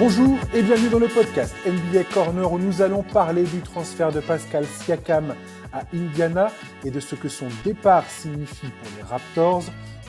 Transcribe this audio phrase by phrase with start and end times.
[0.00, 4.20] Bonjour et bienvenue dans le podcast NBA Corner où nous allons parler du transfert de
[4.20, 5.34] Pascal Siakam
[5.74, 6.50] à Indiana
[6.86, 9.62] et de ce que son départ signifie pour les Raptors.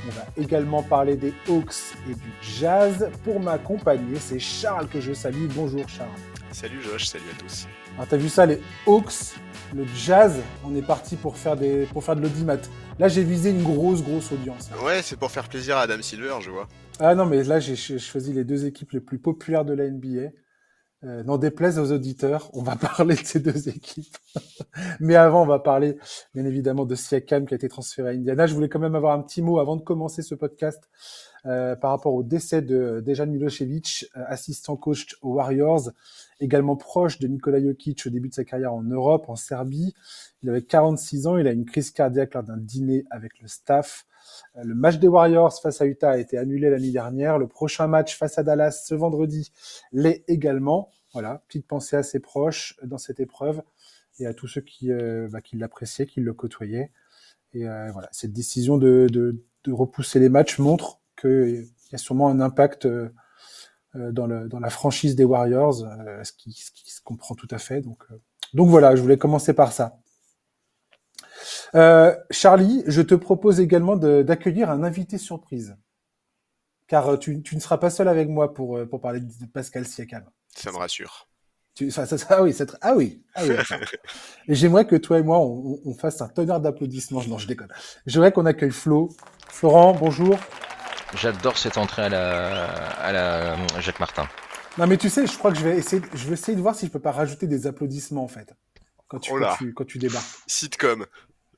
[0.08, 1.74] On va également parler des Hawks
[2.10, 3.10] et du Jazz.
[3.26, 5.48] Pour m'accompagner, c'est Charles que je salue.
[5.54, 6.08] Bonjour Charles.
[6.54, 7.68] Salut Josh, salut à tous.
[7.96, 9.36] Alors t'as vu ça, les Hawks,
[9.76, 12.56] le Jazz, on est parti pour faire, des, pour faire de l'audimat.
[12.98, 14.70] Là j'ai visé une grosse grosse audience.
[14.82, 16.70] Ouais, c'est pour faire plaisir à Adam Silver, je vois.
[17.04, 20.30] Ah non, mais là j'ai choisi les deux équipes les plus populaires de la NBA.
[21.04, 24.16] Euh, N'en déplaise aux auditeurs, on va parler de ces deux équipes.
[25.00, 25.98] Mais avant, on va parler
[26.36, 28.46] bien évidemment de Siakam qui a été transféré à Indiana.
[28.46, 30.92] Je voulais quand même avoir un petit mot avant de commencer ce podcast
[31.48, 35.90] euh, par rapport au décès de Dejan Milosevic, euh, assistant coach aux Warriors,
[36.40, 39.96] également proche de Nikola Jokic au début de sa carrière en Europe, en Serbie.
[40.44, 44.06] Il avait 46 ans, il a une crise cardiaque lors d'un dîner avec le staff.
[44.58, 47.38] Euh, le match des Warriors face à Utah a été annulé l'année dernière.
[47.38, 49.52] Le prochain match face à Dallas ce vendredi
[49.92, 50.90] l'est également.
[51.14, 53.62] Voilà, petite pensée à ses proches dans cette épreuve
[54.20, 56.92] et à tous ceux qui, euh, bah, qui l'appréciaient, qui le côtoyaient.
[57.54, 61.98] Et euh, voilà, cette décision de, de, de, repousser les matchs montre qu'il y a
[61.98, 62.88] sûrement un impact
[63.96, 67.36] euh, dans, le, dans la franchise des Warriors, euh, ce qui, ce, qui, se comprend
[67.36, 67.82] tout à fait.
[67.82, 68.06] Donc,
[68.54, 69.98] donc voilà, je voulais commencer par ça.
[71.76, 75.76] Euh, Charlie, je te propose également d'accueillir un invité surprise.
[76.88, 80.26] Car tu, tu, ne seras pas seul avec moi pour, pour parler de Pascal Siakam.
[80.56, 81.28] Ça me rassure.
[81.74, 83.56] Tu, ça, ça, ah oui, ah oui, ah oui.
[84.50, 87.24] j'aimerais que toi et moi, on, on fasse un tonnerre d'applaudissements.
[87.24, 87.70] Non, je déconne.
[88.06, 89.10] J'aimerais qu'on accueille Flo.
[89.48, 90.38] Florent, bonjour.
[91.16, 94.28] J'adore cette entrée à la, à la Jacques Martin.
[94.78, 96.76] Non, mais tu sais, je crois que je vais essayer, je vais essayer de voir
[96.76, 98.54] si je peux pas rajouter des applaudissements en fait
[99.12, 100.26] quand tu, oh quand tu, quand tu débarques.
[100.48, 101.06] Sitcom.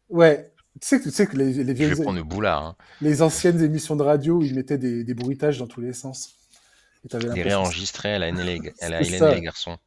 [0.10, 0.52] Ouais.
[0.82, 2.76] Tu sais, tu sais que les, les, je vais prendre le boulard, hein.
[3.00, 6.36] les anciennes émissions de radio où ils mettaient des, des bruitages dans tous les sens.
[7.06, 8.44] Et les réenregistrés à la la
[9.02, 9.78] LNA, les garçons.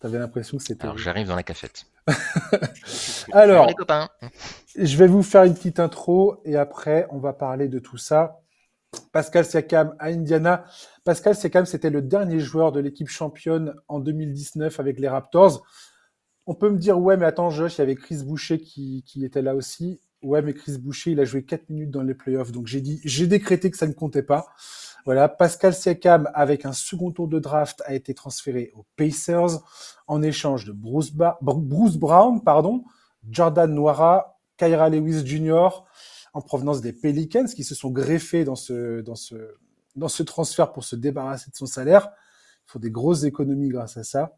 [0.00, 0.84] T'avais l'impression que c'était.
[0.84, 1.86] Alors j'arrive dans la cafette.
[3.32, 4.08] Alors, les copains.
[4.76, 8.40] je vais vous faire une petite intro et après on va parler de tout ça.
[9.12, 10.64] Pascal Siakam à Indiana.
[11.04, 15.64] Pascal Siakam, c'était le dernier joueur de l'équipe championne en 2019 avec les Raptors.
[16.46, 19.42] On peut me dire, ouais, mais attends, Josh, il y avait Chris Boucher qui, était
[19.42, 20.00] là aussi.
[20.22, 22.52] Ouais, mais Chris Boucher, il a joué 4 minutes dans les playoffs.
[22.52, 24.46] Donc j'ai dit, j'ai décrété que ça ne comptait pas.
[25.04, 29.60] Voilà, Pascal Siakam, avec un second tour de draft, a été transféré aux Pacers
[30.06, 32.84] en échange de Bruce, Brown, pardon,
[33.28, 35.84] Jordan Noira, Kyra Lewis Jr.,
[36.34, 39.34] en provenance des Pelicans, qui se sont greffés dans ce, dans ce,
[39.96, 42.10] dans ce transfert pour se débarrasser de son salaire.
[42.66, 44.36] Il faut des grosses économies grâce à ça.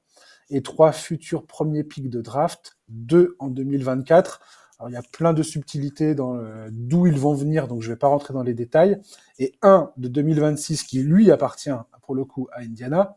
[0.51, 4.41] Et trois futurs premiers pics de draft, deux en 2024.
[4.79, 6.37] Alors, il y a plein de subtilités dans
[6.71, 9.01] d'où ils vont venir, donc je ne vais pas rentrer dans les détails.
[9.39, 11.71] Et un de 2026 qui lui appartient
[12.03, 13.17] pour le coup à Indiana.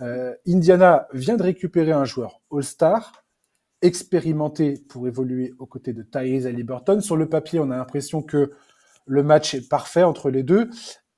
[0.00, 3.24] Euh, Indiana vient de récupérer un joueur All-Star,
[3.82, 7.00] expérimenté pour évoluer aux côtés de Tyrese Haliburton.
[7.00, 8.52] Sur le papier, on a l'impression que
[9.06, 10.70] le match est parfait entre les deux.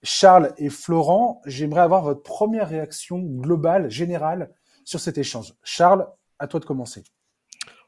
[0.02, 4.50] Charles et Florent, j'aimerais avoir votre première réaction globale, générale,
[4.90, 5.54] sur cet échange.
[5.62, 6.04] Charles,
[6.40, 7.04] à toi de commencer.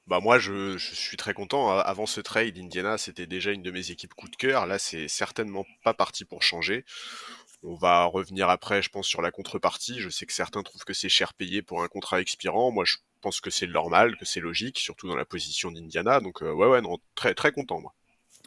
[0.07, 1.77] Bah moi, je, je, suis très content.
[1.77, 4.67] Avant ce trade, Indiana, c'était déjà une de mes équipes coup de cœur.
[4.67, 6.85] Là, c'est certainement pas parti pour changer.
[7.65, 9.99] On va revenir après, je pense, sur la contrepartie.
[9.99, 12.71] Je sais que certains trouvent que c'est cher payé pour un contrat expirant.
[12.71, 16.21] Moi, je pense que c'est normal, que c'est logique, surtout dans la position d'Indiana.
[16.21, 17.95] Donc, euh, ouais, ouais, non, très, très content, moi.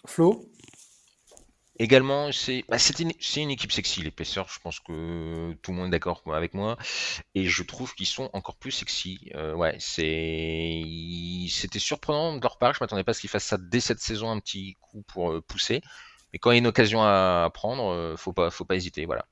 [0.06, 0.50] Flo?
[1.78, 4.48] Également, c'est bah, une, une, équipe sexy, les Pacers.
[4.50, 6.78] Je pense que tout le monde est d'accord avec moi.
[7.34, 9.20] Et je trouve qu'ils sont encore plus sexy.
[9.36, 10.82] Euh, ouais, c'est
[11.50, 12.74] c'était surprenant de leur part.
[12.74, 15.32] Je m'attendais pas à ce qu'ils fassent ça dès cette saison, un petit coup pour
[15.32, 15.82] euh, pousser.
[16.32, 19.06] Mais quand il y a une occasion à prendre, euh, faut pas, faut pas hésiter.
[19.06, 19.26] Voilà.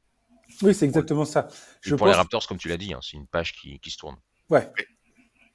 [0.62, 1.48] Oui, c'est exactement ça.
[1.82, 2.10] Je pour pense...
[2.10, 4.18] les Raptors, comme tu l'as dit, hein, c'est une page qui, qui, se tourne.
[4.50, 4.70] Ouais.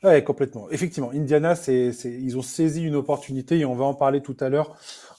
[0.04, 0.70] Ouais, complètement.
[0.70, 4.48] Effectivement, Indiana, c'est, ils ont saisi une opportunité et on va en parler tout à
[4.48, 4.76] l'heure.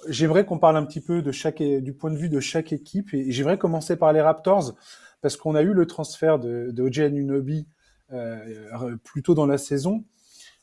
[0.08, 3.14] J'aimerais qu'on parle un petit peu de chaque, du point de vue de chaque équipe
[3.14, 4.74] et j'aimerais commencer par les Raptors
[5.22, 7.68] parce qu'on a eu le transfert de, de OJ Anunoby
[8.14, 10.06] euh, plus tôt dans la saison.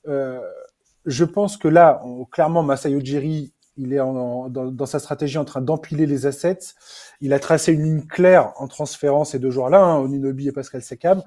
[0.09, 0.41] Euh,
[1.05, 2.03] je pense que là,
[2.33, 6.75] clairement, Masayo Ujiri, il est en, dans, sa stratégie en train d'empiler les assets.
[7.21, 10.83] Il a tracé une ligne claire en transférant ces deux joueurs-là, hein, Anunoby et Pascal
[10.83, 11.23] Sekam.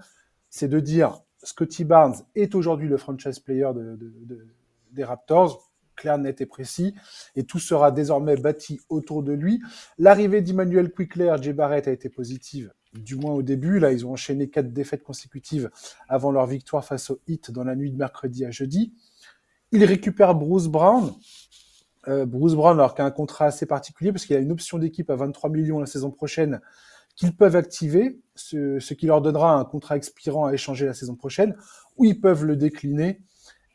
[0.50, 4.48] C'est de dire Scotty Barnes est aujourd'hui le franchise player de, de, de,
[4.92, 6.96] des Raptors, clair, net et précis,
[7.36, 9.62] et tout sera désormais bâti autour de lui.
[9.98, 13.80] L'arrivée d'Emmanuel Quickler, Jay Barrett a été positive, du moins au début.
[13.80, 15.70] Là, ils ont enchaîné quatre défaites consécutives
[16.08, 18.94] avant leur victoire face au Heat dans la nuit de mercredi à jeudi.
[19.72, 21.14] Il récupère Bruce Brown.
[22.08, 24.80] Euh, Bruce Brown, alors qu'il a un contrat assez particulier, parce qu'il a une option
[24.80, 26.62] d'équipe à 23 millions la saison prochaine,
[27.20, 31.54] qu'ils peuvent activer, ce, qui leur donnera un contrat expirant à échanger la saison prochaine,
[31.98, 33.20] ou ils peuvent le décliner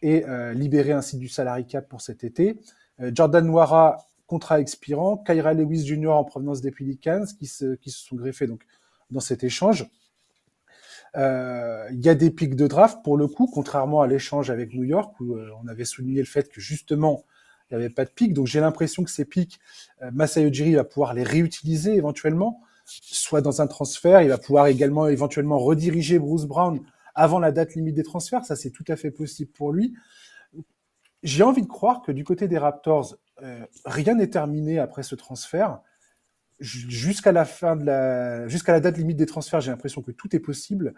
[0.00, 2.58] et euh, libérer ainsi du salary cap pour cet été.
[3.00, 6.08] Euh, Jordan Noira, contrat expirant, Kyra Lewis Jr.
[6.08, 8.64] en provenance des Pelicans qui se, sont greffés donc
[9.10, 9.90] dans cet échange.
[11.16, 14.72] Euh, il y a des pics de draft pour le coup, contrairement à l'échange avec
[14.72, 17.24] New York où on avait souligné le fait que justement
[17.70, 18.32] il n'y avait pas de pics.
[18.32, 19.60] Donc j'ai l'impression que ces pics,
[20.12, 24.22] Masai Ujiri va pouvoir les réutiliser éventuellement, soit dans un transfert.
[24.22, 26.80] Il va pouvoir également éventuellement rediriger Bruce Brown
[27.14, 28.44] avant la date limite des transferts.
[28.44, 29.94] Ça c'est tout à fait possible pour lui.
[31.22, 35.14] J'ai envie de croire que du côté des Raptors, euh, rien n'est terminé après ce
[35.14, 35.80] transfert
[36.60, 40.94] jusqu'à la jusqu'à la date limite des transferts, j'ai l'impression que tout est possible.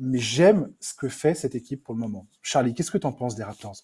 [0.00, 2.26] Mais j'aime ce que fait cette équipe pour le moment.
[2.42, 3.76] Charlie, qu'est-ce que tu en penses des Raptors?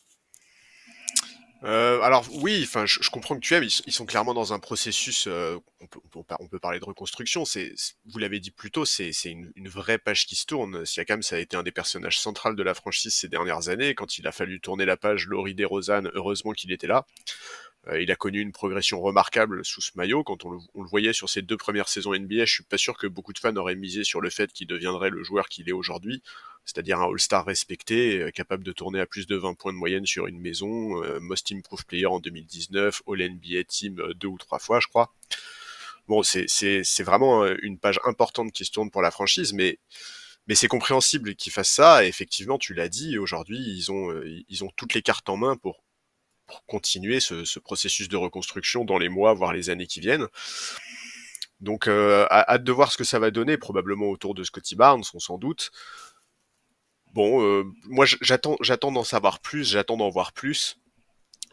[1.63, 3.65] Euh, alors oui, enfin je, comprends que tu aimes.
[3.65, 5.27] Ils, sont clairement dans un processus.
[5.27, 5.87] Euh, on,
[6.49, 7.45] peut, parler de reconstruction.
[7.45, 7.75] C'est,
[8.07, 10.87] vous l'avez dit plus tôt, c'est, une, une, vraie page qui se tourne.
[10.87, 13.95] Siakam, ça a été un des personnages centraux de la franchise ces dernières années.
[13.95, 17.07] Quand il a fallu tourner la page, Laurie DeRozan, heureusement qu'il était là.
[17.89, 20.23] Euh, il a connu une progression remarquable sous ce maillot.
[20.23, 22.77] Quand on le, on le, voyait sur ses deux premières saisons NBA, je suis pas
[22.77, 25.69] sûr que beaucoup de fans auraient misé sur le fait qu'il deviendrait le joueur qu'il
[25.69, 26.23] est aujourd'hui,
[26.67, 30.05] c'est-à-dire un All-Star respecté, euh, capable de tourner à plus de 20 points de moyenne
[30.05, 34.81] sur une maison, euh, Most Improved Player en 2019, All-NBA Team deux ou trois fois,
[34.81, 35.13] je crois.
[36.07, 39.79] Bon, c'est vraiment une page importante qui se tourne pour la franchise, mais
[40.49, 42.05] mais c'est compréhensible qu'ils fassent ça.
[42.05, 44.13] Effectivement, tu l'as dit, aujourd'hui, ils ont,
[44.49, 45.85] ils ont toutes les cartes en main pour
[46.67, 50.27] continuer ce, processus de reconstruction dans les mois, voire les années qui viennent.
[51.61, 55.03] Donc, euh, hâte de voir ce que ça va donner, probablement autour de Scotty Barnes,
[55.15, 55.71] on s'en doute.
[57.13, 60.79] Bon, euh, moi j'attends, j'attends d'en savoir plus, j'attends d'en voir plus.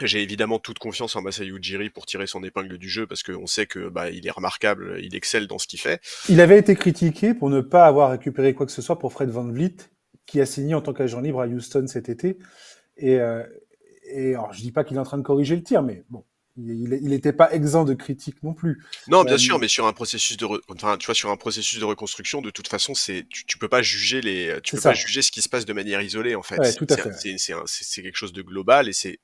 [0.01, 3.47] J'ai évidemment toute confiance en Masayu Ujiri pour tirer son épingle du jeu parce qu'on
[3.47, 5.99] sait que bah, il est remarquable, il excelle dans ce qu'il fait.
[6.29, 9.29] Il avait été critiqué pour ne pas avoir récupéré quoi que ce soit pour Fred
[9.29, 9.75] Van Vliet,
[10.27, 12.37] qui a signé en tant qu'agent libre à Houston cet été.
[12.97, 13.43] Et, euh,
[14.09, 16.23] et alors, je dis pas qu'il est en train de corriger le tir, mais bon,
[16.57, 18.83] il n'était pas exempt de critiques non plus.
[19.07, 21.79] Non, bien euh, sûr, mais sur un processus de, enfin, tu vois, sur un processus
[21.79, 24.93] de reconstruction, de toute façon, c'est, tu, tu, peux pas juger les, tu peux pas
[24.93, 26.57] juger ce qui se passe de manière isolée, en fait.
[26.59, 26.71] Ouais.
[27.65, 29.19] C'est quelque chose de global et c'est,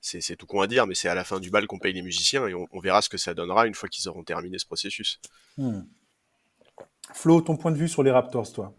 [0.00, 2.02] c'est tout con à dire, mais c'est à la fin du bal qu'on paye les
[2.02, 4.66] musiciens et on, on, verra ce que ça donnera une fois qu'ils auront terminé ce
[4.66, 5.20] processus.
[5.56, 5.82] Hmm.
[7.12, 8.74] Flo, ton point de vue sur les Raptors, toi?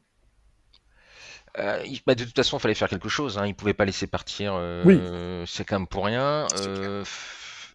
[1.60, 3.38] Euh, bah, de toute façon, il fallait faire quelque chose.
[3.38, 3.46] Hein.
[3.46, 4.54] Ils pouvaient pas laisser partir.
[4.56, 6.48] Euh, C'est quand même pour rien.
[6.60, 7.04] Euh,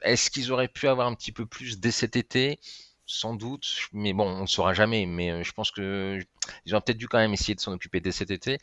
[0.02, 2.58] Est-ce qu'ils auraient pu avoir un petit peu plus dès cet été?
[3.10, 5.06] Sans doute, mais bon, on ne saura jamais.
[5.06, 6.18] Mais euh, je pense que
[6.66, 8.58] ils auraient peut-être dû quand même essayer de s'en occuper dès cet été.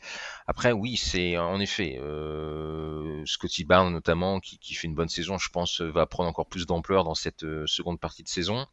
[0.46, 5.36] Après, oui, c'est en effet euh, Scotty Barnes notamment qui, qui, fait une bonne saison.
[5.36, 8.66] Je pense va prendre encore plus d'ampleur dans cette euh, seconde partie de saison.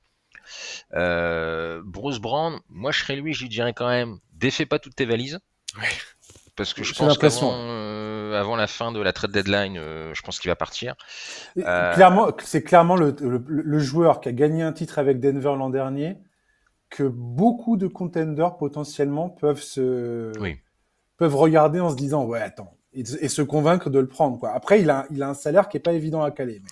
[0.93, 4.95] Euh, Bruce Brown, moi je serais lui, je lui dirais quand même, défais pas toutes
[4.95, 5.39] tes valises.
[5.77, 5.89] Ouais.
[6.55, 10.21] Parce que je pense qu'avant euh, avant la fin de la trade deadline, euh, je
[10.21, 10.95] pense qu'il va partir.
[11.57, 11.93] Euh...
[11.93, 15.69] Clairement, c'est clairement le, le, le, joueur qui a gagné un titre avec Denver l'an
[15.69, 16.17] dernier
[16.89, 20.59] que beaucoup de contenders potentiellement peuvent se oui.
[21.17, 24.51] peuvent regarder en se disant ouais attends et, et, se convaincre de le prendre quoi.
[24.51, 26.61] Après il a il a un salaire qui est pas évident à caler.
[26.63, 26.69] Mais...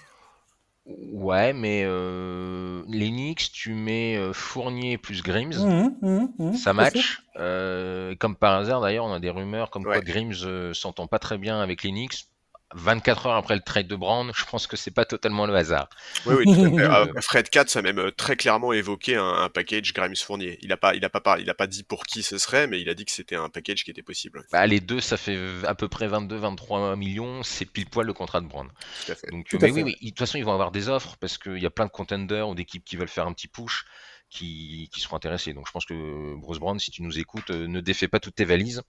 [0.86, 7.24] Ouais, mais euh, l'Enix, tu mets euh, Fournier plus Grims, mmh, mmh, mmh, ça match.
[7.38, 9.94] Euh, comme par hasard, d'ailleurs, on a des rumeurs comme ouais.
[9.94, 12.31] quoi Grims euh, s'entend pas très bien avec l'Enix.
[12.74, 15.90] 24 heures après le trade de Brown, je pense que c'est pas totalement le hasard.
[16.26, 17.12] Oui, oui, tout à fait.
[17.22, 20.58] Fred Katz a même très clairement évoqué un, un package Grimes Fournier.
[20.62, 22.82] Il a pas, il a pas, il a pas dit pour qui ce serait, mais
[22.82, 24.46] il a dit que c'était un package qui était possible.
[24.52, 27.44] Bah, les deux, ça fait à peu près 22-23 millions.
[27.44, 28.68] C'est pile poil le contrat de Brown.
[29.06, 29.28] Tout à fait.
[29.32, 29.84] Donc, tout mais à oui, fait.
[29.84, 31.92] oui, de toute façon, ils vont avoir des offres parce qu'il y a plein de
[31.92, 33.86] contenders ou d'équipes qui veulent faire un petit push.
[34.32, 35.54] Qui, qui, seront intéressés.
[35.54, 38.36] Donc je pense que Bruce Brown, si tu nous écoutes, euh, ne défais pas toutes
[38.36, 38.82] tes valises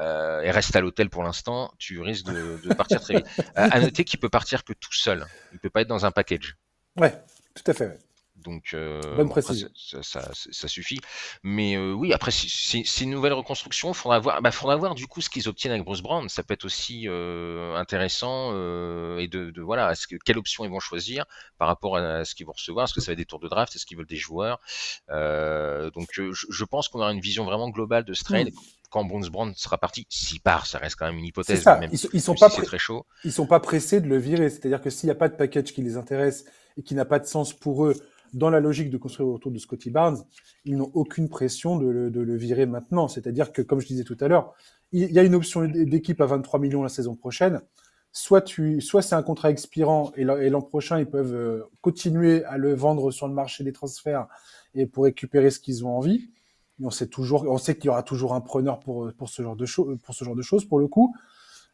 [0.00, 1.72] euh, et reste à l'hôtel pour l'instant.
[1.78, 3.26] Tu risques de, de partir très vite.
[3.54, 5.26] à, à noter qu'il peut partir que tout seul.
[5.52, 6.56] Il peut pas être dans un package.
[6.96, 7.14] Ouais,
[7.54, 7.98] tout à fait.
[8.44, 9.68] Donc, euh, Bonne bon, après, précision.
[9.74, 11.00] ça, ça, ça, ça, suffit.
[11.42, 13.90] Mais euh, oui, après, c'est une nouvelle reconstruction.
[13.90, 16.28] Il faudra voir, bah, faudra voir du coup ce qu'ils obtiennent avec Bruce Brown.
[16.28, 18.50] Ça peut être aussi euh, intéressant
[19.18, 21.24] et de, de voilà, que quelle option ils vont choisir
[21.58, 22.84] par rapport à ce qu'ils vont recevoir?
[22.84, 23.74] Est-ce que ça va être des tours de draft?
[23.74, 24.60] Est-ce qu'ils veulent des joueurs?
[25.08, 28.48] Donc, je, je pense qu'on aura une vision vraiment globale de ce trade.
[28.48, 28.58] Mm.
[28.90, 31.62] Quand Bruce Brown sera parti, s'il part, ça reste quand même une hypothèse.
[31.62, 31.78] Ça.
[31.78, 33.06] Même ils, ils sont si pas c'est très chaud.
[33.24, 34.50] Ils sont pas pressés de le virer.
[34.50, 36.44] C'est-à-dire que s'il n'y a pas de package qui les intéresse
[36.76, 37.94] et qui n'a pas de sens pour eux
[38.34, 40.24] dans la logique de construire autour de Scotty Barnes,
[40.64, 43.08] ils n'ont aucune pression de le, virer maintenant.
[43.08, 44.54] C'est-à-dire que, comme je disais tout à l'heure,
[44.92, 47.60] il y a une option d'équipe à 23 millions la saison prochaine.
[48.12, 48.48] Soit
[48.80, 53.26] soit c'est un contrat expirant et l'an prochain ils peuvent continuer à le vendre sur
[53.26, 54.28] le marché des transferts
[54.74, 56.30] et pour récupérer ce qu'ils ont envie.
[56.80, 57.08] on sait
[57.58, 60.24] sait qu'il y aura toujours un preneur pour, pour ce genre de choses, pour ce
[60.24, 61.14] genre de choses, pour le coup.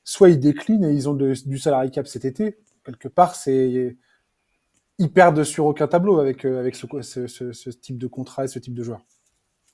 [0.02, 2.58] Soit ils déclinent et ils ont du salary cap cet été.
[2.84, 3.96] Quelque part, c'est,
[5.00, 8.74] ils perdent sur aucun tableau avec, euh, avec ce, type de contrat et ce type
[8.74, 9.00] de joueur.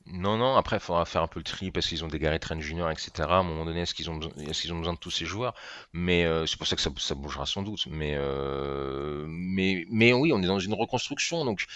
[0.07, 2.39] Non, non, après, il faudra faire un peu le tri parce qu'ils ont des Gary
[2.39, 3.11] Trent Junior, etc.
[3.29, 5.53] À un moment donné, est-ce qu'ils ont, besoin, qu'ils ont besoin de tous ces joueurs?
[5.93, 7.89] Mais euh, c'est pour ça que ça, ça, bougera sans doute.
[7.91, 11.67] Mais, euh, mais, mais oui, on est dans une reconstruction, donc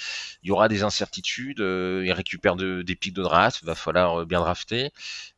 [0.44, 1.58] il y aura des incertitudes.
[1.58, 4.90] Ils récupèrent de, des pics de draft, il va falloir bien drafter.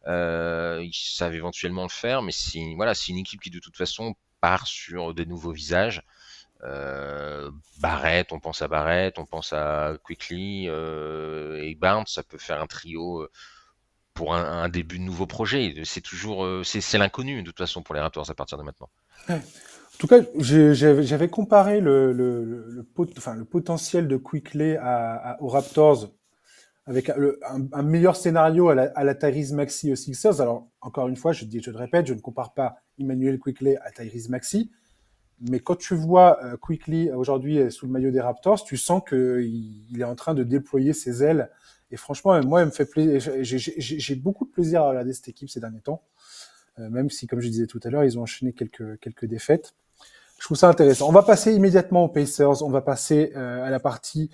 [0.07, 2.33] ils savent éventuellement le faire, mais
[2.77, 6.03] voilà, c'est une équipe qui de toute façon part sur des nouveaux visages.
[6.65, 7.51] Euh,
[7.81, 12.61] Barrett, on pense à Barrett, on pense à Quickly euh, et Barnes, ça peut faire
[12.61, 13.31] un trio euh,
[14.15, 15.75] pour un, début de nouveau projet.
[15.85, 18.91] C'est toujours, c'est l'inconnu de toute façon pour les Raptors à partir de maintenant.
[19.29, 19.39] En
[19.99, 22.87] tout cas, j'avais comparé le,
[23.51, 24.77] potentiel de Quickly
[25.41, 26.11] aux Raptors
[26.85, 30.41] avec un, meilleur scénario à la, à Tyrese Maxi aux Sixers.
[30.41, 33.77] Alors, encore une fois, je, dis, je le répète, je ne compare pas Emmanuel Quickly
[33.77, 34.71] à Tyrese Maxi,
[35.43, 39.03] mais quand tu vois euh, Quickly aujourd'hui euh, sous le maillot des Raptors, tu sens
[39.07, 41.51] qu'il il est en train de déployer ses ailes.
[41.91, 43.33] Et franchement, moi, il me fait plaisir.
[43.43, 46.03] J'ai beaucoup de plaisir à regarder cette équipe ces derniers temps,
[46.79, 49.75] euh, même si, comme je disais tout à l'heure, ils ont enchaîné quelques quelques défaites.
[50.39, 51.09] Je trouve ça intéressant.
[51.09, 52.63] On va passer immédiatement aux Pacers.
[52.63, 54.29] On va passer à la partie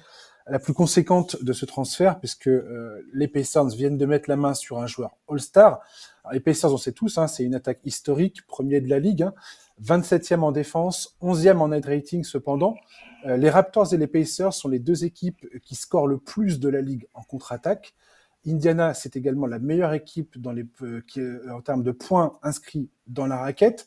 [0.46, 2.48] la plus conséquente de ce transfert, puisque
[3.12, 5.80] les Pacers viennent de mettre la main sur un joueur All-Star.
[6.32, 9.22] Les Pacers, on sait tous, hein, c'est une attaque historique, premier de la ligue.
[9.22, 9.34] Hein.
[9.82, 12.76] 27e en défense, 11e en net rating cependant.
[13.26, 16.68] Euh, les Raptors et les Pacers sont les deux équipes qui scorent le plus de
[16.68, 17.94] la ligue en contre-attaque.
[18.46, 23.36] Indiana, c'est également la meilleure équipe euh, euh, en termes de points inscrits dans la
[23.36, 23.86] raquette,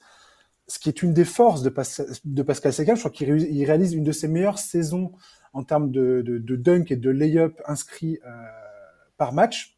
[0.68, 2.96] ce qui est une des forces de, Pascal Siakam.
[2.96, 5.12] Je crois qu'il réalise une de ses meilleures saisons
[5.54, 8.20] en termes de, de, de dunk et de lay-up inscrits
[9.18, 9.78] par match.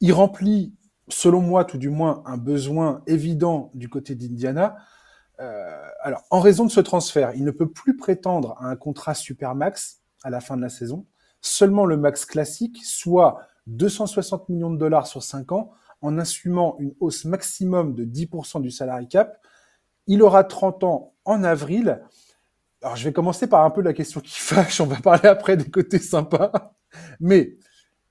[0.00, 0.74] Il remplit
[1.10, 4.76] selon moi tout du moins, un besoin évident du côté d'Indiana.
[5.40, 5.70] Euh,
[6.02, 9.54] alors, en raison de ce transfert, il ne peut plus prétendre à un contrat super
[9.54, 11.06] max à la fin de la saison,
[11.40, 15.70] seulement le max classique, soit 260 millions de dollars sur 5 ans,
[16.02, 19.38] en assumant une hausse maximum de 10% du salary cap.
[20.06, 22.02] Il aura 30 ans en avril.
[22.82, 25.56] Alors, je vais commencer par un peu la question qui fâche, on va parler après
[25.56, 26.74] des côtés sympas.
[27.20, 27.56] Mais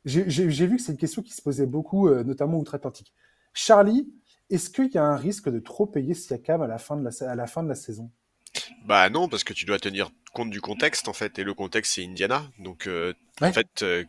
[0.05, 0.23] j'ai
[0.67, 3.13] vu que c'est une question qui se posait beaucoup, euh, notamment outre-Atlantique.
[3.53, 4.11] Charlie,
[4.49, 7.29] est-ce qu'il y a un risque de trop payer Siakam à la fin de la,
[7.29, 8.11] à la, fin de la saison?
[8.85, 11.95] Bah non, parce que tu dois tenir compte du contexte en fait, et le contexte
[11.95, 14.03] c'est Indiana, donc euh, en fait, euh,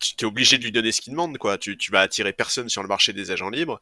[0.00, 1.58] tu es obligé de lui donner ce qu'il demande, quoi.
[1.58, 3.80] Tu, tu vas attirer personne sur le marché des agents libres,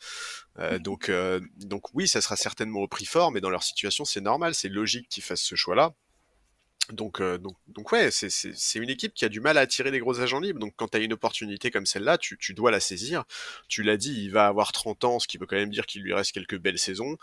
[0.58, 0.78] mm.
[0.78, 1.10] donc
[1.56, 4.68] donc oui, ça sera certainement au prix fort, mais dans leur situation c'est normal, c'est
[4.68, 5.92] logique qu'ils fassent ce choix-là.
[6.92, 9.98] Donc, euh, donc, donc ouais, c'est une équipe qui a du mal à attirer les
[9.98, 10.60] gros agents libres.
[10.60, 13.24] Donc quand tu as une opportunité comme celle-là, tu, tu, dois la saisir.
[13.68, 16.02] Tu l'as dit, il va avoir 30 ans, ce qui veut quand même dire qu'il
[16.02, 17.16] lui reste quelques belles saisons.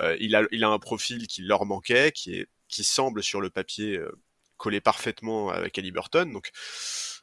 [0.00, 3.40] Euh, il, a, il a un profil qui leur manquait, qui, est, qui semble sur
[3.40, 4.10] le papier euh,
[4.56, 6.32] coller parfaitement avec Burton.
[6.32, 6.50] Donc,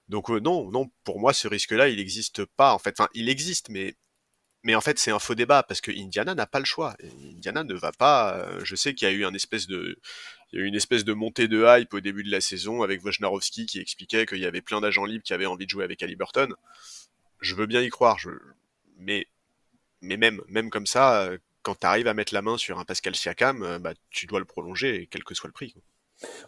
[0.09, 2.73] donc euh, non, non, pour moi, ce risque-là, il n'existe pas.
[2.73, 3.95] En fait, enfin, il existe, mais
[4.63, 6.97] mais en fait, c'est un faux débat parce que Indiana n'a pas le choix.
[7.23, 8.45] Indiana ne va pas.
[8.61, 9.97] je sais qu'il y a eu un espèce de,
[10.51, 12.81] il y a eu une espèce de montée de hype au début de la saison
[12.81, 15.83] avec Wojnarowski qui expliquait qu'il y avait plein d'agents libres qui avaient envie de jouer
[15.83, 16.53] avec Ali Burton.
[17.39, 18.17] Je veux bien y croire,
[18.97, 19.27] mais,
[20.01, 21.29] même, comme ça,
[21.61, 24.39] quand tu arrives à mettre la main sur un Pascal Siakam, euh, bah, tu dois
[24.39, 25.75] le prolonger, quel que soit le prix.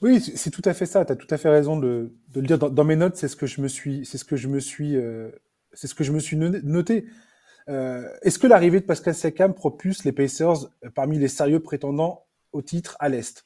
[0.01, 1.05] Oui, c'est tout à fait ça.
[1.05, 2.57] Tu as tout à fait raison de, le dire.
[2.57, 4.97] Dans, mes notes, c'est ce que je me suis, c'est ce que je me suis,
[4.97, 5.29] euh,
[5.73, 7.05] c'est ce que je me suis noté.
[7.69, 12.61] Euh, Est-ce que l'arrivée de Pascal Siakam propulse les Pacers parmi les sérieux prétendants au
[12.61, 13.45] titre à l'Est?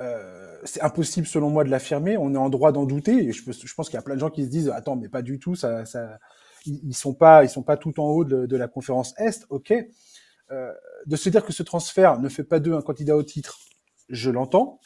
[0.00, 2.16] Euh, c'est impossible selon moi de l'affirmer.
[2.16, 3.28] On est en droit d'en douter.
[3.28, 3.42] Et je,
[3.74, 5.54] pense qu'il y a plein de gens qui se disent attends, mais pas du tout.
[5.54, 6.18] Ça, ça,
[6.66, 9.46] ils, sont pas, ils sont pas tout en haut de, de la conférence Est.
[9.50, 9.72] Ok.
[10.52, 10.72] Euh,
[11.06, 13.58] de se dire que ce transfert ne fait pas d'eux un candidat au titre,
[14.08, 14.80] je l'entends.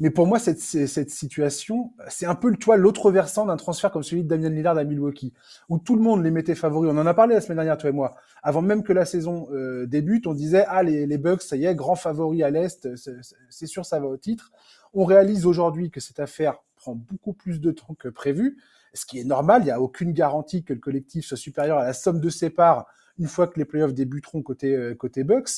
[0.00, 4.02] Mais pour moi, cette, cette situation, c'est un peu toi l'autre versant d'un transfert comme
[4.02, 5.32] celui de Damien Lillard à Milwaukee,
[5.68, 6.90] où tout le monde les mettait favoris.
[6.92, 8.16] On en a parlé la semaine dernière, toi et moi.
[8.42, 11.66] Avant même que la saison euh, débute, on disait ah les, les Bucks, ça y
[11.66, 14.50] est, grand favori à l'est, c'est sûr ça va au titre.
[14.94, 18.58] On réalise aujourd'hui que cette affaire prend beaucoup plus de temps que prévu,
[18.94, 19.62] ce qui est normal.
[19.62, 22.50] Il n'y a aucune garantie que le collectif soit supérieur à la somme de ses
[22.50, 22.86] parts
[23.18, 25.50] une fois que les playoffs débuteront côté euh, côté Bucks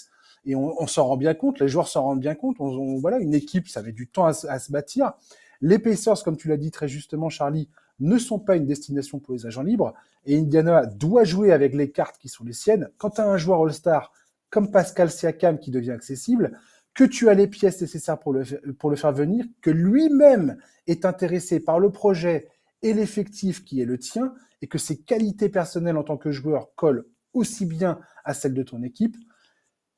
[0.46, 2.56] et on, s'en rend bien compte, les joueurs s'en rendent bien compte.
[2.60, 5.12] On, voilà, une équipe, ça avait du temps à, se bâtir.
[5.60, 7.68] Les Pacers, comme tu l'as dit très justement, Charlie,
[8.00, 9.94] ne sont pas une destination pour les agents libres.
[10.26, 12.90] Et Indiana doit jouer avec les cartes qui sont les siennes.
[12.98, 14.12] Quand tu as un joueur All-Star
[14.50, 16.58] comme Pascal Siakam qui devient accessible,
[16.92, 18.44] que tu as les pièces nécessaires pour le,
[18.78, 22.48] pour le faire venir, que lui-même est intéressé par le projet
[22.82, 26.74] et l'effectif qui est le tien, et que ses qualités personnelles en tant que joueur
[26.76, 29.16] collent aussi bien à celles de ton équipe,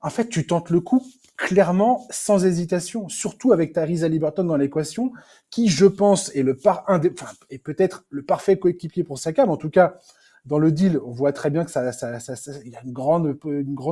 [0.06, 1.04] en fait, tu tentes le coup
[1.36, 5.12] clairement, sans hésitation, surtout avec Tyrese Liberton dans l'équation,
[5.50, 6.86] qui, je pense, est le par
[7.64, 9.98] peut-être le parfait coéquipier pour Saka, en tout cas,
[10.46, 13.34] dans le deal, on voit très bien que ça, y a une grande,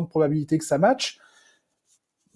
[0.08, 1.18] probabilité que ça matche.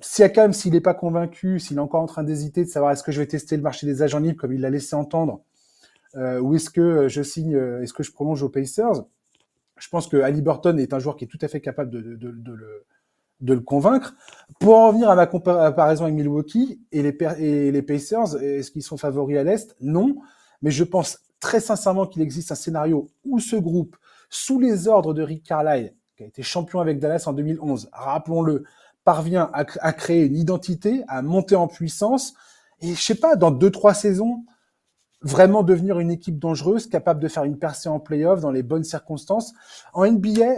[0.00, 3.12] Siakam, s'il n'est pas convaincu, s'il est encore en train d'hésiter de savoir est-ce que
[3.12, 5.40] je vais tester le marché des agents libres comme il l'a laissé entendre,
[6.16, 9.04] euh, ou est-ce que je signe, euh, est-ce que je prolonge aux Pacers,
[9.78, 11.98] je pense que Ali Burton est un joueur qui est tout à fait capable de,
[11.98, 12.84] le,
[13.40, 14.14] de le convaincre.
[14.60, 19.38] Pour en revenir à ma comparaison avec Milwaukee et les, Pacers, est-ce qu'ils sont favoris
[19.38, 19.76] à l'Est?
[19.80, 20.16] Non,
[20.62, 23.96] mais je pense très sincèrement qu'il existe un scénario où ce groupe,
[24.30, 28.64] sous les ordres de Rick Carlisle, qui a été champion avec Dallas en 2011, rappelons-le,
[29.04, 32.34] parvient à, à, créer une identité, à monter en puissance,
[32.80, 34.44] et je sais pas, dans deux trois saisons,
[35.22, 38.84] vraiment devenir une équipe dangereuse, capable de faire une percée en playoff dans les bonnes
[38.84, 39.52] circonstances.
[39.92, 40.56] En NBA,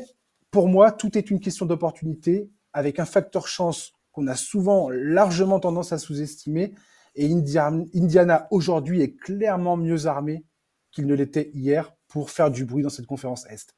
[0.50, 5.60] pour moi, tout est une question d'opportunité, avec un facteur chance qu'on a souvent largement
[5.60, 6.74] tendance à sous-estimer.
[7.14, 10.44] Et Indiana aujourd'hui est clairement mieux armé
[10.92, 13.74] qu'il ne l'était hier pour faire du bruit dans cette conférence Est.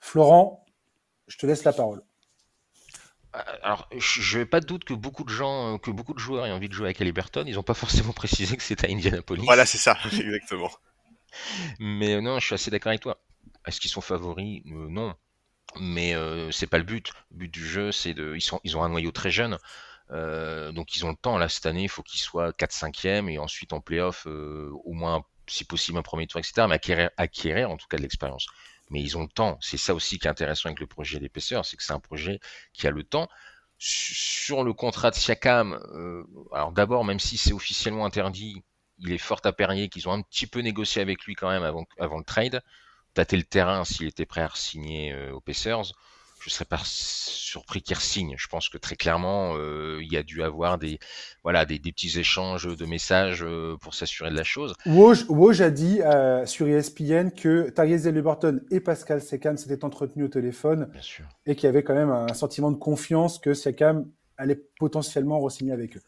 [0.00, 0.64] Florent,
[1.26, 2.02] je te laisse la parole.
[3.36, 6.18] Euh, alors, je n'ai pas de doute que beaucoup de gens, euh, que beaucoup de
[6.18, 7.44] joueurs aient envie de jouer avec Halliburton.
[7.46, 9.44] Ils n'ont pas forcément précisé que c'était à Indianapolis.
[9.44, 10.70] Voilà, c'est ça, exactement.
[11.78, 13.20] Mais euh, non, je suis assez d'accord avec toi.
[13.66, 14.62] Est-ce qu'ils sont favoris?
[14.64, 15.14] Non.
[15.76, 17.12] Mais euh, c'est pas le but.
[17.30, 18.34] Le but du jeu, c'est de.
[18.36, 19.58] Ils, ils ont un noyau très jeune.
[20.10, 21.38] donc ils ont le temps.
[21.38, 25.64] Là, cette année, il faut qu'ils soient 4-5e et ensuite en playoff, au moins, si
[25.64, 26.66] possible, un premier tour, etc.
[26.68, 28.46] Mais acquérir, acquérir en tout cas de l'expérience
[28.90, 29.58] mais ils ont le temps.
[29.60, 32.40] C'est ça aussi qui est intéressant avec le projet d'épaisseur, c'est que c'est un projet
[32.72, 33.28] qui a le temps.
[33.78, 38.62] Sur le contrat de Siakam, euh, alors d'abord, même si c'est officiellement interdit,
[38.98, 41.62] il est fort à parier qu'ils ont un petit peu négocié avec lui quand même
[41.62, 42.60] avant, avant le trade,
[43.18, 45.92] tâter le terrain s'il était prêt à signer euh, aux Pacers
[46.40, 48.36] je serais pas surpris qu'il signe.
[48.38, 51.00] Je pense que très clairement, euh, il y a dû avoir des,
[51.42, 54.72] voilà, des, petits échanges de messages euh, pour s'assurer de la chose.
[54.86, 55.98] Woj, a dit
[56.44, 60.88] sur ESPN que Tyrese Liberton et Pascal Siakam s'étaient entretenus au téléphone
[61.44, 65.72] et qu'il y avait quand même un sentiment de confiance que Siakam allait potentiellement re-signer
[65.72, 66.02] avec eux.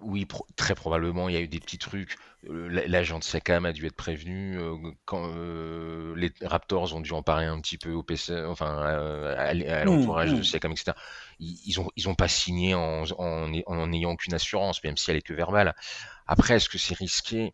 [0.00, 2.16] Oui, très probablement, il y a eu des petits trucs.
[2.44, 4.58] L'agent de Siakam a dû être prévenu.
[5.04, 5.30] quand
[6.16, 10.32] les Raptors ont dû en parler un petit peu au PC, enfin à, mmh, l'entourage
[10.32, 10.44] de mmh.
[10.44, 10.92] Siakam, etc.
[11.40, 15.22] Ils, ils, ont ils ont pas signé en n'ayant aucune assurance, même si elle est
[15.22, 15.74] que verbale.
[16.26, 17.52] Après, est-ce que c'est risqué?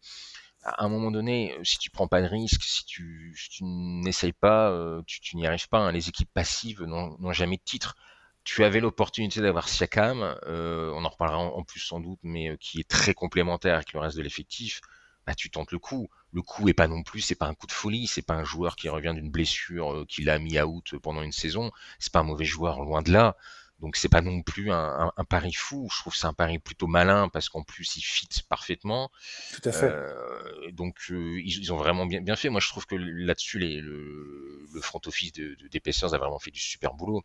[0.65, 4.73] À un moment donné, si tu prends pas de risque, si tu, tu n'essayes pas,
[5.09, 5.79] tu, tu n'y arrives pas.
[5.79, 5.91] Hein.
[5.93, 7.97] Les équipes passives n'ont jamais de titre
[8.45, 12.57] tu avais l'opportunité d'avoir Siakam, euh, on en reparlera en, plus sans doute, mais euh,
[12.57, 14.81] qui est très complémentaire avec le reste de l'effectif.
[15.27, 16.09] Bah, tu tentes le coup.
[16.33, 18.45] Le coup est pas non plus, c'est pas un coup de folie, c'est pas un
[18.45, 21.71] joueur qui revient d'une blessure euh, qu'il a mis out pendant une saison.
[22.01, 23.37] C'est pas un mauvais joueur, loin de là.
[23.83, 25.89] Donc c'est pas non plus un, un, pari fou.
[25.93, 29.11] Je trouve que c'est un pari plutôt malin parce qu'en plus il fit parfaitement.
[29.53, 29.91] Tout à fait.
[29.91, 32.49] Euh, donc euh, ils, ils, ont vraiment bien, bien fait.
[32.49, 36.53] Moi je trouve que là-dessus le, le front office de, de, des a vraiment fait
[36.53, 37.25] du super boulot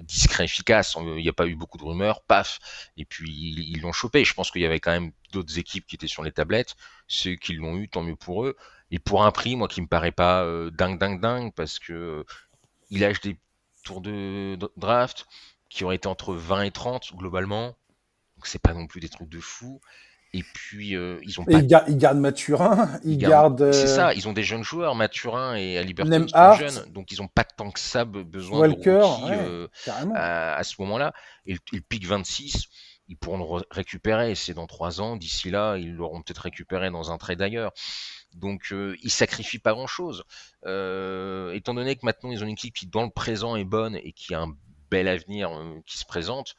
[0.00, 0.96] discret, efficace.
[0.98, 2.58] Il n'y a pas eu beaucoup de rumeurs, paf.
[2.96, 4.24] Et puis ils l'ont chopé.
[4.24, 6.76] Je pense qu'il y avait quand même d'autres équipes qui étaient sur les tablettes.
[7.08, 8.56] Ceux qui l'ont eu, tant mieux pour eux.
[8.90, 11.92] Et pour un prix, moi, qui me paraît pas euh, dingue, dingue, dingue, parce que
[11.92, 12.24] euh,
[12.90, 13.36] il a des
[13.84, 15.26] tours de, draft
[15.68, 17.76] qui auraient été entre 20 et 30 globalement.
[18.36, 19.80] Donc c'est pas non plus des trucs de fou.
[20.36, 21.60] Et puis, euh, ils ont pas.
[21.60, 23.72] Ils, gardent Mathurin, ils, gardent.
[23.72, 27.28] C'est ça, ils ont des jeunes joueurs, Mathurin et Liberton, sont jeunes, donc ils n'ont
[27.28, 29.68] pas tant que ça besoin Walker, de rookie, euh,
[30.14, 31.14] à, ce moment-là.
[31.46, 32.66] Et le, pic 26,
[33.08, 34.34] ils pourront le récupérer.
[34.34, 35.16] C'est dans trois ans.
[35.16, 37.72] D'ici là, ils l'auront peut-être récupéré dans un trade d'ailleurs.
[38.34, 40.24] Donc, euh, ils sacrifient pas grand-chose.
[40.66, 43.96] Euh, étant donné que maintenant, ils ont une équipe qui, dans le présent, est bonne
[43.96, 44.54] et qui a un
[44.90, 45.50] bel avenir
[45.86, 46.56] qui se présente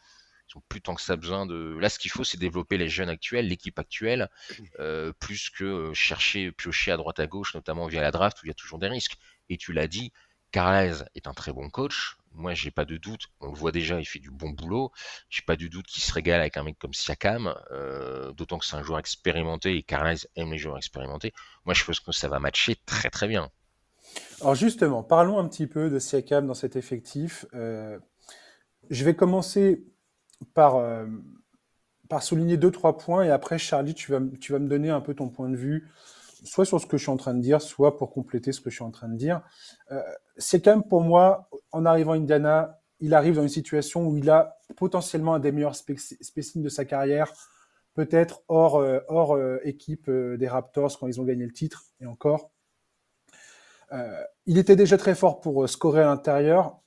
[0.50, 1.78] ils ont plus tant que ça besoin de.
[1.80, 4.30] Là, ce qu'il faut, c'est développer les jeunes actuels, l'équipe actuelle,
[4.80, 8.46] euh, plus que euh, chercher, piocher à droite à gauche, notamment via la draft où
[8.46, 9.18] il y a toujours des risques.
[9.50, 10.12] Et tu l'as dit,
[10.52, 12.18] Carles est un très bon coach.
[12.34, 13.28] Moi, j'ai pas de doute.
[13.40, 14.92] On le voit déjà, il fait du bon boulot.
[15.30, 18.66] J'ai pas du doute qu'il se régale avec un mec comme Siakam, euh, d'autant que
[18.66, 21.34] c'est un joueur expérimenté et Carles aime les joueurs expérimentés.
[21.66, 23.50] Moi, je pense que ça va matcher très très bien.
[24.40, 27.46] Alors justement, parlons un petit peu de Siakam dans cet effectif.
[27.54, 29.84] je vais commencer
[30.54, 31.06] par, euh,
[32.10, 33.24] par souligner deux, trois points.
[33.24, 35.90] Et après, Charlie, tu vas, tu vas me donner un peu ton point de vue,
[36.44, 38.70] soit sur ce que je suis en train de dire, soit pour compléter ce que
[38.70, 39.42] je suis en train de dire.
[39.92, 40.02] Euh,
[40.38, 44.18] c'est quand même pour moi, en arrivant à Indiana, il arrive dans une situation où
[44.18, 47.32] il a potentiellement un des meilleurs spécimens de sa carrière,
[47.94, 52.52] peut-être hors, euh, hors équipe des Raptors quand ils ont gagné le titre, et encore,
[54.46, 56.82] il était déjà très fort pour scorer à l'intérieur.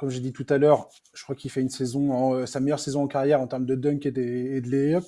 [0.00, 3.02] Comme j'ai dit tout à l'heure, je crois qu'il fait une saison, sa meilleure saison
[3.02, 5.04] en carrière en termes de dunk et de, layup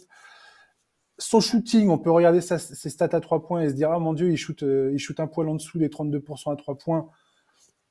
[1.18, 4.12] son shooting, on peut regarder ses stats à 3 points et se dire Ah mon
[4.12, 7.08] Dieu, il shoot, euh, il un poil en dessous des 32% à 3 points.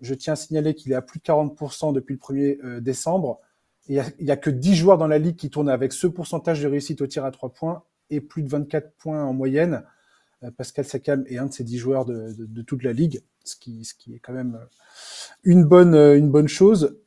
[0.01, 3.39] Je tiens à signaler qu'il est à plus de 40% depuis le 1er euh, décembre.
[3.87, 6.67] il n'y a, que 10 joueurs dans la ligue qui tournent avec ce pourcentage de
[6.67, 9.83] réussite au tir à 3 points et plus de 24 points en moyenne.
[10.43, 13.55] Euh, Pascal Sakam est un de ces 10 joueurs de, de, toute la ligue, ce
[13.55, 14.59] qui, ce qui est quand même
[15.43, 16.97] une bonne, une bonne chose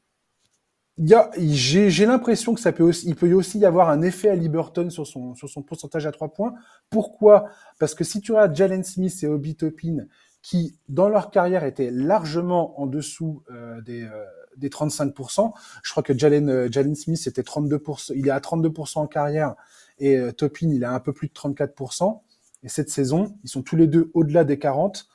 [0.97, 4.91] j'ai l'impression que ça peut aussi, il peut aussi y avoir un effet à Liberton
[4.91, 6.55] sur son, sur son pourcentage à trois points.
[6.91, 7.47] Pourquoi?
[7.79, 10.07] Parce que si tu as Jalen Smith et Obi Topin,
[10.43, 14.25] qui dans leur carrière étaient largement en dessous euh, des, euh,
[14.57, 18.99] des 35%, je crois que Jalen, euh, Jalen Smith était 32%, il est à 32%
[18.99, 19.55] en carrière
[19.99, 22.21] et Topin il a un peu plus de 34%.
[22.65, 25.07] Et cette saison, ils sont tous les deux au-delà des 40.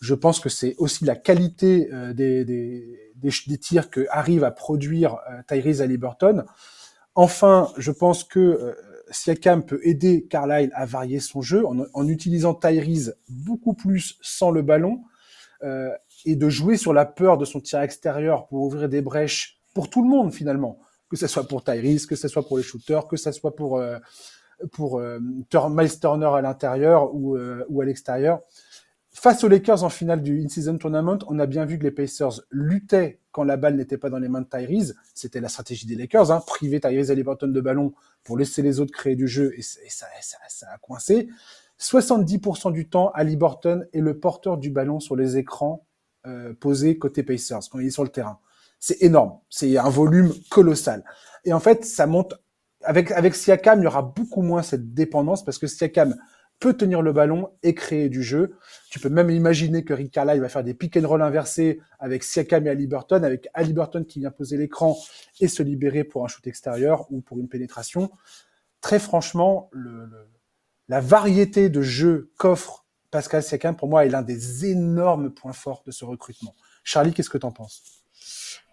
[0.00, 2.44] Je pense que c'est aussi la qualité des,
[3.24, 6.44] des tirs que arrive à produire euh, Tyrese Halliburton.
[7.14, 8.74] Enfin, je pense que euh,
[9.10, 14.62] Siakam peut aider Carlisle à varier son jeu en, utilisant Tyrese beaucoup plus sans le
[14.62, 15.02] ballon
[15.62, 15.90] euh,
[16.24, 19.90] et de jouer sur la peur de son tir extérieur pour ouvrir des brèches pour
[19.90, 20.78] tout le monde finalement,
[21.10, 23.82] que ce soit pour Tyrese, que ce soit pour les shooters, que ce soit pour
[24.72, 27.36] pour Miles Turner à l'intérieur ou,
[27.68, 28.40] ou à l'extérieur.
[29.16, 32.40] Face aux Lakers en finale du In-Season Tournament, on a bien vu que les Pacers
[32.50, 34.96] luttaient quand la balle n'était pas dans les mains de Tyrese.
[35.14, 38.92] C'était la stratégie des Lakers, hein, priver Tyrese Liberton de ballon pour laisser les autres
[38.92, 40.06] créer du jeu, et, ça,
[40.68, 41.28] a coincé.
[41.80, 45.86] 70% du temps, Ali Burton est le porteur du ballon sur les écrans
[46.26, 48.40] euh, posés côté Pacers quand il est sur le terrain.
[48.80, 51.04] C'est énorme, c'est un volume colossal.
[51.44, 52.34] Et en fait, ça monte
[52.84, 56.14] avec Siakam, il y aura beaucoup moins cette dépendance parce que Siakam
[56.60, 58.56] peut tenir le ballon et créer du jeu.
[58.90, 62.66] Tu peux même imaginer que Rick va faire des pick and roll inversés avec Siakam
[62.66, 64.96] et Aliburton, avec Aliburton qui vient poser l'écran
[65.40, 68.10] et se libérer pour un shoot extérieur ou pour une pénétration.
[68.80, 70.08] Très franchement, le,
[70.88, 75.82] la variété de jeux qu'offre Pascal Siakam, pour moi, est l'un des énormes points forts
[75.86, 76.54] de ce recrutement.
[76.82, 78.03] Charlie, qu'est-ce que tu en penses?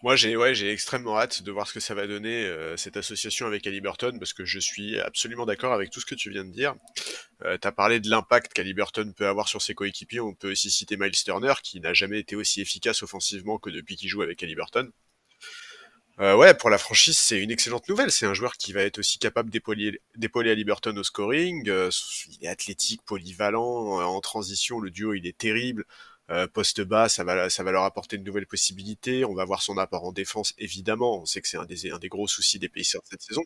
[0.03, 3.45] Moi, j'ai ouais, extrêmement hâte de voir ce que ça va donner euh, cette association
[3.45, 6.51] avec Burton parce que je suis absolument d'accord avec tout ce que tu viens de
[6.51, 6.73] dire.
[7.43, 10.19] Euh, tu as parlé de l'impact qu'Aliburton peut avoir sur ses coéquipiers.
[10.19, 13.95] On peut aussi citer Miles Turner, qui n'a jamais été aussi efficace offensivement que depuis
[13.95, 14.91] qu'il joue avec Aliburton.
[16.19, 18.11] Euh, ouais, pour la franchise, c'est une excellente nouvelle.
[18.11, 21.63] C'est un joueur qui va être aussi capable d'épauler Aliburton au scoring.
[21.65, 25.85] Il est athlétique, polyvalent, en transition, le duo il est terrible.
[26.31, 29.25] Euh, poste bas, ça va, ça va leur apporter une nouvelle possibilité.
[29.25, 31.21] On va voir son apport en défense, évidemment.
[31.21, 33.43] On sait que c'est un des, un des gros soucis des Pacers cette saison.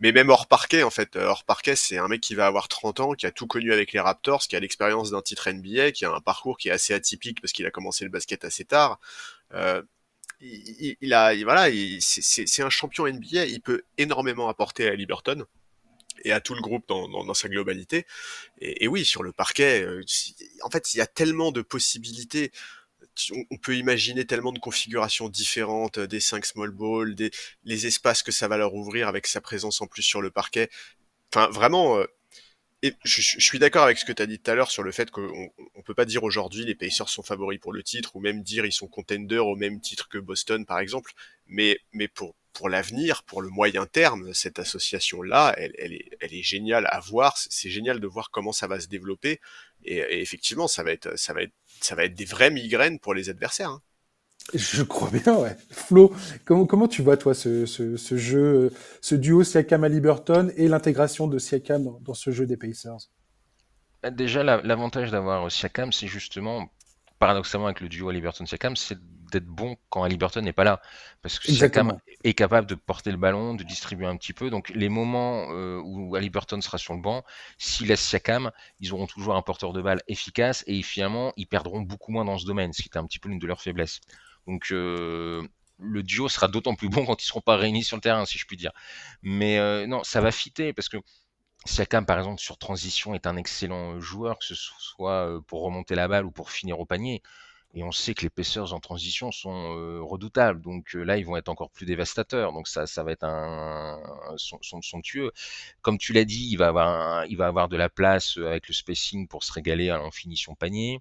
[0.00, 2.68] Mais même hors parquet, en fait, euh, hors parquet, c'est un mec qui va avoir
[2.68, 5.92] 30 ans, qui a tout connu avec les Raptors, qui a l'expérience d'un titre NBA,
[5.92, 8.64] qui a un parcours qui est assez atypique parce qu'il a commencé le basket assez
[8.64, 8.98] tard.
[9.52, 9.82] Euh,
[10.40, 11.68] il, il, a, voilà,
[12.00, 13.46] c'est un champion NBA.
[13.46, 15.44] Il peut énormément apporter à Liberton
[16.22, 18.06] et à tout le groupe dans, dans, dans sa globalité.
[18.60, 20.02] Et, et, oui, sur le parquet, euh,
[20.64, 22.52] en fait, il y a tellement de possibilités.
[23.50, 27.30] On peut imaginer tellement de configurations différentes, des 5 small balls, des,
[27.64, 30.70] les espaces que ça va leur ouvrir avec sa présence en plus sur le parquet.
[31.32, 32.06] Enfin, vraiment, euh,
[33.04, 35.10] je, suis d'accord avec ce que tu as dit tout à l'heure sur le fait
[35.10, 38.42] qu'on on peut pas dire aujourd'hui les Pacers sont favoris pour le titre ou même
[38.42, 41.12] dire ils sont contenders au même titre que Boston par exemple.
[41.46, 46.34] Mais, mais pour, pour l'avenir, pour le moyen terme, cette association-là, elle, elle, est, elle
[46.34, 47.36] est géniale à voir.
[47.36, 49.40] C'est génial de voir comment ça va se développer.
[49.84, 53.14] Et, effectivement, ça va être, ça va être, ça va être des vraies migraines pour
[53.14, 53.70] les adversaires.
[53.70, 53.82] Hein.
[54.52, 55.56] Je crois bien, ouais.
[55.70, 60.50] Flo, comment, comment tu vois, toi, ce, ce, ce jeu, ce duo Siakam à Liberton
[60.56, 63.10] et l'intégration de Siakam dans, dans, ce jeu des Pacers?
[64.02, 66.68] Bah, Déjà, l'avantage d'avoir Siakam, c'est justement,
[67.18, 68.98] paradoxalement avec le duo Liberton-Siakam, c'est
[69.34, 70.80] d'être bon quand Aliburton n'est pas là.
[71.22, 74.50] Parce que Siakam est capable de porter le ballon, de distribuer un petit peu.
[74.50, 77.24] Donc les moments euh, où Aliburton sera sur le banc,
[77.58, 81.80] s'il laisse Siakam, ils auront toujours un porteur de balle efficace et finalement ils perdront
[81.80, 84.00] beaucoup moins dans ce domaine, ce qui était un petit peu l'une de leurs faiblesses.
[84.46, 85.46] Donc euh,
[85.78, 88.38] le duo sera d'autant plus bon quand ils seront pas réunis sur le terrain, si
[88.38, 88.72] je puis dire.
[89.22, 90.98] Mais euh, non, ça va fitter parce que
[91.66, 96.08] Siakam, par exemple, sur transition, est un excellent joueur, que ce soit pour remonter la
[96.08, 97.22] balle ou pour finir au panier.
[97.74, 100.60] Et on sait que les Pacers en transition sont euh, redoutables.
[100.60, 102.52] Donc euh, là, ils vont être encore plus dévastateurs.
[102.52, 104.00] Donc ça, ça va être un,
[104.36, 105.32] son, son, somptueux.
[105.82, 108.68] Comme tu l'as dit, il va avoir, il va avoir de la place euh, avec
[108.68, 111.00] le spacing pour se régaler en finition panier.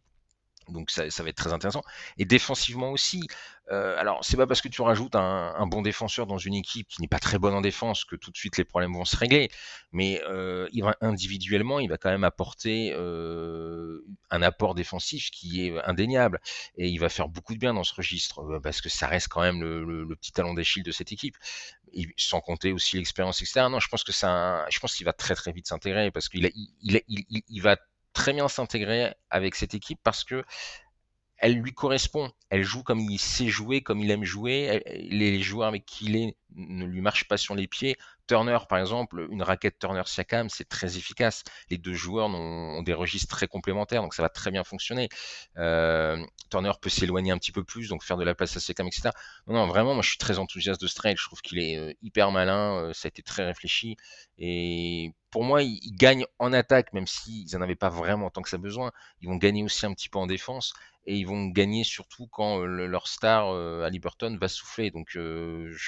[0.69, 1.83] Donc ça, va être très intéressant.
[2.17, 3.27] Et défensivement aussi,
[3.71, 7.01] euh, alors c'est pas parce que tu rajoutes un, bon défenseur dans une équipe qui
[7.01, 9.49] n'est pas très bonne en défense que tout de suite les problèmes vont se régler.
[9.91, 10.67] Mais euh,
[11.01, 16.39] individuellement, il va quand même apporter euh, un apport défensif qui est indéniable.
[16.77, 19.41] Et il va faire beaucoup de bien dans ce registre parce que ça reste quand
[19.41, 21.37] même le, petit talon d'Achille de cette équipe.
[21.93, 23.67] Et sans compter aussi l'expérience etc.
[23.69, 27.61] Non, je pense qu'il va très très vite s'intégrer parce qu'il il, il, il, il
[27.61, 27.77] va
[28.13, 30.43] très bien s'intégrer avec cette équipe parce que
[31.37, 32.31] elle lui correspond.
[32.49, 34.81] Elle joue comme il sait jouer, comme il aime jouer.
[35.09, 37.97] les joueurs avec qui il est ne lui marchent pas sur les pieds.
[38.27, 41.43] Turner, par exemple, une raquette Turner-Siakam, c'est très efficace.
[41.69, 45.09] Les deux joueurs ont, des registres très complémentaires, donc ça va très bien fonctionner.
[45.57, 48.87] Euh, Turner peut s'éloigner un petit peu plus, donc faire de la place à Siakam,
[48.87, 49.09] etc.
[49.47, 51.15] Non, non, vraiment, moi je suis très enthousiaste de Strait.
[51.17, 53.97] Je trouve qu'il est euh, hyper malin, euh, ça a été très réfléchi.
[54.37, 58.41] Et pour moi, ils, ils gagnent en attaque, même s'ils n'en avaient pas vraiment tant
[58.41, 58.91] que ça besoin.
[59.21, 60.73] Ils vont gagner aussi un petit peu en défense
[61.05, 64.89] et ils vont gagner surtout quand leur star à Liberton va souffler.
[64.89, 65.19] Donc je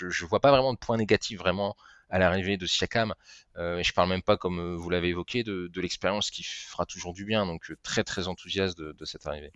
[0.05, 1.75] ne vois pas vraiment de point négatif vraiment
[2.09, 3.13] à l'arrivée de Siakam.
[3.57, 6.85] Euh, et je parle même pas, comme vous l'avez évoqué, de, de l'expérience qui fera
[6.85, 7.45] toujours du bien.
[7.45, 9.51] Donc très très enthousiaste de, de, cette arrivée.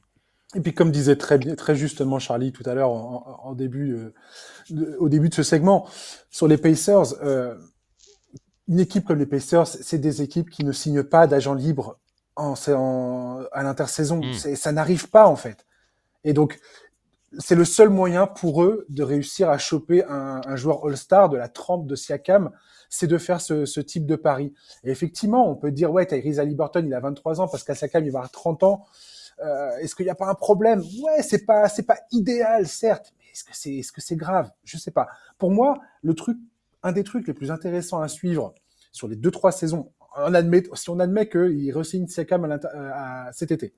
[0.55, 4.95] Et puis comme disait très, très justement Charlie tout à l'heure en, en, début, euh,
[4.97, 5.87] au début de ce segment,
[6.29, 7.55] sur les Pacers, euh,
[8.67, 11.99] une équipe comme les Pacers, c'est des équipes qui ne signent pas d'agents libres
[12.35, 14.21] en, en, à l'intersaison.
[14.23, 14.55] Mmh.
[14.55, 15.65] Ça n'arrive pas en fait.
[16.23, 16.59] Et donc,
[17.37, 21.37] c'est le seul moyen pour eux de réussir à choper un, un joueur All-Star de
[21.37, 22.51] la trempe de Siakam,
[22.89, 24.53] c'est de faire ce, ce, type de pari.
[24.83, 28.03] Et effectivement, on peut dire, ouais, Tyrese Haliburton, il a 23 ans, parce qu'à Siakam,
[28.03, 28.85] il va avoir 30 ans.
[29.43, 30.79] Euh, est-ce qu'il n'y a pas un problème?
[30.79, 34.49] Ouais, c'est pas, c'est pas idéal, certes, mais est-ce que c'est, est-ce que c'est grave?
[34.63, 35.07] Je sais pas.
[35.37, 36.37] Pour moi, le truc,
[36.83, 38.53] un des trucs les plus intéressants à suivre
[38.91, 42.59] sur les deux trois saisons, on admet, si on admet qu'il re-signe Siakam à,
[43.27, 43.73] à, cet été,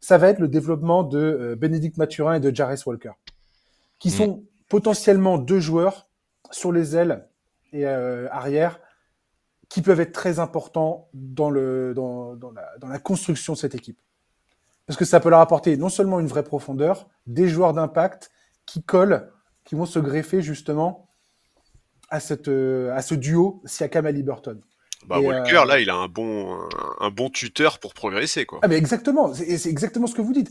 [0.00, 3.12] ça va être le développement de euh, Bénédicte Mathurin et de Jarvis Walker,
[3.98, 4.12] qui mmh.
[4.12, 6.08] sont potentiellement deux joueurs
[6.50, 7.28] sur les ailes
[7.72, 8.80] et euh, arrière
[9.68, 13.74] qui peuvent être très importants dans, le, dans, dans, la, dans la construction de cette
[13.74, 14.00] équipe.
[14.86, 18.32] Parce que ça peut leur apporter non seulement une vraie profondeur, des joueurs d'impact
[18.66, 19.30] qui collent,
[19.64, 21.08] qui vont se greffer justement
[22.08, 24.60] à, cette, euh, à ce duo Siakam et Liberton.
[25.06, 25.64] Bah, et Walker, euh...
[25.64, 26.68] là, il a un bon, un,
[27.00, 28.60] un, bon tuteur pour progresser, quoi.
[28.62, 29.32] Ah, mais exactement.
[29.34, 30.50] C'est exactement ce que vous dites.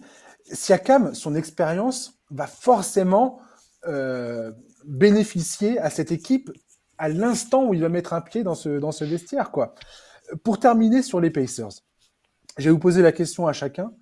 [0.52, 3.40] Siakam, son expérience va forcément
[3.88, 4.52] euh,
[4.86, 6.52] bénéficier à cette équipe
[6.98, 9.76] à l'instant où il va mettre un pied dans ce, dans ce vestiaire, quoi.
[10.44, 11.70] Pour terminer sur les Pacers,
[12.58, 13.94] je vais vous poser la question à chacun.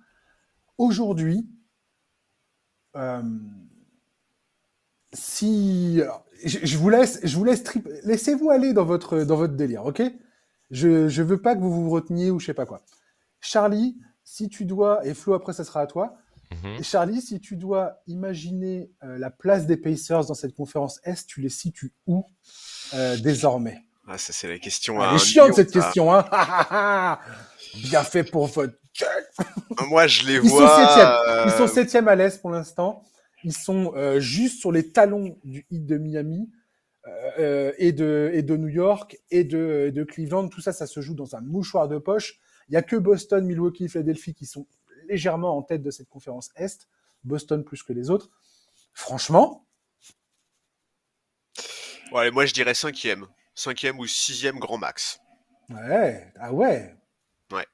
[0.78, 1.48] Aujourd'hui,
[2.96, 3.22] euh,
[5.12, 6.02] si
[6.44, 7.62] je, je, vous laisse, je vous laisse
[8.04, 10.02] laissez-vous aller dans votre dans votre délire, ok?
[10.70, 12.82] Je, je veux pas que vous vous reteniez ou je sais pas quoi.
[13.40, 16.16] Charlie, si tu dois, et Flo après ça sera à toi.
[16.50, 16.82] Mm-hmm.
[16.82, 21.40] Charlie, si tu dois imaginer euh, la place des Pacers dans cette conférence Est, tu
[21.40, 22.24] les situes où
[22.94, 23.82] euh, désormais?
[24.06, 25.02] Ah, ça c'est la question.
[25.02, 25.80] Elle est chiante cette ça.
[25.80, 26.24] question, hein
[27.74, 28.74] Bien fait pour votre
[29.90, 30.68] Moi, je les Ils vois.
[30.68, 31.08] Sont septième.
[31.46, 33.02] Ils sont septième à l'Est pour l'instant.
[33.44, 36.50] Ils sont euh, juste sur les talons du hit de Miami
[37.38, 40.48] euh, et, de, et de New York et de, de Cleveland.
[40.48, 42.38] Tout ça, ça se joue dans un mouchoir de poche.
[42.68, 44.66] Il y a que Boston, Milwaukee, Philadelphie qui sont
[45.08, 46.88] légèrement en tête de cette conférence Est.
[47.24, 48.30] Boston plus que les autres.
[48.92, 49.66] Franchement.
[52.12, 53.26] Ouais, moi je dirais cinquième.
[53.54, 55.20] Cinquième ou sixième grand max.
[55.70, 56.94] Ouais, ah ouais.
[57.52, 57.66] Ouais.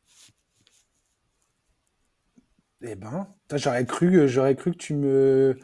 [2.83, 5.59] Eh ben, j'aurais cru, j'aurais cru que tu me,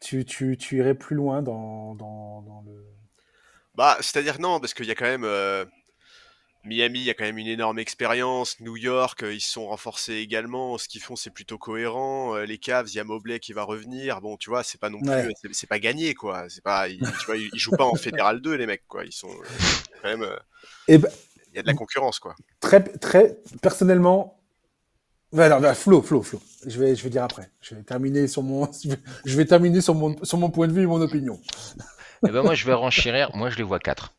[0.00, 2.84] tu, tu, tu irais plus loin dans, dans, dans le.
[3.74, 5.64] Bah, c'est-à-dire non, parce qu'il y a quand même euh,
[6.64, 8.58] Miami, il y a quand même une énorme expérience.
[8.60, 10.78] New York, euh, ils se sont renforcés également.
[10.78, 12.34] Ce qu'ils font, c'est plutôt cohérent.
[12.36, 14.20] Euh, les Cavs, il y a Mobley qui va revenir.
[14.20, 15.28] Bon, tu vois, c'est pas non plus, Ouais.
[15.52, 16.48] c'est- pas gagné quoi.
[16.48, 19.04] C'est pas, ils, tu vois, ils, ils jouent pas en fédéral 2 les mecs quoi.
[19.04, 19.44] Ils sont euh,
[20.02, 20.36] quand même, euh,
[20.88, 21.10] Eh ben,
[21.52, 22.34] il y a de la concurrence quoi.
[22.60, 24.35] très, très, personnellement.
[25.32, 26.40] Ouais, non, bah, Flo, Flo, Flo.
[26.66, 27.50] Je vais, je vais dire après.
[27.60, 28.68] Je vais terminer sur mon,
[29.24, 31.38] je vais terminer sur mon, sur mon point de vue et mon opinion.
[32.26, 33.34] Eh ben moi, je vais renchérir.
[33.34, 34.12] Moi, je les vois 4.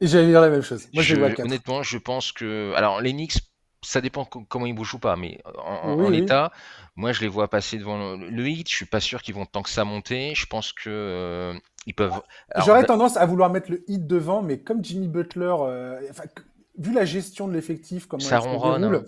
[0.00, 0.88] Et j'allais dire la même chose.
[0.92, 1.62] Moi, je, Je- les vois quatre.
[1.62, 2.72] honnêtement, je pense que.
[2.76, 3.38] Alors, les Knicks,
[3.82, 5.50] ça dépend co- comment ils bougent ou pas, mais en,
[5.82, 6.22] Oui, en oui.
[6.22, 6.52] état,
[6.96, 8.68] moi, je les vois passer devant le, le Heat.
[8.68, 10.34] Je suis pas sûr qu'ils vont tant que ça monter.
[10.34, 11.54] Je pense que euh,
[11.86, 12.22] ils peuvent.
[12.56, 16.24] J'aurais da- tendance à vouloir mettre le hit devant, mais comme Jimmy Butler, euh, enfin,
[16.78, 19.04] vu la gestion de l'effectif, comment Ça ronronne, déroule, hein.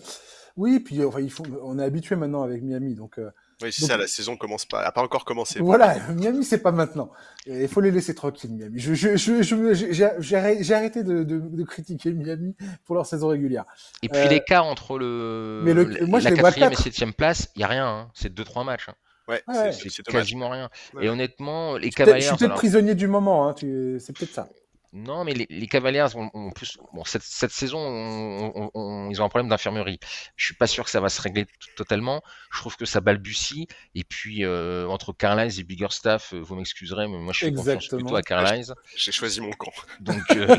[0.56, 3.30] Oui, puis enfin, il faut, on est habitué maintenant avec Miami, donc euh,
[3.62, 5.60] Oui, c'est ça, la saison commence pas, a pas encore commencé.
[5.60, 7.10] Voilà, Miami, c'est pas maintenant.
[7.46, 8.78] Il faut les laisser tranquilles, Miami.
[8.78, 13.64] Je, je, je, j'ai arrêté de, de, de, critiquer Miami pour leur saison régulière.
[14.02, 17.60] Et puis euh, l'écart entre le, mais le, moi, la quatrième et septième place, il
[17.60, 17.86] y a rien.
[17.86, 18.10] Hein.
[18.14, 18.88] C'est 2-3 matchs.
[18.88, 18.94] Hein.
[19.28, 20.68] Ouais, c'est quasiment rien.
[21.00, 22.20] Et honnêtement, les Cavaliers.
[22.20, 23.96] Je suis peut-être prisonnier du moment, hein, tu...
[24.00, 24.48] c'est peut-être ça.
[24.94, 26.76] Non, mais les, Cavaliers ont, plus.
[26.92, 29.98] Bon, cette, saison, ils ont un problème d'infirmerie.
[30.36, 32.22] Je suis pas sûr que ça va se régler totalement.
[32.52, 33.68] Je trouve que ça balbutie.
[33.94, 37.88] Et puis, euh, entre Carlisle et Biggerstaff, euh, vous m'excuserez, mais moi je suis confiance
[37.88, 38.74] plutôt à Carlisle.
[38.94, 39.72] J'ai choisi mon camp.
[40.00, 40.56] Donc, euh,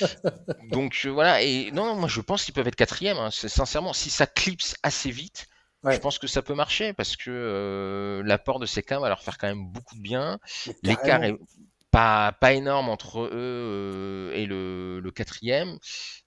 [0.70, 1.42] Donc voilà.
[1.42, 3.16] Et non, moi je pense qu'ils peuvent être quatrième.
[3.16, 3.30] Hein.
[3.32, 5.48] Sincèrement, si ça clipse assez vite,
[5.84, 9.36] Je pense que ça peut marcher parce que l'apport de ces cas va leur faire
[9.36, 10.38] quand même beaucoup de bien.
[10.84, 11.34] L'écart est
[11.94, 15.78] pas, énorme entre eux euh, et le, quatrième.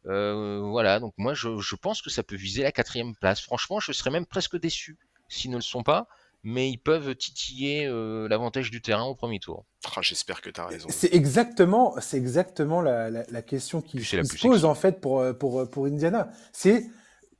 [0.05, 3.41] Euh, voilà, donc moi je, pense que ça peut viser la quatrième place.
[3.41, 6.07] Franchement, je serais même presque déçu s'ils ne le sont pas,
[6.43, 9.65] mais ils peuvent titiller euh, l'avantage du terrain au premier tour.
[9.95, 10.87] Ah, j'espère que tu as raison.
[10.89, 16.29] C'est exactement, c'est exactement la, question qui, se pose en fait pour, pour, pour Indiana.
[16.53, 16.87] C'est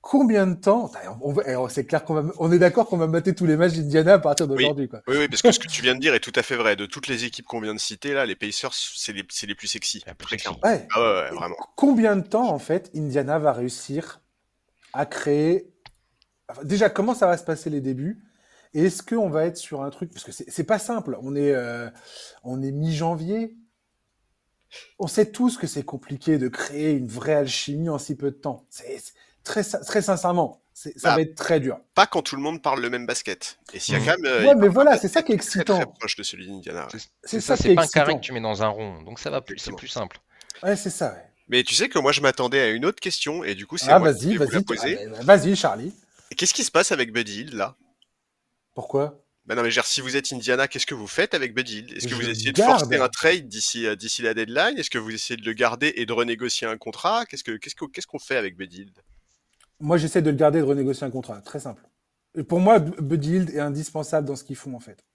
[0.08, 0.89] combien de temps
[1.67, 4.20] C'est clair qu'on va, on est d'accord qu'on va mater tous les matchs d'Indiana à
[4.20, 4.89] partir d'aujourd'hui.
[4.91, 5.17] Oui.
[5.17, 5.28] oui.
[5.28, 6.78] parce que ce que tu viens de dire est tout à fait vrai.
[6.78, 9.67] De toutes les équipes qu'on vient de citer, là, les Pacers, c'est les, les, plus
[9.67, 10.04] sexy.
[10.63, 10.88] Ouais.
[10.96, 11.58] Ah ouais, vraiment.
[11.76, 14.22] Combien de temps, en fait, Indiana va réussir
[14.93, 15.74] à créer.
[16.63, 18.24] déjà, comment ça va se passer les débuts?
[18.74, 20.13] Et est-ce qu'on va être sur un truc.
[20.13, 21.17] Parce que c'est pas simple.
[21.22, 21.89] On est, euh,
[22.43, 23.58] on est mi-janvier.
[25.00, 28.36] On sait tous que c'est compliqué de créer une vraie alchimie en si peu de
[28.36, 28.65] temps.
[28.70, 29.02] C'est
[29.48, 31.80] très, très sincèrement, ça bah, va être très dur.
[31.96, 33.58] Pas quand tout le monde parle le même basket.
[33.74, 34.46] Et s'il y a quand même.
[34.46, 35.78] ouais, mais voilà, c'est ça qui est excitant.
[35.78, 36.88] Très, proche de celui d'Indiana.
[37.24, 39.42] C'est ça, c'est pas un carré que tu mets dans un rond, donc ça va
[39.42, 40.20] plus, c'est plus simple.
[40.64, 41.18] Ouais, c'est ça.
[41.50, 43.90] Mais tu sais que moi je m'attendais à une autre question et du coup c'est
[43.90, 45.94] ah, vas-y, vas-y, ah, vas-y, Charlie.
[46.36, 47.78] Qu'est-ce qui se passe avec Buddy Hill là?
[48.74, 49.24] Pourquoi?
[49.46, 51.94] Ben non, mais genre, si vous êtes Indiana, qu'est-ce que vous faites avec Buddy Hill?
[51.96, 54.78] Est-ce que vous essayez de forcer un trade d'ici euh, d'ici la deadline?
[54.78, 57.26] Est-ce que vous essayez de le garder et de renégocier un contrat?
[57.26, 58.94] Qu'est-ce que qu'est-ce qu'on fait avec Buddy Hill?
[59.80, 61.42] Moi, j'essaie de le garder et de renégocier un contrat.
[61.42, 61.84] Très simple.
[62.36, 65.06] Et pour moi, Buddy Hield est indispensable dans ce qu'ils font, en fait.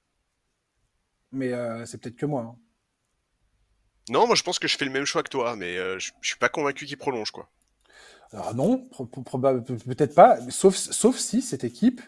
[1.31, 2.43] Mais euh, c'est peut-être que moi.
[2.43, 2.57] Hein.
[4.11, 6.13] Non, moi, je pense que je fais le même choix que toi, mais euh, je,
[6.21, 7.49] je suis pas convaincu qu'il prolonge, quoi.
[8.33, 8.89] Alors non,
[9.87, 12.01] peut-être pas, sauf, sauf si cette équipe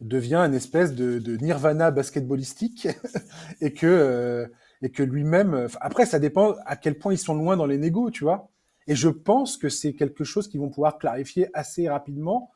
[0.00, 2.88] devient une espèce de, nirvana basketballistique
[3.60, 4.46] et que, euh,
[4.80, 5.68] et que lui-même.
[5.80, 8.50] Après, ça dépend à quel point ils sont loin dans les négos, tu vois.
[8.86, 12.50] Et je pense que c'est quelque chose qu'ils vont pouvoir clarifier assez rapidement.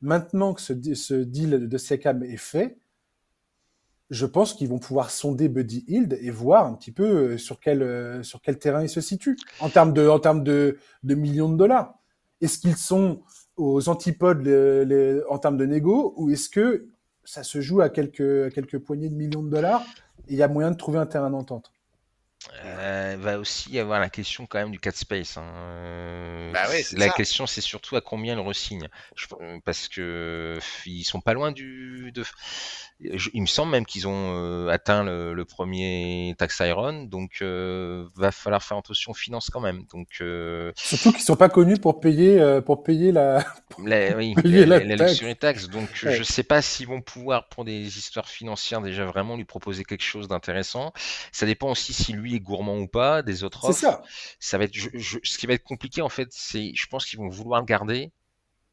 [0.00, 2.78] Maintenant que ce, deal de Siakam est fait,
[4.08, 7.60] je pense qu'ils vont pouvoir sonder Buddy Hield et voir un petit peu euh, sur
[7.60, 11.94] quel, euh, sur quel terrain il se situe en termes de, millions de dollars.
[12.40, 13.22] Est-ce qu'ils sont
[13.56, 14.48] aux antipodes
[15.28, 16.88] en termes de négo ou est-ce que
[17.24, 19.84] ça se joue à quelques, quelques poignées de millions de dollars
[20.26, 21.70] et il y a moyen de trouver un terrain d'entente?
[22.64, 25.36] Euh, va aussi y avoir la question quand même du cat space.
[25.36, 25.44] Hein.
[25.44, 28.88] Euh, bah la question, c'est surtout à combien le resigne.
[29.64, 32.12] Parce que ils sont pas loin du.
[32.14, 32.24] De...
[33.00, 38.62] il me semble même qu'ils ont euh, atteint le, premier tax iron, donc va falloir
[38.62, 39.84] faire attention aux finances quand même.
[39.92, 40.22] Donc
[40.76, 43.44] surtout qu'ils sont pas connus pour payer pour payer la.
[43.84, 45.68] la oui, la, la, taxe.
[45.68, 49.84] Donc je sais pas s'ils vont pouvoir pour des histoires financières déjà vraiment lui proposer
[49.84, 50.94] quelque chose d'intéressant.
[51.32, 53.78] Ça dépend aussi si lui est gourmand ou pas, des autres offres.
[53.78, 54.02] ça.
[54.38, 57.28] Ça va être, ce qui va être compliqué en fait, c'est, je pense qu'ils vont
[57.28, 58.12] vouloir le garder,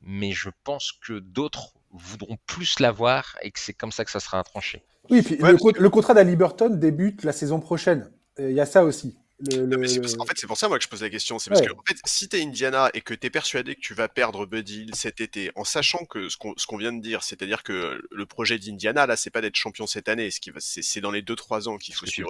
[0.02, 4.20] mais je pense que d'autres voudront plus l'avoir et que c'est comme ça que ça
[4.20, 4.84] sera tranché.
[5.10, 8.12] Oui, puis le, contrat d'Aliberton débute la saison prochaine.
[8.40, 9.18] Il y a ça aussi.
[9.42, 11.40] en fait, c'est pour ça moi que je pose la question.
[11.40, 14.08] C'est parce que en fait, si t'es Indiana et que t'es persuadé que tu vas
[14.08, 18.02] perdre Buddy Hill cet été, en sachant que ce qu'on vient de dire, c'est-à-dire que
[18.12, 21.22] le projet d'Indiana là, c'est pas d'être champion cette année, ce qui c'est dans les
[21.22, 22.30] 2-3 ans qu'il faut suivre.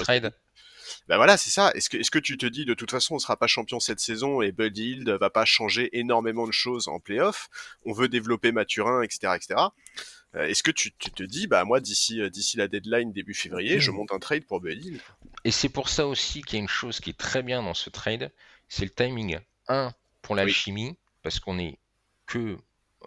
[1.07, 1.71] Ben voilà, c'est ça.
[1.73, 3.99] Est-ce que, est-ce que tu te dis de toute façon on sera pas champion cette
[3.99, 7.49] saison et Bud Hield va pas changer énormément de choses en playoff?
[7.85, 9.59] On veut développer Mathurin, etc., etc.
[10.35, 13.79] Euh, est-ce que tu, te dis, bah moi d'ici euh, d'ici la deadline début février,
[13.79, 15.01] je monte un trade pour Bud Hield?
[15.43, 17.73] Et c'est pour ça aussi qu'il y a une chose qui est très bien dans
[17.73, 18.31] ce trade,
[18.67, 19.39] c'est le timing.
[19.67, 21.77] Un pour l'alchimie, parce qu'on est
[22.25, 22.57] que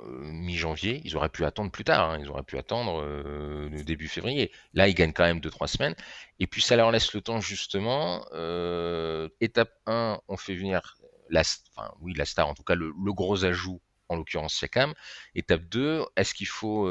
[0.06, 2.18] mi-janvier, ils auraient pu attendre plus tard, hein.
[2.20, 4.50] ils auraient pu attendre euh, le début février.
[4.74, 5.94] Là, ils gagnent quand même 2-3 semaines.
[6.38, 8.24] Et puis ça leur laisse le temps justement.
[8.32, 10.96] Euh, étape 1, on fait venir
[11.28, 14.92] la, enfin, oui, la star, en tout cas le, gros ajout, en l'occurrence Siakam.
[15.36, 16.90] Étape 2, est-ce qu'il faut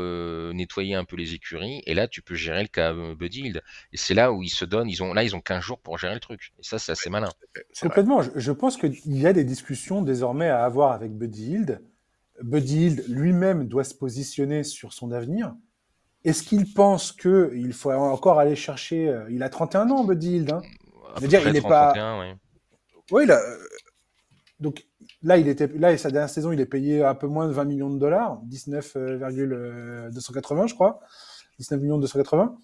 [0.54, 1.82] nettoyer un peu les écuries?
[1.86, 3.62] Et là, tu peux gérer le cas Buddy Hield.
[3.92, 5.98] Et c'est là où ils se donnent, ils ont, là, ils ont 15 jours pour
[5.98, 6.54] gérer le truc.
[6.60, 7.30] Et ça, c'est assez malin.
[7.82, 8.22] Complètement.
[8.22, 11.82] Je, je, pense qu'il y a des discussions désormais à avoir avec Buddy Hield
[12.44, 15.54] Buddy Hield lui-même doit se positionner sur son avenir.
[16.26, 20.38] est-ce qu'il pense que il faut encore aller chercher euh, Il a 31 ans, Buddy
[20.38, 20.52] Hield.
[20.52, 20.62] Hein
[21.28, 22.36] dire, il est pas- 31, ouais.
[23.12, 23.58] Oui, là, euh,
[24.60, 24.86] donc
[25.24, 27.54] là, il était là, et sa dernière saison, il est payé un peu moins de
[27.54, 31.00] 20 millions de dollars, 19,280, je crois,
[31.58, 32.58] 19 millions 280.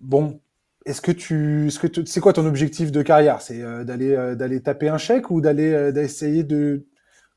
[0.00, 0.40] Bon,
[0.86, 3.42] est-ce que tu, est-ce que tu- c'est quoi ton objectif de carrière?
[3.42, 6.86] C'est euh, d'aller euh, d'aller taper un chèque ou d'aller euh, d'essayer de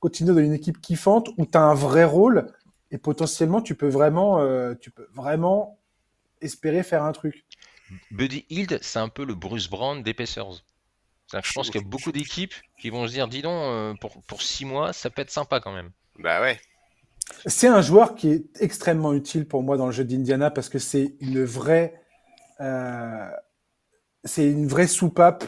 [0.04, 2.52] continuer dans une équipe kiffante où tu as un vrai rôle
[2.92, 5.80] et potentiellement tu peux vraiment, euh, tu peux vraiment
[6.42, 7.46] espérer faire un truc.
[8.12, 10.62] Buddy Hield, c'est un peu le Bruce Brown des Pacers.
[11.32, 14.22] Je pense qu'il y a beaucoup d'équipes qui vont se dire, dis donc, euh, pour,
[14.24, 15.90] pour six mois, ça peut être sympa quand même.
[16.20, 16.60] Bah ouais.
[17.46, 20.80] C'est un joueur qui est extrêmement utile pour moi dans le jeu d'Indiana parce que
[20.80, 21.94] c'est une vraie,
[22.60, 23.30] euh,
[24.26, 25.46] c'est une vraie soupape.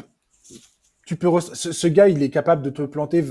[1.06, 3.26] Tu peux, ce, ce gars, il est capable de te planter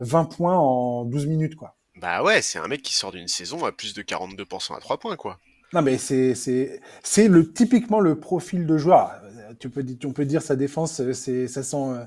[0.00, 1.76] 20 points en 12 minutes, quoi.
[2.00, 4.98] Bah ouais, c'est un mec qui sort d'une saison à plus de 42% à 3
[4.98, 5.38] points, quoi.
[5.72, 9.12] Non, mais c'est, c'est, c'est le, typiquement le profil de joueur.
[9.58, 12.06] Tu peux, on peut dire sa défense, c'est, ça sent,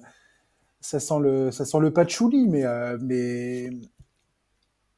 [0.79, 3.69] ça sent le, ça sent le patchouli, mais, euh, mais,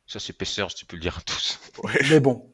[0.05, 1.59] Ça, c'est Pacers, tu peux le dire à tous.
[2.09, 2.51] Mais bon,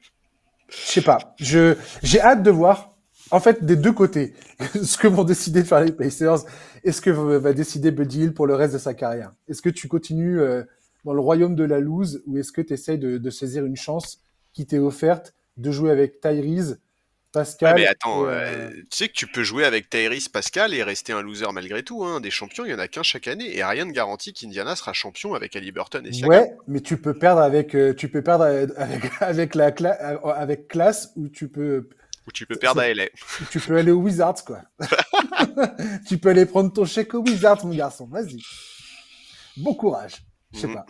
[0.70, 1.36] je sais pas.
[1.38, 2.95] Je j'ai hâte de voir.
[3.32, 4.34] En fait, des deux côtés,
[4.84, 6.46] ce que vont décider de faire les Pacers
[6.84, 9.32] et ce que va décider Buddy Hill pour le reste de sa carrière.
[9.50, 10.64] Est-ce que tu continues euh,
[11.06, 13.76] dans le royaume de la loose ou est-ce que tu essayes de, de saisir une
[13.76, 14.20] chance
[14.54, 16.80] qui t'est offerte de jouer avec Tyrese,
[17.32, 20.74] Pascal mais attends, et, euh, euh, tu sais que tu peux jouer avec Tyrese Pascal
[20.74, 22.06] et rester un loser malgré tout.
[22.06, 22.22] Hein.
[22.22, 24.94] Des champions, il y en a qu'un chaque année et rien ne garantit qu'Indiana sera
[24.94, 26.30] champion avec Halliburton et Siakam.
[26.30, 28.46] Ouais, mais tu peux perdre avec tu peux perdre
[28.78, 31.90] avec avec la cla- avec classe ou tu peux
[32.28, 33.06] Ou tu peux perdre à LA.
[33.52, 34.62] Tu peux aller aux Wizards, quoi.
[36.08, 38.08] tu peux aller prendre ton chèque aux Wizards, mon garçon.
[38.08, 38.42] Vas-y.
[39.58, 40.18] Bon courage.
[40.54, 40.74] Je sais Mhm.
[40.76, 40.86] pas.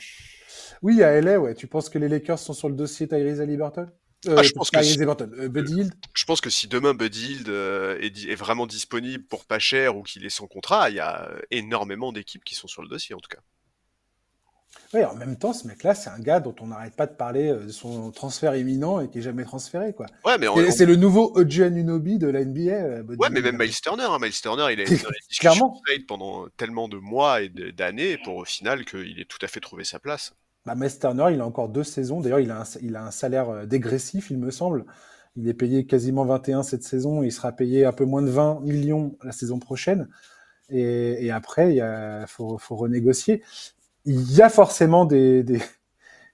[0.82, 1.56] Oui, à LA, ouais.
[1.56, 3.90] Tu penses que les Lakers sont sur le dossier Tyrese Halliburton?
[4.28, 5.00] Euh, Ah, je pense que si.
[5.00, 5.94] Euh, Buddy Hield?
[6.14, 9.96] Je pense que si demain Buddy Hield euh, est, est vraiment disponible pour pas cher
[9.98, 12.88] ou qu'il est sans contrat, il y a euh, énormément d'équipes qui sont sur le
[12.88, 13.42] dossier en tout cas.
[14.94, 17.50] Oui, en même temps, ce mec-là, c'est un gars dont on n'arrête pas de parler
[17.50, 20.06] euh, de son transfert imminent et qui est jamais transféré, quoi.
[20.24, 22.72] Ouais, mais, C'est le nouveau OG Anunobi de la NBA.
[22.72, 25.82] euh, ouais, mais même Miles Turner, hein, Miles Turner, il a été dans les Clairement.
[26.08, 29.84] pendant tellement de mois et d'années pour au final qu'il ait tout à fait trouvé
[29.84, 30.34] sa place.
[30.66, 32.22] Bah, Miles Turner, il a encore deux saisons.
[32.22, 34.86] D'ailleurs, il, a un- il a un salaire euh, dégressif, il me semble.
[35.36, 37.22] Il est payé quasiment 21 cette saison.
[37.22, 40.08] Il sera payé un peu moins de 20 millions la saison prochaine.
[40.70, 43.44] Et, et après, il faut, faut renégocier.
[44.06, 45.62] Il y a forcément des, des,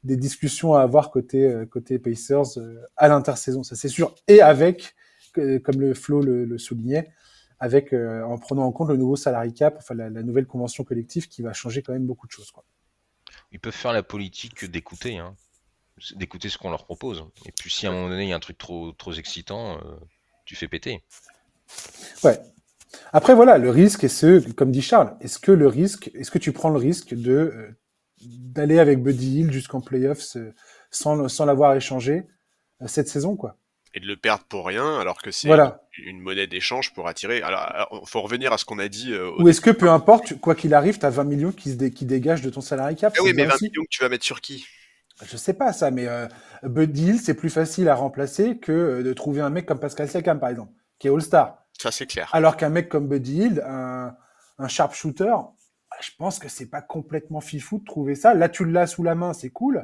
[0.04, 4.14] des discussions à avoir côté, euh, côté Pacers euh, à l'intersaison, ça c'est sûr.
[4.28, 4.96] Et avec,
[5.34, 7.12] comme le Flo le, le soulignait,
[7.60, 10.84] avec, euh, en prenant en compte le nouveau salary cap, enfin la, la nouvelle convention
[10.84, 12.52] collective qui va changer quand même beaucoup de choses.
[12.52, 12.64] Quoi.
[13.52, 15.36] Ils peuvent faire la politique d'écouter, hein.
[16.16, 17.24] D'écouter ce qu'on leur propose.
[17.46, 19.78] Et puis si à un moment donné il y a un truc trop, trop excitant,
[19.78, 20.00] euh,
[20.46, 21.04] tu fais péter.
[22.24, 22.42] Ouais.
[23.14, 26.40] Après, voilà, le risque, est ce, comme dit Charles, est-ce que le risque, est-ce que
[26.40, 27.78] tu prends le risque de euh,
[28.22, 30.54] d'aller avec Buddy Hill jusqu'en playoffs euh,
[30.92, 32.24] sans, sans l'avoir échangé
[32.82, 33.58] euh, cette saison, quoi?
[33.94, 35.82] Et de le perdre pour rien alors que c'est Voilà.
[36.06, 37.42] une monnaie d'échange pour attirer.
[37.42, 39.12] Alors, alors, faut revenir à ce qu'on a dit.
[39.12, 41.76] euh, Ou est-ce que peu importe, quoi qu'il arrive, tu as 20 millions qui, se
[41.76, 43.66] dé- qui dégagent de ton salarié cap Ah oui, mais bien 20 aussi.
[43.66, 44.66] millions que tu vas mettre sur qui?
[45.24, 46.28] Je sais pas ça, mais euh,
[46.64, 50.10] Buddy Hill, c'est plus facile à remplacer que euh, de trouver un mec comme Pascal
[50.10, 51.61] Siakam, par exemple, qui est All-Star.
[51.82, 52.30] Ça, c'est clair.
[52.34, 54.16] Alors qu'un mec comme Buddy Hield, un,
[54.58, 55.36] un sharpshooter,
[56.02, 58.34] je pense que c'est pas complètement fifou de trouver ça.
[58.34, 59.78] Là, tu l'as sous la main, c'est cool.
[59.78, 59.84] Euh,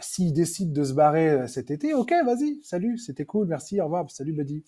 [0.00, 3.84] S'il décide de se barrer euh, cet été, ok, vas-y, salut, c'était cool, merci, au
[3.84, 4.64] revoir, salut Buddy.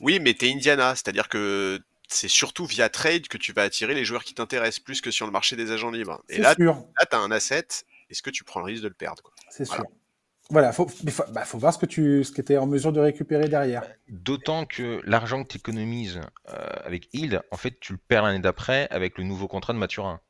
[0.00, 4.04] Oui, mais t'es Indiana, c'est-à-dire que c'est surtout via trade que tu vas attirer les
[4.04, 6.22] joueurs qui t'intéressent plus que sur le marché des agents libres.
[6.30, 7.66] Et là, sûr, là t'as un asset.
[8.10, 9.82] Est-ce que tu prends le risque de le perdre c'est Voilà.
[9.82, 9.90] sûr.
[10.50, 13.00] Voilà, faut, faut, bah, faut voir ce que tu, ce que t'es en mesure de
[13.00, 13.82] récupérer derrière.
[14.08, 18.38] D'autant que l'argent que tu économises euh, avec Hild, en fait, tu le perds l'année
[18.38, 20.20] d'après avec le nouveau contrat de Mathurin.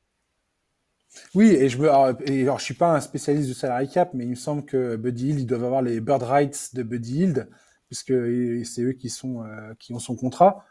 [1.34, 4.10] Oui, et je me, alors, et alors, je suis pas un spécialiste du salary cap,
[4.12, 7.20] mais il me semble que Buddy Hield, ils doivent avoir les bird rights de Buddy
[7.20, 7.48] Hield,
[7.86, 8.12] puisque
[8.64, 10.64] c'est eux qui sont, euh, qui ont son contrat.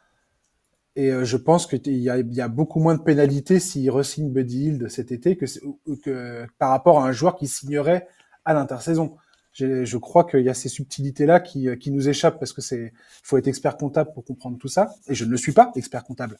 [0.97, 3.89] Et euh, je pense qu'il y a, il y a beaucoup moins de pénalités s'il
[3.91, 8.07] re-signe Buddy Hield cet été que par rapport à un joueur qui signerait
[8.43, 9.15] à l'intersaison.
[9.57, 12.93] Je crois qu'il y a ces subtilités-là qui, euh, qui nous échappent parce que c'est,
[13.23, 14.89] faut être expert comptable pour comprendre tout ça.
[15.07, 16.37] Et je ne le suis pas expert comptable.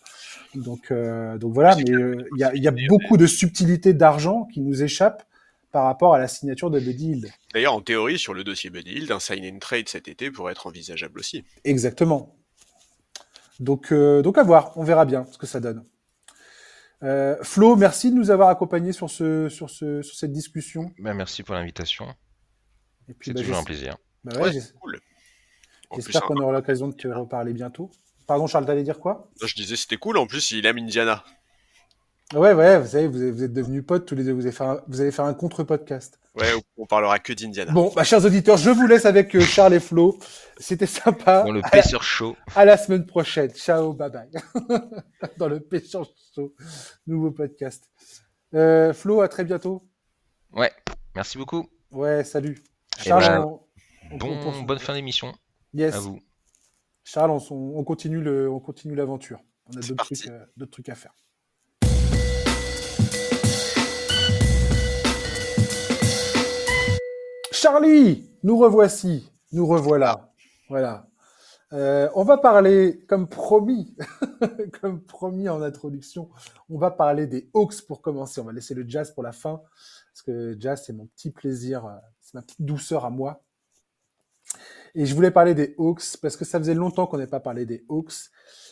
[0.54, 3.94] Donc, euh, donc voilà, mais euh, il y a, il y a beaucoup de subtilités
[3.94, 5.24] d'argent qui nous échappent
[5.72, 7.24] par rapport à la signature de Buddy.
[7.54, 10.68] D'ailleurs, en théorie, sur le dossier Buddy un sign and trade cet été pourrait être
[10.68, 11.44] envisageable aussi.
[11.64, 12.36] Exactement.
[13.60, 15.84] Donc, euh, donc à voir, on verra bien ce que ça donne.
[17.04, 20.92] Euh, Flo, merci de nous avoir accompagnés sur, ce, sur, ce, sur cette discussion.
[21.00, 22.08] Ben, merci pour l'invitation.
[23.10, 23.98] Et puis, C'est bah, toujours un plaisir.
[24.24, 25.00] bah ouais, Ouais, j'es- c'est cool.
[25.96, 27.90] J'espère qu'on aura l'occasion de te reparler bientôt.
[28.28, 29.30] Pardon, Charles, t'allais dire quoi?
[29.42, 30.18] Je disais c'était cool.
[30.18, 31.24] En plus, il aime Indiana.
[32.34, 34.34] Ouais, ouais, vous savez, vous êtes devenus potes tous les deux.
[34.34, 36.20] Vous allez faire un, vous allez faire un contre-podcast.
[36.36, 37.72] Ouais, on parlera que d'Indiana.
[37.72, 40.20] Bon, bah, chers auditeurs, je vous laisse avec euh, Charles et Flo.
[40.58, 41.44] C'était sympa.
[41.44, 42.36] Dans le pêcheur chaud.
[42.54, 43.50] À la semaine prochaine.
[43.52, 44.30] Ciao, bye bye.
[45.38, 46.06] Dans le pêcheur
[46.36, 46.54] chaud.
[47.08, 47.86] Nouveau podcast.
[48.54, 49.88] Euh, Flo, à très bientôt.
[50.52, 50.72] Ouais,
[51.16, 51.70] merci beaucoup.
[51.92, 52.62] Ouais, salut.
[53.00, 53.60] Eh Charles,
[54.10, 55.32] ben, bon, bonne fin d'émission.
[55.74, 55.96] Yes.
[55.96, 56.20] À vous.
[57.04, 59.40] Charles, on, on continue le, on continue l'aventure.
[59.68, 61.14] On a d'autres trucs, euh, trucs à faire.
[67.52, 70.34] Charlie, nous revoici, nous revoilà.
[70.70, 71.08] Voilà.
[71.74, 73.96] Euh, on va parler, comme promis,
[74.82, 76.30] comme promis en introduction,
[76.70, 78.40] on va parler des Hawks pour commencer.
[78.40, 79.62] On va laisser le jazz pour la fin,
[80.14, 81.96] parce que jazz, c'est mon petit plaisir, euh,
[82.28, 83.42] c'est ma petite douceur à moi.
[84.96, 87.66] Et je voulais parler des Hawks parce que ça faisait longtemps qu'on n'avait pas parlé
[87.66, 88.32] des Hawks.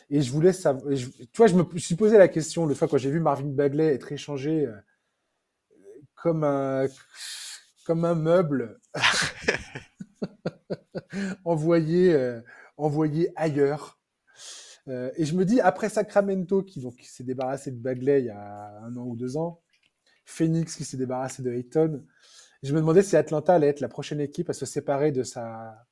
[0.09, 0.93] Et je voulais savoir.
[0.93, 3.93] tu vois, je me suis posé la question le fois quand j'ai vu Marvin Bagley
[3.93, 4.75] être échangé euh,
[6.15, 6.85] comme un
[7.85, 8.77] comme un meuble
[11.45, 12.41] envoyé euh,
[12.75, 14.01] envoyé ailleurs.
[14.89, 18.31] Euh, et je me dis après Sacramento qui donc s'est débarrassé de Bagley il y
[18.31, 19.61] a un an ou deux ans,
[20.25, 22.05] Phoenix qui s'est débarrassé de Ayton.
[22.63, 25.85] Je me demandais si Atlanta allait être la prochaine équipe à se séparer de sa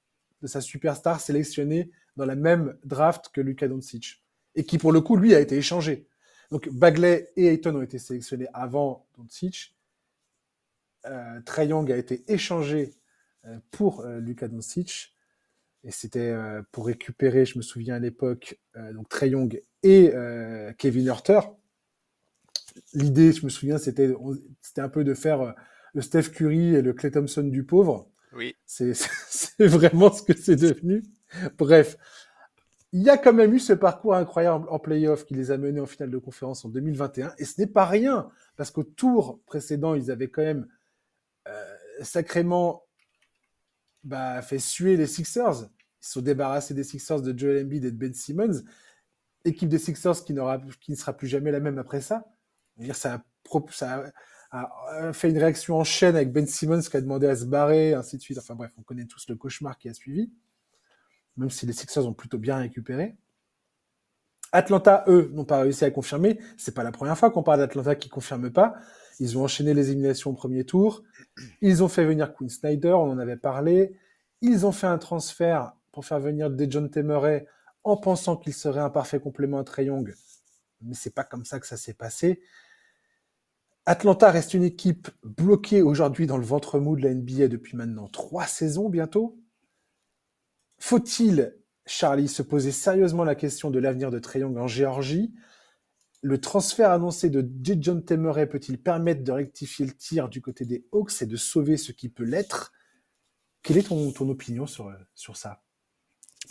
[0.43, 4.21] de sa superstar sélectionnée dans la même draft que Luka Doncic.
[4.55, 6.05] Et qui, pour le coup, lui, a été échangé.
[6.51, 9.73] Donc, Bagley et Ayton ont été sélectionnés avant Doncic.
[11.05, 12.93] Euh, Trey Young a été échangé
[13.45, 15.15] euh, pour euh, Luka Doncic.
[15.83, 18.59] Et c'était euh, pour récupérer, je me souviens à l'époque,
[18.93, 20.13] donc Trey Young et
[20.77, 21.41] Kevin Hurter.
[22.93, 24.13] L'idée, je me souviens, c'était
[24.77, 25.53] un peu de faire
[25.93, 28.09] le Steph Curry et le Clay Thompson du pauvre.
[28.35, 28.55] Oui.
[28.65, 31.03] C'est vraiment ce que c'est devenu.
[31.57, 31.97] Bref,
[32.91, 35.79] il y a quand même eu ce parcours incroyable en playoff qui les a menés
[35.79, 37.33] en finale de conférence en 2021.
[37.37, 40.67] Et ce n'est pas rien, parce qu'au tour précédent, ils avaient quand même
[41.47, 42.85] euh, sacrément
[44.03, 45.63] bah, fait suer les Sixers.
[45.63, 48.63] Ils se sont débarrassés des Sixers de Joel Embiid et de Ben Simmons.
[49.45, 50.35] Équipe des Sixers qui,
[50.79, 52.25] qui ne sera plus jamais la même après ça.
[52.77, 53.23] Dire, ça, a,
[53.71, 54.11] ça a
[55.13, 58.17] fait une réaction en chaîne avec Ben Simmons qui a demandé à se barrer, ainsi
[58.17, 58.37] de suite.
[58.37, 60.31] Enfin bref, on connaît tous le cauchemar qui a suivi,
[61.37, 63.15] même si les Sixers ont plutôt bien récupéré.
[64.51, 66.39] Atlanta, eux, n'ont pas réussi à confirmer.
[66.57, 68.75] C'est pas la première fois qu'on parle d'Atlanta qui confirme pas.
[69.19, 71.03] Ils ont enchaîné les éliminations au premier tour.
[71.61, 73.97] Ils ont fait venir Quinn Snyder, on en avait parlé.
[74.41, 77.47] Ils ont fait un transfert pour faire venir Dejon Temeray
[77.83, 80.13] en pensant qu'il serait un parfait complément à Trey Young.
[80.81, 82.41] Mais c'est pas comme ça que ça s'est passé.
[83.85, 88.07] Atlanta reste une équipe bloquée aujourd'hui dans le ventre mou de la NBA depuis maintenant
[88.07, 89.37] trois saisons bientôt.
[90.79, 95.33] Faut-il, Charlie, se poser sérieusement la question de l'avenir de Young en Géorgie?
[96.21, 97.45] Le transfert annoncé de.
[97.81, 101.75] John Temeray peut-il permettre de rectifier le tir du côté des Hawks et de sauver
[101.75, 102.71] ce qui peut l'être?
[103.63, 104.93] Quelle est ton, opinion sur,
[105.35, 105.61] ça?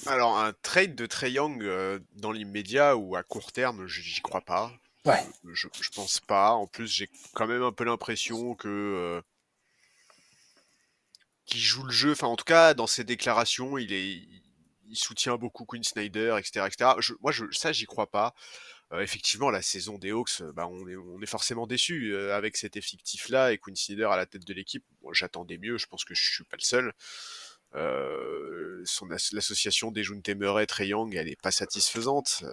[0.06, 4.42] Alors, un trade de Trae Young euh, dans l'immédiat ou à court terme, j'y crois
[4.42, 4.72] pas.
[5.52, 6.52] Je, je pense pas.
[6.52, 9.20] En plus, j'ai quand même un peu l'impression que euh,
[11.46, 12.12] qu'il joue le jeu.
[12.12, 14.22] Enfin, en tout cas, dans ses déclarations, il est,
[14.88, 16.90] il soutient beaucoup Quinn Snyder, etc., etc.
[16.98, 18.34] Je, moi, je, ça, j'y crois pas.
[18.92, 22.56] Euh, effectivement, la saison des Hawks, bah, on, est, on est forcément déçu euh, avec
[22.56, 24.84] cet effectif-là et Quinn Snyder à la tête de l'équipe.
[25.00, 25.78] Bon, J'attendais mieux.
[25.78, 26.92] Je pense que je suis pas le seul.
[27.74, 32.44] Euh, son l'association des June Temeray, Trey Young, elle est pas satisfaisante.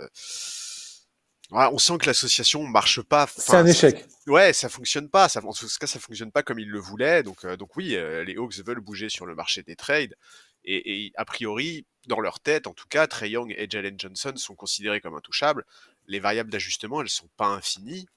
[1.51, 3.27] On sent que l'association marche pas.
[3.35, 4.05] C'est un échec.
[4.27, 5.29] ouais, ça fonctionne pas.
[5.29, 7.23] Ça, en tout cas, ça fonctionne pas comme il le voulait.
[7.23, 10.15] Donc, euh, donc oui, euh, les Hawks veulent bouger sur le marché des trades.
[10.63, 14.33] Et, et, a priori, dans leur tête, en tout cas, Trey Young et Jalen Johnson
[14.35, 15.65] sont considérés comme intouchables.
[16.07, 18.07] Les variables d'ajustement, elles sont pas infinies.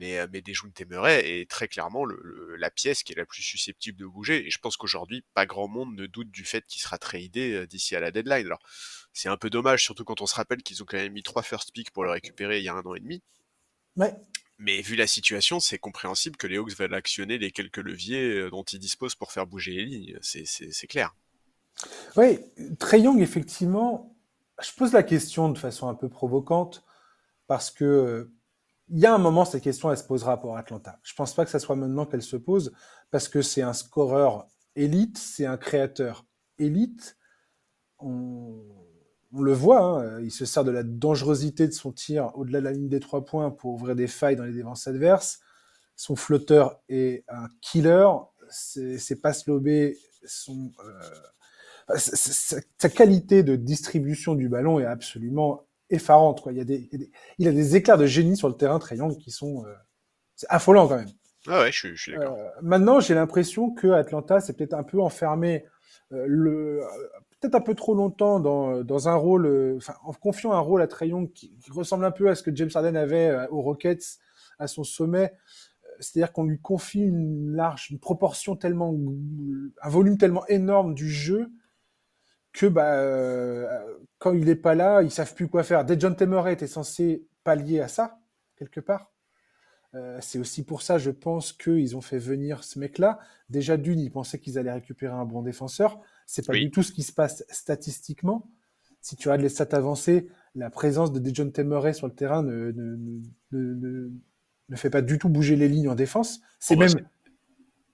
[0.00, 3.98] Mais, mais Dejoun Temeray est très clairement le, la pièce qui est la plus susceptible
[3.98, 4.46] de bouger.
[4.46, 7.94] Et je pense qu'aujourd'hui, pas grand monde ne doute du fait qu'il sera tradé d'ici
[7.94, 8.46] à la deadline.
[8.46, 8.62] Alors,
[9.12, 11.42] c'est un peu dommage, surtout quand on se rappelle qu'ils ont quand même mis trois
[11.42, 13.22] first picks pour le récupérer il y a un an et demi.
[13.96, 14.12] Ouais.
[14.58, 18.62] Mais vu la situation, c'est compréhensible que les Hawks veulent actionner les quelques leviers dont
[18.64, 20.18] ils disposent pour faire bouger les lignes.
[20.22, 21.14] C'est clair.
[22.16, 22.38] Oui,
[22.78, 24.16] Trey Young, effectivement,
[24.62, 26.84] je pose la question de façon un peu provocante
[27.46, 28.30] parce que
[28.88, 30.98] il y a un moment, cette question, elle se posera pour Atlanta.
[31.02, 32.72] Je pense pas que ce soit maintenant qu'elle se pose
[33.10, 36.26] parce que c'est un scoreur élite, c'est un créateur
[36.58, 37.16] élite.
[37.98, 38.62] On,
[39.32, 42.72] le voit, hein, il se sert de la dangerosité de son tir au-delà de la
[42.72, 45.40] ligne des trois points pour ouvrir des failles dans les défenses adverses.
[45.96, 48.06] Son flotteur est un killer.
[48.50, 50.70] Ses, passes lobées sont,
[51.88, 56.40] euh, sa qualité de distribution du ballon est absolument effarante.
[56.40, 56.52] Quoi.
[56.52, 56.88] Il, y a des,
[57.38, 59.74] il, a des, éclairs de génie sur le terrain Triangle qui sont euh,
[60.36, 61.08] c'est affolant quand même.
[61.46, 62.36] Ah ouais, je suis, d'accord.
[62.38, 65.64] Euh, maintenant, j'ai l'impression que Atlanta s'est peut-être un peu enfermé
[66.12, 66.82] euh, le
[67.40, 70.86] peut-être un peu trop longtemps dans, dans un rôle, enfin, en confiant un rôle à
[70.86, 74.18] qui, qui, ressemble un peu à ce que James Harden avait aux Rockets
[74.58, 75.34] à son sommet.
[76.00, 78.94] C'est-à-dire qu'on lui confie une large, une proportion tellement,
[79.82, 81.50] un volume tellement énorme du jeu
[82.54, 83.66] que bah, euh,
[84.18, 85.84] quand il n'est pas là, ils savent plus quoi faire.
[85.84, 88.20] Dejon Temeray était censé pallier à ça,
[88.56, 89.12] quelque part.
[89.94, 93.18] Euh, c'est aussi pour ça, je pense, qu'ils ont fait venir ce mec-là.
[93.50, 96.00] Déjà, d'une, ils pensaient qu'ils allaient récupérer un bon défenseur.
[96.26, 98.48] C'est pas du tout ce qui se passe statistiquement.
[99.00, 102.72] Si tu regardes les stats avancées, la présence de Dejon Temeray sur le terrain ne,
[102.72, 103.20] ne,
[103.52, 104.10] ne,
[104.68, 106.40] ne, fait pas du tout bouger les lignes en défense.
[106.58, 107.06] C'est oh, bah, même,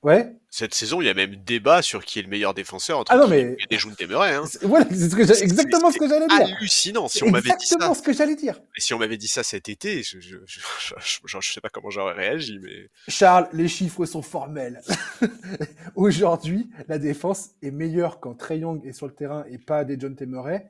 [0.03, 0.35] Ouais.
[0.49, 3.19] Cette saison, il y a même débat sur qui est le meilleur défenseur entre ah
[3.19, 3.57] non, mais...
[3.59, 4.35] et Dejoun Temeray.
[4.35, 4.45] Hein.
[4.63, 6.57] Voilà, c'est exactement ce que j'allais dire.
[6.57, 7.07] Hallucinant.
[7.07, 7.55] Si on m'avait dit ça.
[7.55, 8.61] Exactement ce que j'allais dire.
[8.77, 10.61] Et si on m'avait dit ça cet été, je, je, je,
[10.99, 12.89] je, je sais pas comment j'aurais réagi, mais.
[13.09, 14.81] Charles, les chiffres sont formels.
[15.95, 20.17] Aujourd'hui, la défense est meilleure quand Trey Young est sur le terrain et pas Dejoun
[20.17, 20.67] Temeray.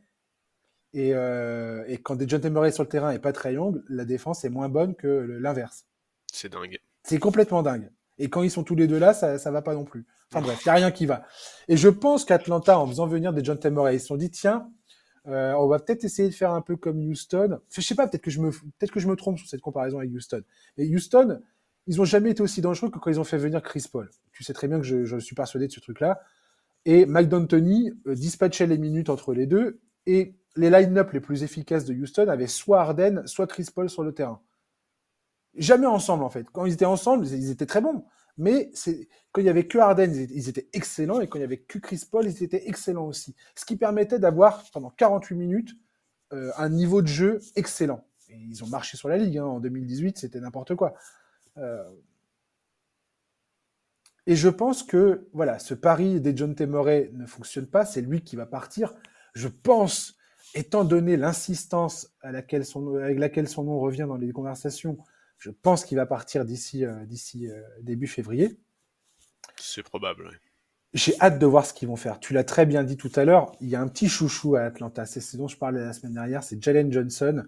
[0.92, 4.04] Et, euh, et quand Dejoun Temeray est sur le terrain et pas Trey Young, la
[4.04, 5.06] défense est moins bonne que
[5.40, 5.86] l'inverse.
[6.32, 6.80] C'est dingue.
[7.04, 7.90] C'est complètement dingue.
[8.20, 10.06] Et quand ils sont tous les deux là, ça, ça va pas non plus.
[10.32, 11.24] Enfin bref, il n'y a rien qui va.
[11.66, 14.70] Et je pense qu'Atlanta, en faisant venir des John Temeray, ils se sont dit, tiens,
[15.26, 17.58] euh, on va peut-être essayer de faire un peu comme Houston.
[17.72, 19.98] Je sais pas, peut-être que je me, peut-être que je me trompe sur cette comparaison
[19.98, 20.42] avec Houston.
[20.76, 21.40] Mais Houston,
[21.86, 24.10] ils ont jamais été aussi dangereux que quand ils ont fait venir Chris Paul.
[24.32, 26.20] Tu sais très bien que je, suis persuadé de ce truc-là.
[26.84, 29.80] Et D'Antoni euh, dispatchait les minutes entre les deux.
[30.06, 34.02] Et les line-up les plus efficaces de Houston avaient soit Harden, soit Chris Paul sur
[34.02, 34.40] le terrain.
[35.54, 36.46] Jamais ensemble, en fait.
[36.52, 38.04] Quand ils étaient ensemble, ils étaient très bons.
[38.38, 38.70] Mais
[39.32, 41.78] quand il y avait que Harden, ils étaient excellents, et quand il y avait que
[41.78, 43.34] Chris Paul, ils étaient excellents aussi.
[43.54, 45.70] Ce qui permettait d'avoir pendant 48 minutes
[46.32, 48.04] euh, un niveau de jeu excellent.
[48.28, 49.44] Et ils ont marché sur la ligue hein.
[49.44, 50.94] en 2018, c'était n'importe quoi.
[51.58, 51.84] Euh...
[54.26, 57.84] Et je pense que voilà, ce pari des John Temeray ne fonctionne pas.
[57.84, 58.94] C'est lui qui va partir.
[59.34, 60.16] Je pense,
[60.54, 62.50] étant donné l'insistance avec
[63.18, 64.98] laquelle son nom revient dans les conversations,
[65.40, 68.60] je pense qu'il va partir d'ici euh, d'ici euh, début février.
[69.56, 70.30] C'est probable.
[70.92, 72.20] J'ai hâte de voir ce qu'ils vont faire.
[72.20, 73.52] Tu l'as très bien dit tout à l'heure.
[73.60, 75.06] Il y a un petit chouchou à Atlanta.
[75.06, 76.42] C'est ce dont je parlais la semaine dernière.
[76.42, 77.44] C'est Jalen Johnson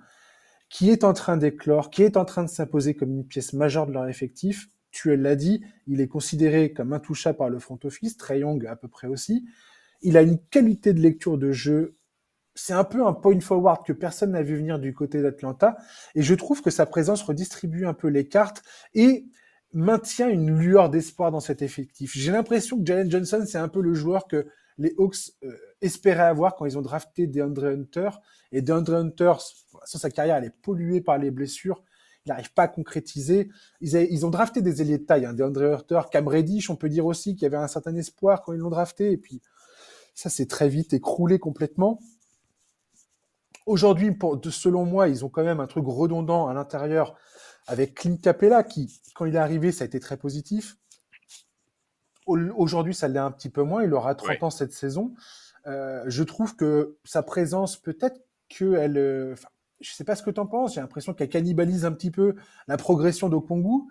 [0.72, 3.86] qui est en train d'éclore, qui est en train de s'imposer comme une pièce majeure
[3.86, 4.68] de leur effectif.
[4.90, 8.74] Tu l'as dit, il est considéré comme intouchable par le front office, Trey Young à
[8.74, 9.44] peu près aussi.
[10.00, 11.98] Il a une qualité de lecture de jeu
[12.54, 15.76] c'est un peu un point forward que personne n'a vu venir du côté d'Atlanta.
[16.14, 18.62] Et je trouve que sa présence redistribue un peu les cartes
[18.94, 19.26] et
[19.72, 22.12] maintient une lueur d'espoir dans cet effectif.
[22.14, 24.46] J'ai l'impression que Jalen Johnson, c'est un peu le joueur que
[24.78, 28.10] les Hawks euh, espéraient avoir quand ils ont drafté DeAndre Hunter.
[28.52, 29.34] Et DeAndre Hunter,
[29.84, 31.82] sa carrière, elle est polluée par les blessures.
[32.24, 33.48] Il n'arrive pas à concrétiser.
[33.80, 35.24] Ils, ils, ont drafté des ailiers de taille.
[35.24, 35.32] Hein.
[35.32, 38.52] DeAndre Hunter, Cam Reddish, on peut dire aussi qu'il y avait un certain espoir quand
[38.52, 39.10] ils l'ont drafté.
[39.10, 39.40] Et puis,
[40.14, 41.98] ça s'est très vite écroulé complètement.
[43.66, 44.16] Aujourd'hui,
[44.50, 47.14] selon moi, ils ont quand même un truc redondant à l'intérieur
[47.66, 50.76] avec Clint Capella qui, quand il est arrivé, ça a été très positif.
[52.26, 53.82] Aujourd'hui, ça l'est un petit peu moins.
[53.82, 55.14] Il aura 30 ans cette saison.
[55.66, 59.34] Euh, je trouve que sa présence, peut-être qu'elle, euh,
[59.80, 60.74] je sais pas ce que tu en penses.
[60.74, 62.34] J'ai l'impression qu'elle cannibalise un petit peu
[62.68, 63.84] la progression d'Okongu.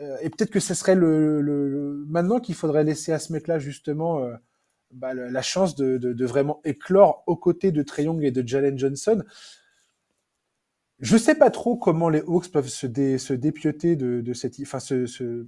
[0.00, 3.58] Euh, et peut-être que ce serait le, le maintenant qu'il faudrait laisser à ce mec-là
[3.58, 4.24] justement
[4.92, 8.78] bah, la chance de, de, vraiment éclore aux côtés de Trey Young et de Jalen
[8.78, 9.24] Johnson.
[11.00, 14.54] Je sais pas trop comment les Hawks peuvent se, dé, se dépioter de, de cette,
[14.60, 15.46] enfin se, se,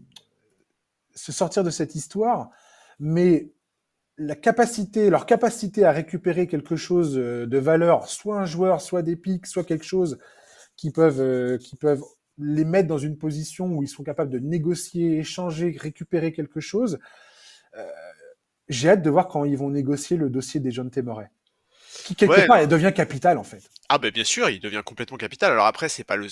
[1.14, 2.50] sortir de cette histoire,
[2.98, 3.52] mais
[4.16, 9.02] la capacité, leur capacité à récupérer quelque chose euh, de valeur, soit un joueur, soit
[9.02, 10.18] des pics, soit quelque chose
[10.76, 12.02] qui peuvent, euh, peuvent
[12.38, 16.98] les mettre dans une position où ils sont capables de négocier, échanger, récupérer quelque chose.
[17.76, 17.86] Euh,
[18.68, 21.28] j'ai hâte de voir quand ils vont négocier le dossier des John Temeray.
[22.04, 23.70] Qui, quelque part, il devient capital, en fait.
[23.88, 25.52] Ah, ben bien sûr, il devient complètement capital.
[25.52, 26.28] Alors après, c'est pas le.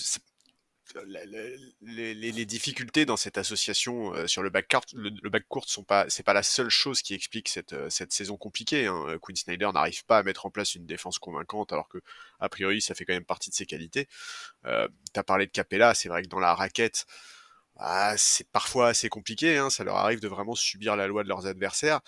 [1.05, 5.63] Les, les, les, difficultés dans cette association euh, sur le back le, le back court
[5.65, 8.85] sont pas c'est pas la seule chose qui explique cette euh, cette saison compliquée.
[8.85, 9.17] Hein.
[9.21, 11.99] Quinn Snyder n'arrive pas à mettre en place une défense convaincante alors que
[12.39, 14.07] a priori ça fait quand même partie de ses qualités.
[14.65, 17.05] Euh, T'as parlé de Capella, c'est vrai que dans la raquette,
[17.77, 19.57] ah, c'est parfois assez compliqué.
[19.57, 19.69] Hein.
[19.69, 22.01] Ça leur arrive de vraiment subir la loi de leurs adversaires.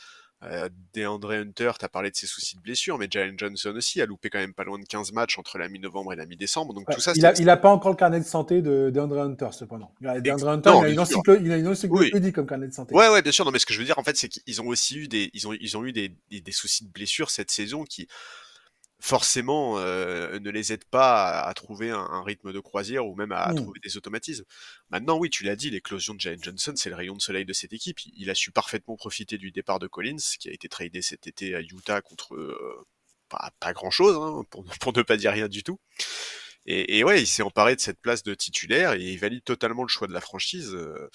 [0.44, 4.06] Euh, DeAndre Hunter, t'as parlé de ses soucis de blessure, mais Jalen Johnson aussi a
[4.06, 6.74] loupé quand même pas loin de 15 matchs entre la mi-novembre et la mi-décembre.
[6.74, 9.22] Donc tout ça, il, a, il a pas encore le carnet de santé de DeAndre
[9.22, 9.92] Hunter, cependant.
[10.02, 12.94] DeAndre Hunter, il, a une encyclopédie, il a une encyclopédie comme carnet de santé.
[12.94, 13.46] Ouais, ouais, bien sûr.
[13.46, 15.32] Non, mais ce que je veux dire, en fait, c'est qu'ils ont aussi eu des,
[15.34, 18.08] ils ont, ils ont eu des, des, des soucis de blessure cette saison qui,
[19.06, 23.52] forcément euh, ne les aide pas à, trouver un, rythme de croisière ou même à,
[23.52, 23.56] mmh.
[23.56, 24.46] trouver des automatismes.
[24.90, 27.54] Maintenant, oui, tu l'as dit, l'éclosion de Jalen Johnson, c'est le rayon de soleil de
[27.54, 28.00] cette équipe.
[28.16, 31.54] Il, a su parfaitement profiter du départ de Collins, qui a été tradé cet été
[31.54, 32.88] à Utah contre euh,
[33.30, 35.80] pas, grand-chose, hein, pour, ne pas dire rien du tout.
[36.66, 39.84] Et, et ouais, il s'est emparé de cette place de titulaire et il valide totalement
[39.84, 40.74] le choix de la franchise.
[40.74, 41.12] Euh,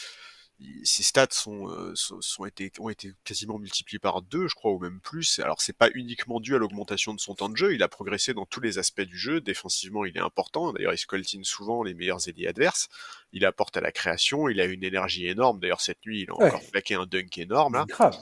[0.85, 5.01] ses stats sont, sont, été, ont été quasiment multipliés par deux, je crois, ou même
[5.01, 5.39] plus.
[5.41, 8.35] Alors c'est pas uniquement dû à l'augmentation de son temps de jeu, il a progressé
[8.35, 9.41] dans tous les aspects du jeu.
[9.41, 10.73] Défensivement, il est important.
[10.73, 12.89] D'ailleurs, il scoltine souvent les meilleurs ailiers adverses.
[13.33, 15.61] Il apporte à la création, il a une énergie énorme.
[15.61, 17.75] D'ailleurs, cette nuit, il a encore plaqué un dunk énorme.
[17.75, 17.85] Là.
[17.89, 18.17] Grave.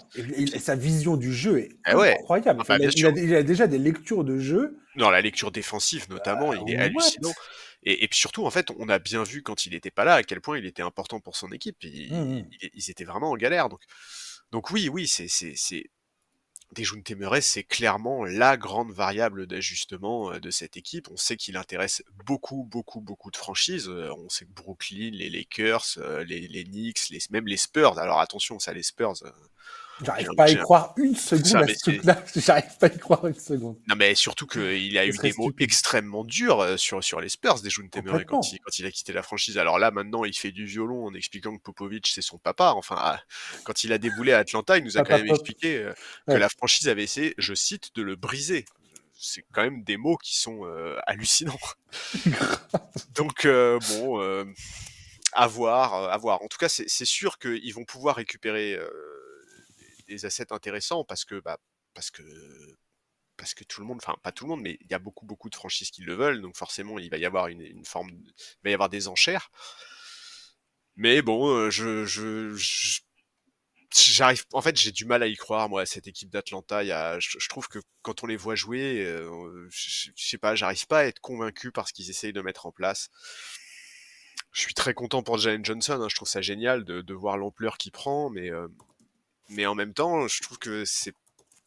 [0.59, 2.62] Sa vision du jeu est eh incroyable.
[2.80, 4.78] il, a, déjà des lectures de jeu.
[4.97, 7.32] Non, la lecture défensive notamment, il est hallucinant.
[7.82, 10.14] Et, et, puis surtout, en fait, on a bien vu quand il n'était pas là
[10.14, 11.76] à quel point il était important pour son équipe.
[11.84, 12.50] Mmh, mmh.
[12.74, 13.68] ils étaient vraiment en galère.
[13.68, 13.82] Donc,
[14.50, 15.28] donc oui, oui, c'est
[16.72, 21.08] Dejounte Temeray, c'est clairement la grande variable d'ajustement euh, de cette équipe.
[21.10, 23.88] On sait qu'il intéresse beaucoup, beaucoup, beaucoup de franchises.
[23.88, 27.98] Euh, on sait que Brooklyn, les Lakers, euh, les, les Knicks, les, même les Spurs.
[27.98, 29.14] Alors attention, ça, les Spurs,
[30.05, 32.22] J'arrive pas à y croire une seconde à ce truc-là.
[32.36, 33.76] J'arrive pas à y croire une seconde.
[33.88, 37.61] Non, mais surtout qu'il a eu des mots extrêmement durs euh, sur, sur les Spurs
[37.61, 39.59] des Temeray quand il, quand il a quitté la franchise.
[39.59, 42.72] Alors là, maintenant, il fait du violon en expliquant que Popovic, c'est son papa.
[42.76, 43.20] Enfin, ah,
[43.64, 45.92] quand il a déboulé à Atlanta, il nous a quand même expliqué euh,
[46.26, 48.64] que la franchise avait essayé, je cite, de le briser
[49.20, 51.59] c'est quand même des mots qui sont euh, hallucinants.
[53.16, 54.46] Donc bon,
[55.32, 56.40] à voir, à voir.
[56.42, 58.78] En tout cas, c'est sûr qu'ils vont pouvoir récupérer
[60.09, 61.59] des assets intéressants parce que, bah,
[61.94, 62.22] parce que,
[63.36, 65.24] parce que tout le monde, enfin pas tout le monde, mais il y a beaucoup
[65.24, 68.32] beaucoup de franchises qui le veulent, donc forcément il va y avoir une, forme, il
[68.64, 69.50] va y avoir des enchères.
[70.96, 72.52] Mais bon, euh, je, je,
[73.94, 76.82] j'arrive en fait j'ai du mal à y croire moi à cette équipe d'Atlanta.
[76.82, 80.54] Il y a, je, trouve que quand on les voit jouer euh, je, sais pas
[80.54, 83.09] j'arrive pas à être convaincu par ce qu'ils essayent de mettre en place.
[84.52, 87.38] Je suis très content pour Jalen Johnson hein, je trouve ça génial de, de voir
[87.38, 88.68] l'ampleur qu'il prend mais euh,
[89.49, 91.14] mais en même temps, je trouve que c'est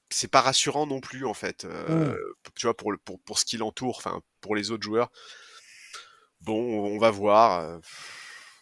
[0.09, 1.65] c'est pas rassurant non plus en fait.
[1.65, 2.17] Euh, mmh.
[2.55, 5.11] Tu vois pour, pour pour ce qui l'entoure, enfin pour les autres joueurs.
[6.41, 7.79] Bon, on va voir, euh,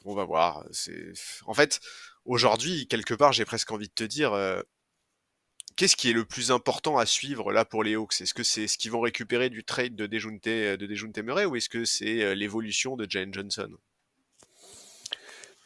[0.06, 0.66] on va voir.
[0.72, 1.12] C'est
[1.46, 1.80] en fait
[2.26, 4.34] aujourd'hui quelque part, j'ai presque envie de te dire.
[4.34, 4.62] Euh,
[5.76, 8.20] qu'est-ce qui est le plus important à suivre là pour les Hawks?
[8.22, 11.70] Est-ce que c'est ce qu'ils vont récupérer du trade de Dejounte, de Murray ou est-ce
[11.70, 13.78] que c'est l'évolution de Jane Johnson?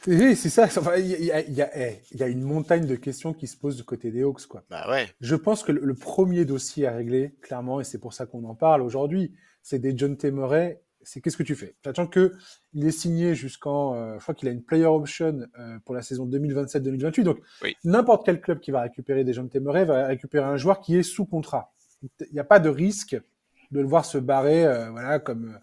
[0.07, 0.67] Oui, c'est ça.
[0.97, 3.77] Il y, a, y, a, eh, y, a, une montagne de questions qui se posent
[3.77, 4.47] du côté des Hawks.
[4.47, 4.63] Quoi.
[4.69, 5.07] Bah ouais.
[5.21, 8.55] Je pense que le, premier dossier à régler, clairement, et c'est pour ça qu'on en
[8.55, 10.79] parle aujourd'hui, c'est des John Temeray.
[11.05, 11.75] C'est qu'est-ce que tu fais?
[11.83, 12.33] Sachant que
[12.73, 16.01] il est signé jusqu'en, euh, je crois qu'il a une player option euh, pour la
[16.01, 17.23] saison 2027-2028.
[17.23, 17.39] Donc
[17.83, 21.03] n'importe quel club qui va récupérer des John Temeray va récupérer un joueur qui est
[21.03, 21.73] sous contrat.
[22.01, 23.19] Il n'y a pas de risque
[23.71, 25.59] de le voir se barrer, euh, voilà, comme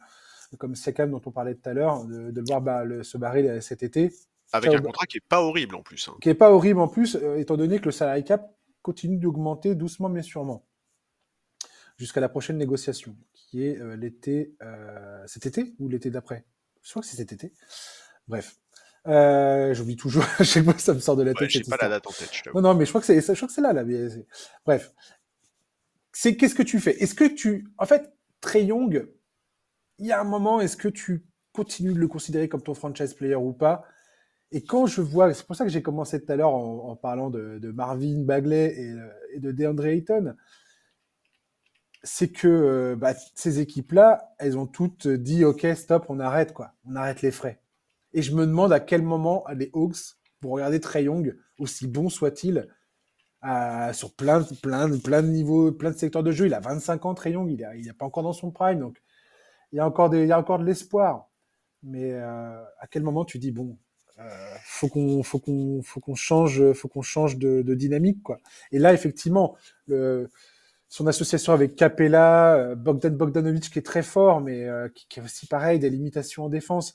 [0.59, 3.16] comme Sekam dont on parlait tout à l'heure, de, de, le voir bah, le, se
[3.16, 4.12] barrer cet été.
[4.53, 6.09] Avec un contrat qui est pas horrible en plus.
[6.09, 6.16] Hein.
[6.20, 9.74] Qui est pas horrible en plus, euh, étant donné que le salary cap continue d'augmenter
[9.74, 10.66] doucement mais sûrement
[11.98, 16.46] jusqu'à la prochaine négociation, qui est euh, l'été, euh, cet été ou l'été d'après?
[16.82, 17.53] Je crois que c'est cet été.
[18.26, 18.57] Bref,
[19.05, 20.24] j'oublie toujours.
[20.38, 21.42] à chaque fois, ça me sort de la tête.
[21.42, 22.30] Ouais, J'ai pas la date en tête.
[22.55, 23.84] non, non, mais je crois que c'est, je crois que c'est là, là.
[24.64, 24.94] Bref,
[26.12, 27.03] c'est qu'est-ce que tu fais?
[27.03, 29.07] Est-ce que tu, en fait, Trey Young,
[29.98, 33.12] il y a un moment, est-ce que tu continues de le considérer comme ton franchise
[33.12, 33.84] player ou pas?
[34.53, 37.30] Et quand je vois, c'est pour ça que j'ai commencé tout à l'heure en, parlant
[37.30, 38.74] de, Marvin Bagley
[39.34, 40.34] et, de DeAndre Ayton,
[42.03, 46.72] c'est que euh, bah, ces équipes-là, elles ont toutes dit OK, stop, on arrête quoi,
[46.84, 47.61] on arrête les frais.
[48.12, 52.09] Et je me demande à quel moment les Hawks vont regarder Trey Young, aussi bon
[52.09, 52.66] soit-il,
[53.92, 56.46] sur plein, plein, plein de niveaux, plein de secteurs de jeu.
[56.46, 59.01] Il a 25 ans, Trey Young, il n'est pas encore dans son prime, donc
[59.72, 61.28] il y a encore, de l'espoir.
[61.82, 63.89] Mais euh, à quel moment tu dis bon, euh,
[64.64, 68.40] faut qu'on faut qu'on faut qu'on change faut qu'on change de, dynamique quoi.
[68.72, 69.56] Et là effectivement
[70.90, 75.20] son association avec Capella, euh, Bogdan Bogdanovic qui est très fort mais euh, qui, qui,
[75.20, 76.94] a aussi pareil des limitations en défense.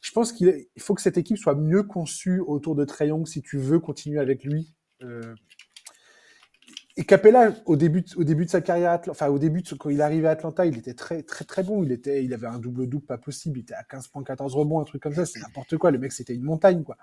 [0.00, 3.58] Je pense qu'il faut que cette équipe soit mieux conçue autour de Trae si tu
[3.58, 4.74] veux continuer avec lui.
[5.02, 5.34] Euh,
[6.96, 10.28] et Capella, au début, au début de sa carrière, enfin au début, quand il arrivait
[10.28, 11.82] à Atlanta, il était très très très bon.
[11.82, 13.58] Il était, il avait un double double pas possible.
[13.58, 15.26] Il était à 15 points, 14 rebonds, un truc comme ça.
[15.26, 15.90] C'est n'importe quoi.
[15.90, 16.96] Le mec, c'était une montagne, quoi.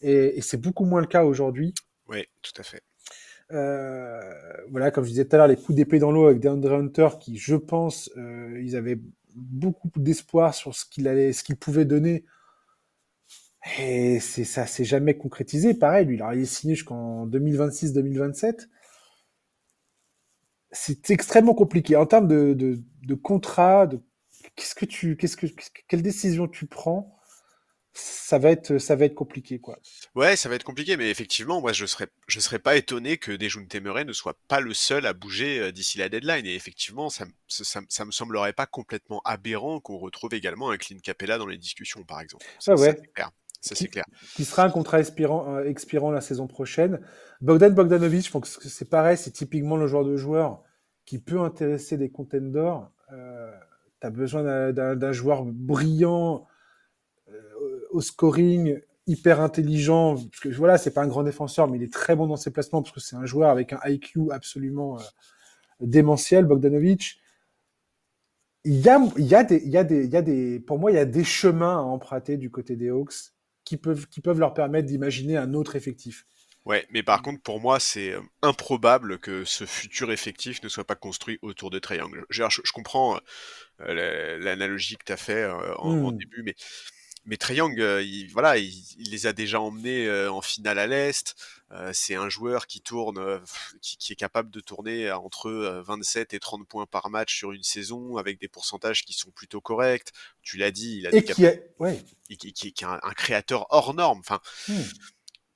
[0.00, 1.74] Et, et c'est beaucoup moins le cas aujourd'hui.
[2.08, 2.82] Oui, tout à fait.
[4.70, 7.08] voilà, comme je disais tout à l'heure, les coups d'épée dans l'eau avec DeAndre Hunter,
[7.20, 9.00] qui, je pense, ils avaient
[9.34, 12.24] beaucoup d'espoir sur ce qu'il allait, ce qu'il pouvait donner.
[13.78, 15.74] Et c'est ça, s'est jamais concrétisé.
[15.74, 18.68] Pareil, lui, il a signé jusqu'en 2026-2027
[20.72, 23.86] c'est extrêmement compliqué en termes de, de, de contrat.
[23.86, 24.00] De,
[24.56, 25.46] qu'est-ce que tu, qu'est-ce que,
[25.88, 27.16] quelle décision tu prends
[27.92, 29.78] ça va être ça va être compliqué quoi.
[30.14, 33.32] Ouais, ça va être compliqué mais effectivement moi je serais je serais pas étonné que
[33.32, 37.10] Dejounte Temeray ne soit pas le seul à bouger euh, d'ici la deadline et effectivement
[37.10, 41.46] ça, ça, ça me semblerait pas complètement aberrant qu'on retrouve également un Clint Capella dans
[41.46, 42.46] les discussions par exemple.
[42.60, 42.96] Ça, ouais.
[43.60, 44.04] Ça, c'est clair.
[44.34, 47.00] Qui sera un contrat expirant, euh, expirant la saison prochaine.
[47.40, 50.62] Bogdan Bogdanovic, je pense que c'est pareil, c'est typiquement le genre de joueur
[51.04, 52.88] qui peut intéresser des contenders.
[53.12, 53.50] Euh,
[54.00, 56.46] tu as besoin d'un joueur brillant,
[57.28, 60.14] euh, au scoring, hyper intelligent.
[60.14, 62.52] Parce que voilà, c'est pas un grand défenseur, mais il est très bon dans ses
[62.52, 65.02] placements parce que c'est un joueur avec un IQ absolument euh,
[65.80, 67.20] démentiel, Bogdanovic.
[68.64, 70.60] Il y a, il y a des, il y a des, il y a des,
[70.60, 73.32] pour moi, il y a des chemins à emprunter du côté des Hawks
[73.64, 76.26] qui peuvent, qui peuvent leur permettre d'imaginer un autre effectif.
[76.66, 80.84] Ouais, mais par contre, pour moi, c'est euh, improbable que ce futur effectif ne soit
[80.84, 82.26] pas construit autour de Triangle.
[82.28, 83.18] Je, je, comprends
[83.80, 86.18] euh, l'analogie que tu as fait euh, en, hmm.
[86.18, 86.54] début, mais
[87.26, 91.34] mais Triangle, il, voilà, il, les a déjà emmenés en finale à l'est.
[91.92, 93.40] C'est un joueur qui tourne,
[93.80, 95.50] qui, qui, est capable de tourner entre
[95.86, 99.60] 27 et 30 points par match sur une saison, avec des pourcentages qui sont plutôt
[99.60, 100.10] corrects.
[100.42, 102.02] Tu l'as dit, il a et qui est, ouais.
[102.28, 104.20] qui, qui, est un, créateur hors norme.
[104.20, 104.40] Enfin.
[104.68, 104.82] Hmm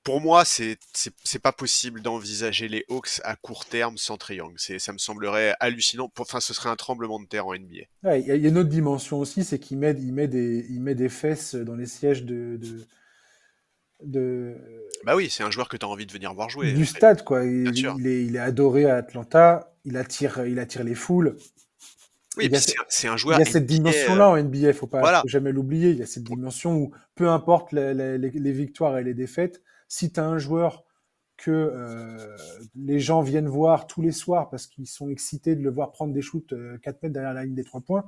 [0.04, 4.54] pour moi, c'est c'est pas possible d'envisager les Hawks à court terme sans triangle.
[4.58, 6.12] C'est ça me semblerait hallucinant.
[6.18, 8.16] Enfin, ce serait un tremblement de terre en NBA.
[8.18, 10.94] Il y, a une autre dimension aussi, c'est qu'il met il met des il met
[10.94, 12.86] des fesses dans les sièges de, de...
[14.04, 14.54] de...
[15.04, 16.72] Bah oui, c'est un joueur que tu as envie de venir voir jouer.
[16.72, 17.44] Du stade, quoi.
[17.44, 19.74] Il, il, est, il est adoré à Atlanta.
[19.84, 21.36] Il attire, il attire les foules.
[22.36, 22.50] Oui,
[22.88, 23.38] c'est un, joueur.
[23.38, 25.90] Il y a cette dimension-là en NBA, faut pas faut jamais l'oublier.
[25.90, 29.62] Il y a cette dimension où peu importe les, les, les victoires et les défaites,
[29.88, 30.84] si tu as un joueur
[31.36, 32.36] que euh,
[32.74, 36.12] les gens viennent voir tous les soirs parce qu'ils sont excités de le voir prendre
[36.12, 38.04] des shoots 4 euh, mètres derrière la ligne des 3 points,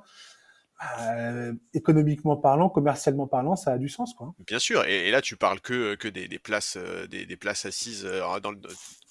[0.78, 4.14] bah, économiquement parlant, commercialement parlant, ça a du sens.
[4.14, 4.34] Quoi.
[4.46, 8.04] Bien sûr, et, là tu parles que, que des, places, euh, des, places assises
[8.42, 8.58] dans le,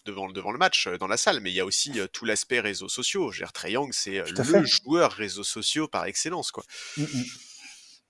[0.05, 2.89] devant, devant le match, dans la salle, mais il y a aussi tout l'aspect réseaux
[2.89, 3.31] sociaux.
[3.31, 6.51] Gère Triangle, c'est le joueur réseaux sociaux par excellence.
[6.51, 6.63] Quoi.
[6.97, 7.23] Mm, mm.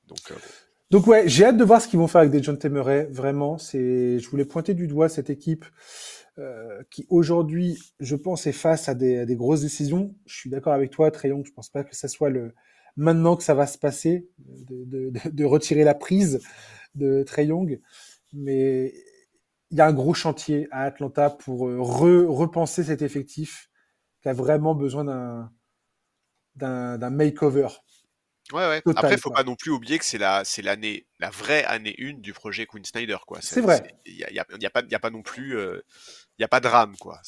[0.07, 0.33] Donc,
[0.91, 3.07] donc ouais, j'ai hâte de voir ce qu'ils vont faire avec des John Temeray.
[3.09, 5.65] Vraiment, c'est, je voulais pointer du doigt cette équipe
[6.37, 10.13] euh, qui aujourd'hui, je pense, est face à des, des grosses décisions.
[10.25, 11.43] Je suis d'accord avec toi, Trayon.
[11.43, 12.53] Je pense pas que ça soit le
[12.95, 16.41] maintenant que ça va se passer de, de, de retirer la prise
[16.95, 17.81] de Trey Young,
[18.33, 18.93] mais
[19.71, 23.69] il y a un gros chantier à Atlanta pour euh, re, repenser cet effectif
[24.21, 25.51] qui a vraiment besoin d'un
[26.55, 27.67] d'un makeover.
[28.53, 28.77] Ouais, ouais.
[28.77, 31.95] Après, Après, faut pas non plus oublier que c'est la, c'est l'année, la vraie année
[31.97, 33.39] une du projet Queen Snyder, quoi.
[33.41, 33.93] C'est vrai.
[34.05, 35.81] Il y a, y, a, y a, pas, y a pas non plus, euh,
[36.37, 37.21] il y a pas de drame, quoi.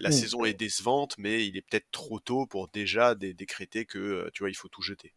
[0.00, 0.12] La mm.
[0.12, 4.42] saison est décevante, mais il est peut-être trop tôt pour déjà décréter que, euh, tu
[4.42, 5.14] vois, il faut tout jeter.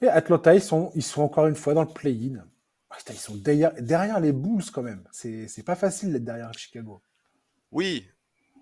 [0.00, 2.44] Et Atlanta, ils sont, ils sont encore une fois dans le play-in.
[2.90, 5.02] Ah, ils sont derrière, derrière les Bulls quand même.
[5.12, 7.00] C'est, c'est pas facile d'être derrière Chicago.
[7.70, 8.06] Oui,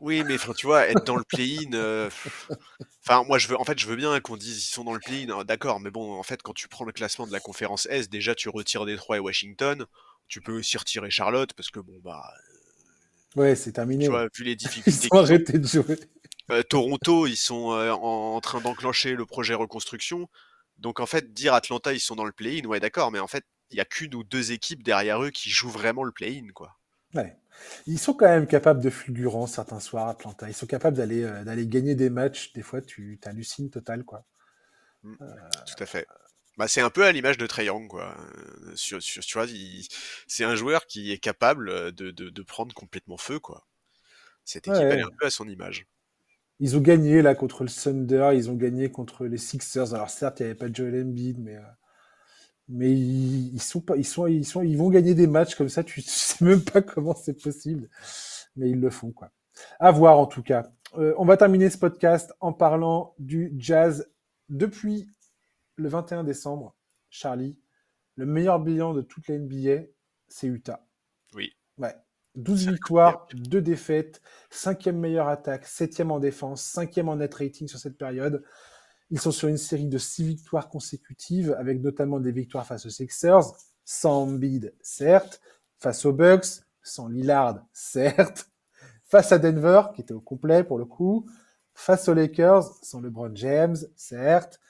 [0.00, 1.72] oui, mais tu vois, être dans le play-in.
[1.74, 2.08] Euh,
[3.04, 5.00] enfin, moi, je veux, en fait, je veux bien qu'on dise ils sont dans le
[5.00, 7.86] play-in, hein, d'accord, mais bon, en fait, quand tu prends le classement de la conférence
[7.90, 9.84] S, déjà, tu retires Détroit et Washington.
[10.28, 12.22] Tu peux aussi retirer Charlotte parce que bon, bah.
[13.36, 14.04] Euh, ouais, c'est terminé.
[14.04, 15.08] Tu vois, vu les difficultés.
[15.10, 15.98] ils ont arrêté de jouer.
[16.50, 20.28] Euh, Toronto, ils sont en, train d'enclencher le projet reconstruction.
[20.78, 23.44] Donc, en fait, dire Atlanta, ils sont dans le play-in, ouais, d'accord, mais en fait,
[23.70, 26.76] il y a qu'une ou deux équipes derrière eux qui jouent vraiment le play-in, quoi.
[27.14, 27.36] Ouais.
[27.86, 30.48] Ils sont quand même capables de fulgurance certains soirs, Atlanta.
[30.48, 32.52] Ils sont capables d'aller euh, d'aller gagner des matchs.
[32.52, 34.24] Des fois, tu hallucines total, quoi.
[35.02, 35.14] Mmh.
[35.20, 35.26] Euh,
[35.66, 36.06] Tout à fait.
[36.60, 38.14] Bah, c'est un peu à l'image de Young, quoi.
[38.18, 39.46] Euh, sur, sur, tu vois,
[40.26, 43.66] c'est un joueur qui est capable de, de, de, prendre complètement feu, quoi.
[44.44, 45.86] Cette équipe, elle est un peu à son image.
[46.58, 49.94] Ils ont gagné là contre le Thunder, ils ont gagné contre les Sixers.
[49.94, 51.56] Alors certes, il n'y avait pas Joel Embiid, mais
[52.68, 55.82] mais ils, sont pas, ils sont, ils sont, ils vont gagner des matchs comme ça.
[55.84, 57.88] Tu, sais même pas comment c'est possible,
[58.54, 59.30] mais ils le font quoi.
[59.78, 60.70] À voir en tout cas.
[60.98, 64.10] Euh, on va terminer ce podcast en parlant du Jazz
[64.50, 65.08] depuis
[65.80, 66.76] le 21 décembre.
[67.08, 67.58] Charlie,
[68.16, 69.86] le meilleur bilan de toute la NBA,
[70.28, 70.86] c'est Utah.
[71.34, 71.52] Oui.
[71.78, 71.94] Ouais.
[72.36, 74.20] 12 victoires, 2 défaites,
[74.50, 78.44] cinquième meilleure attaque, septième en défense, cinquième en net rating sur cette période.
[79.10, 82.90] Ils sont sur une série de six victoires consécutives, avec notamment des victoires face aux
[82.90, 83.52] Sixers,
[83.84, 85.40] sans Embiid, certes,
[85.78, 88.48] face aux Bucks, sans Lillard, certes,
[89.02, 91.28] face à Denver, qui était au complet pour le coup,
[91.74, 94.60] face aux Lakers, sans LeBron James, certes.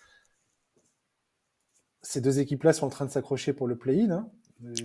[2.02, 4.10] Ces deux équipes-là sont en train de s'accrocher pour le play-in.
[4.10, 4.30] Hein.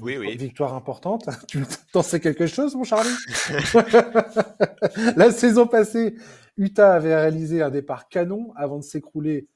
[0.02, 0.38] Oui, oui.
[0.38, 1.30] Victoire importante.
[1.48, 3.10] Tu t'en sais quelque chose, mon Charlie?
[5.16, 6.16] La saison passée,
[6.58, 9.48] Utah avait réalisé un départ canon avant de s'écrouler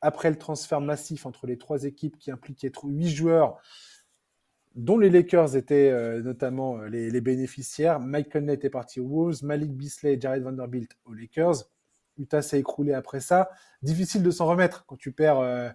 [0.00, 3.60] après le transfert massif entre les trois équipes qui impliquaient huit joueurs,
[4.76, 7.98] dont les Lakers étaient euh, notamment euh, les, bénéficiaires.
[7.98, 11.64] Mike Conley était parti aux Wolves, Malik Beasley et Jared Vanderbilt aux Lakers.
[12.16, 13.50] Utah s'est écroulé après ça.
[13.82, 15.68] Difficile de s'en remettre quand tu perds euh,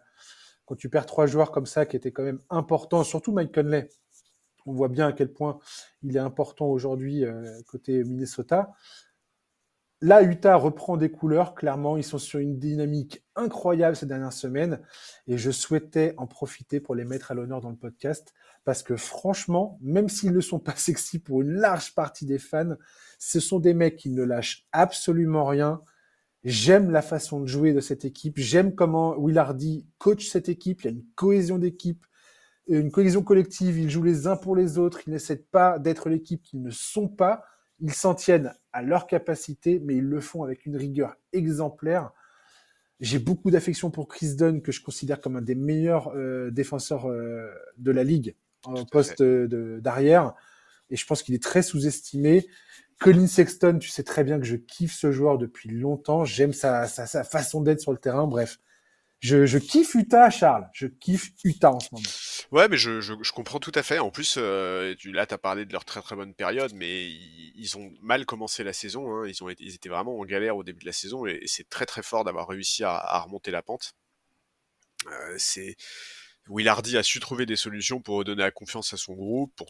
[0.78, 3.89] tu perds trois joueurs comme ça qui étaient quand même importants, surtout Mike Conley.
[4.65, 5.59] On voit bien à quel point
[6.03, 7.26] il est important aujourd'hui
[7.67, 8.71] côté Minnesota.
[10.03, 11.95] Là, Utah reprend des couleurs, clairement.
[11.95, 14.82] Ils sont sur une dynamique incroyable ces dernières semaines.
[15.28, 18.34] Et je souhaitais en profiter pour les mettre à l'honneur dans le podcast.
[18.65, 22.76] Parce que franchement, même s'ils ne sont pas sexy pour une large partie des fans,
[23.17, 25.82] ce sont des mecs qui ne lâchent absolument rien.
[26.43, 28.37] J'aime la façon de jouer de cette équipe.
[28.37, 30.81] J'aime comment Willardy coach cette équipe.
[30.81, 32.05] Il y a une cohésion d'équipe,
[32.67, 33.77] une cohésion collective.
[33.77, 35.01] Ils jouent les uns pour les autres.
[35.07, 37.45] Ils n'essaient pas d'être l'équipe qu'ils ne sont pas.
[37.79, 42.11] Ils s'en tiennent à leur capacité, mais ils le font avec une rigueur exemplaire.
[42.99, 47.09] J'ai beaucoup d'affection pour Chris Dunn, que je considère comme un des meilleurs euh, défenseurs
[47.09, 48.35] euh, de la ligue
[48.65, 50.33] en poste d'arrière.
[50.89, 52.45] Et je pense qu'il est très sous-estimé.
[52.99, 56.25] Colin Sexton, tu sais très bien que je kiffe ce joueur depuis longtemps.
[56.25, 58.27] J'aime sa, façon d'être sur le terrain.
[58.27, 58.59] Bref,
[59.19, 60.69] je, kiffe Utah, Charles.
[60.73, 62.05] Je kiffe Utah en ce moment.
[62.51, 63.99] Ouais, mais je, comprends tout à fait.
[63.99, 67.77] En plus, euh, là, tu as parlé de leur très très bonne période, mais ils,
[67.77, 69.15] ont mal commencé la saison.
[69.15, 69.27] Hein.
[69.27, 72.03] Ils, ont étaient vraiment en galère au début de la saison et, c'est très très
[72.03, 73.93] fort d'avoir réussi à, remonter la pente.
[75.07, 75.75] Euh, c'est
[76.49, 79.67] Willardy a su trouver des solutions pour redonner la confiance à son groupe, pour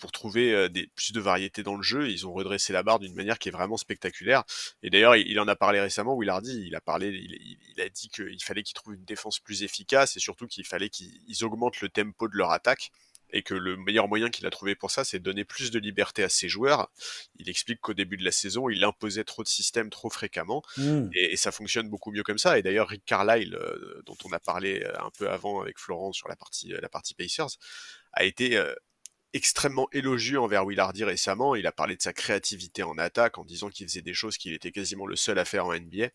[0.00, 2.10] pour, trouver euh, des, plus de variété dans le jeu.
[2.10, 4.44] Ils ont redressé la barre d'une manière qui est vraiment spectaculaire.
[4.82, 8.08] Et d'ailleurs, il, en a parlé récemment, Willardy, il a parlé, il, il a dit
[8.08, 11.88] qu'il fallait qu'ils trouvent une défense plus efficace et surtout qu'il fallait qu'ils augmentent le
[11.88, 12.90] tempo de leur attaque
[13.30, 15.78] et que le meilleur moyen qu'il a trouvé pour ça, c'est de donner plus de
[15.78, 16.90] liberté à ses joueurs.
[17.38, 21.08] Il explique qu'au début de la saison, il imposait trop de systèmes trop fréquemment, mmh.
[21.12, 22.58] et, ça fonctionne beaucoup mieux comme ça.
[22.58, 26.12] Et d'ailleurs, Rick Carlisle, euh, dont on a parlé euh, un peu avant avec Florent
[26.12, 27.58] sur la partie, la partie Pacers,
[28.12, 28.58] a été
[29.32, 31.54] extrêmement élogieux envers Willardy récemment.
[31.54, 34.52] Il a parlé de sa créativité en attaque en disant qu'il faisait des choses qu'il
[34.52, 36.08] était quasiment le seul à faire en NBA.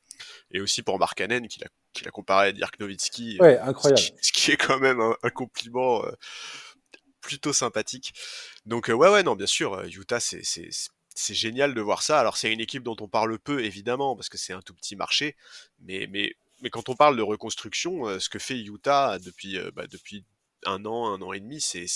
[0.51, 3.37] Et aussi pour Mark Cannon, qu'il a, comparé à Dirk Nowitzki.
[3.39, 4.01] Ouais, incroyable.
[4.21, 6.11] Ce qui, est quand même un, compliment euh,
[7.21, 8.13] plutôt sympathique.
[8.65, 12.19] Donc euh, ouais, ouais, non, bien sûr, euh, Utah, c'est, c'est, génial de voir ça.
[12.19, 14.95] Alors c'est une équipe dont on parle peu, évidemment, parce que c'est un tout petit
[14.95, 15.35] marché.
[15.79, 20.25] Mais, mais, mais quand on parle de reconstruction, ce que fait Utah depuis, bah, depuis
[20.65, 21.87] un an, un an et demi, c'est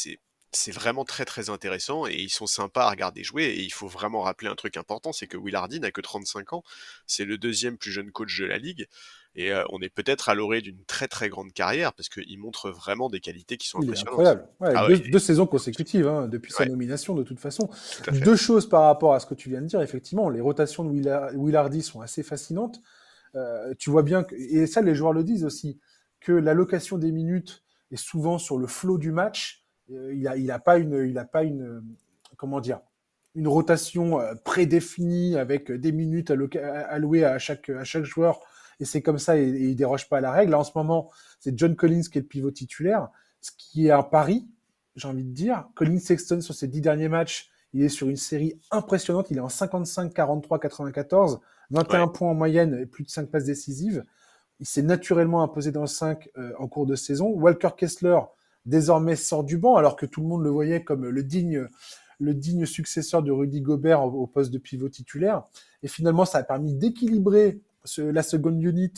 [0.56, 3.88] c'est vraiment très très intéressant et ils sont sympas à regarder jouer et il faut
[3.88, 6.64] vraiment rappeler un truc important, c'est que Will n'a que 35 ans,
[7.08, 8.88] c'est le deuxième plus jeune coach de la ligue
[9.36, 12.72] et euh, on est peut-être à l'orée d'une très très grande carrière parce qu'il montre
[12.72, 14.08] vraiment des qualités qui sont impressionnantes.
[14.08, 14.48] incroyable.
[14.62, 17.70] Ah deux, saisons consécutives hein, depuis sa nomination de toute façon.
[18.24, 20.90] Deux choses par rapport à ce que tu viens de dire, effectivement, les rotations de
[20.90, 22.80] Will, sont assez fascinantes.
[23.36, 25.80] Euh, tu vois bien, que, et ça les joueurs le disent aussi,
[26.22, 30.60] que l'allocation des minutes est souvent sur le flot du match il a, il a
[30.60, 31.84] pas une, il a pas une,
[32.38, 32.80] comment dire,
[33.36, 38.40] une rotation euh, prédéfinie avec des minutes allouées à chaque, à chaque joueur.
[38.80, 40.52] Et c'est comme ça, et, et, il déroge pas à la règle.
[40.52, 43.10] Là, en ce moment, c'est John Collins qui est le pivot titulaire,
[43.42, 44.48] ce qui est un pari,
[44.96, 45.68] j'ai envie de dire.
[45.76, 49.28] Collins Sexton, sur ses dix derniers matchs, il est sur une série impressionnante.
[49.32, 51.40] Il est en 55, 43, 94,
[51.72, 54.04] 21 points en moyenne et plus de 5 passes décisives.
[54.60, 57.28] Il s'est naturellement imposé dans le 5 euh, en cours de saison.
[57.28, 58.20] Walker Kessler,
[58.66, 61.68] désormais sort du banc, alors que tout le monde le voyait comme le digne,
[62.20, 65.44] le digne successeur de Rudy Gobert au, poste de pivot titulaire.
[65.84, 67.62] Et finalement, ça a permis d'équilibrer
[67.98, 68.94] la seconde unit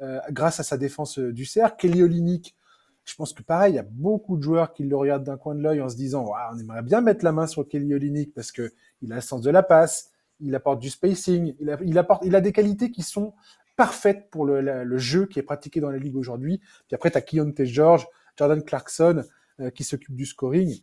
[0.00, 1.76] euh, grâce à sa défense euh, du cercle.
[1.78, 2.56] Kelly Olynyk,
[3.04, 5.54] je pense que pareil, il y a beaucoup de joueurs qui le regardent d'un coin
[5.54, 8.50] de l'œil en se disant on aimerait bien mettre la main sur Kelly Olynyk parce
[8.50, 10.10] que il a le sens de la passe,
[10.40, 13.34] il apporte du spacing, il, il, apporte, il a des qualités qui sont
[13.76, 16.58] parfaites pour le, le, jeu qui est pratiqué dans la ligue aujourd'hui.
[16.88, 18.06] Puis après, tu as Keontae George,
[18.36, 19.24] Jordan Clarkson
[19.60, 20.80] euh, qui s'occupe du scoring.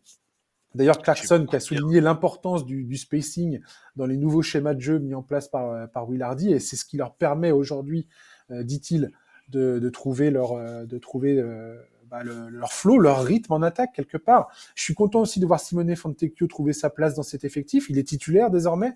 [0.76, 3.60] D'ailleurs, Clarkson qui a souligné l'importance du, spacing
[3.96, 6.76] dans les nouveaux schémas de jeu mis en place par, euh, par Willardy, et c'est
[6.76, 8.06] ce qui leur permet aujourd'hui,
[8.52, 9.10] euh, dit-il,
[9.48, 11.42] de, trouver leur, de trouver
[12.08, 14.48] bah, leur flow, leur rythme en attaque quelque part.
[14.76, 17.90] Je suis content aussi de voir Simone Fontecchio trouver sa place dans cet effectif.
[17.90, 18.94] Il est titulaire désormais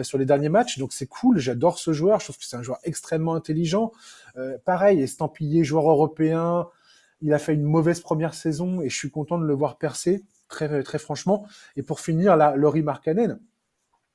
[0.00, 1.36] sur les derniers matchs, donc c'est cool.
[1.36, 2.18] J'adore ce joueur.
[2.20, 3.92] Je trouve que c'est un joueur extrêmement intelligent.
[4.64, 6.66] pareil, estampillé joueur européen,
[7.22, 10.24] il a fait une mauvaise première saison et je suis content de le voir percer,
[10.48, 11.46] très, très franchement.
[11.76, 13.40] Et pour finir, là, Laurie Markkanen,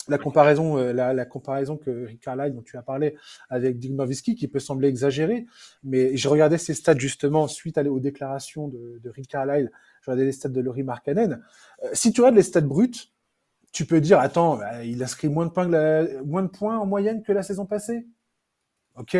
[0.07, 3.15] la comparaison, euh, la, la, comparaison que Rick Carlisle, dont tu as parlé
[3.49, 5.45] avec Dick Nowitzki, qui peut sembler exagérée,
[5.83, 9.71] mais j'ai regardé ses stats justement suite aux déclarations de, de Rick Carlisle.
[10.01, 11.43] J'ai regardé les stats de Laurie Markkanen.
[11.83, 13.11] Euh, si tu regardes les stats brutes,
[13.71, 15.67] tu peux dire, attends, bah, il inscrit moins de points,
[16.23, 18.07] moins de points en moyenne que la saison passée?
[18.95, 19.17] Ok,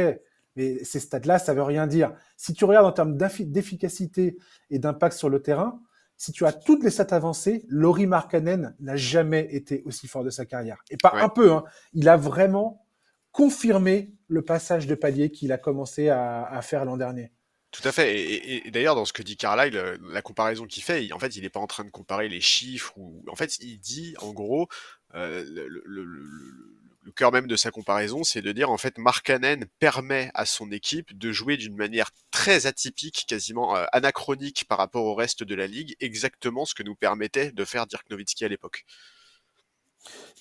[0.55, 2.13] mais ces stats-là, ça veut rien dire.
[2.37, 4.37] Si tu regardes en termes d'efficacité
[4.69, 5.81] et d'impact sur le terrain,
[6.17, 10.29] si tu as toutes les stats avancées, Laurie Markkanen n'a jamais été aussi fort de
[10.29, 10.81] sa carrière.
[10.89, 11.65] Et pas un peu, hein.
[11.93, 12.85] il a vraiment
[13.31, 17.31] confirmé le passage de palier qu'il a commencé à, faire l'an dernier.
[17.71, 18.17] Tout à fait.
[18.65, 21.49] Et, d'ailleurs, dans ce que dit Carlyle, la comparaison qu'il fait, en fait, il n'est
[21.49, 22.93] pas en train de comparer les chiffres.
[22.97, 24.69] Ou, en fait, il dit, en gros,
[25.15, 30.31] euh, le, le cœur même de sa comparaison, c'est de dire en fait Markkanen permet
[30.33, 35.15] à son équipe de jouer d'une manière très atypique, quasiment euh, anachronique par rapport au
[35.15, 38.85] reste de la ligue, exactement ce que nous permettait de faire Dirk Nowitzki à l'époque.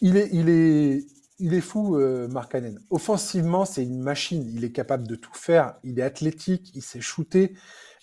[0.00, 0.28] Il est,
[1.38, 2.80] il est, fou, euh, Markkanen.
[2.90, 4.48] Offensivement, c'est une machine.
[4.54, 5.76] Il est capable de tout faire.
[5.82, 6.70] Il est athlétique.
[6.74, 7.54] Il s'est shooté.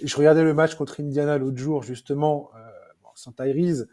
[0.02, 2.60] je regardais le match contre Indiana l'autre jour, justement, euh,
[3.16, 3.88] sans Tyrese,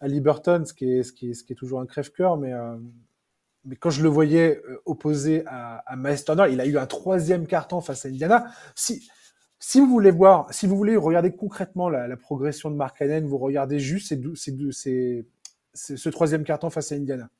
[0.00, 2.52] à Liberton, ce qui est, ce qui est, ce qui est toujours un crève-cœur, mais
[2.52, 2.76] euh,
[3.64, 7.80] mais quand je le voyais euh, opposé à, à il a eu un troisième carton
[7.80, 8.46] face à Indiana.
[8.74, 9.08] Si,
[9.80, 13.78] vous voulez voir, si vous voulez regarder concrètement la, progression de Mark Cannon, vous regardez
[13.78, 14.14] juste
[14.74, 15.26] ces,
[15.74, 17.30] ce troisième carton face à Indiana,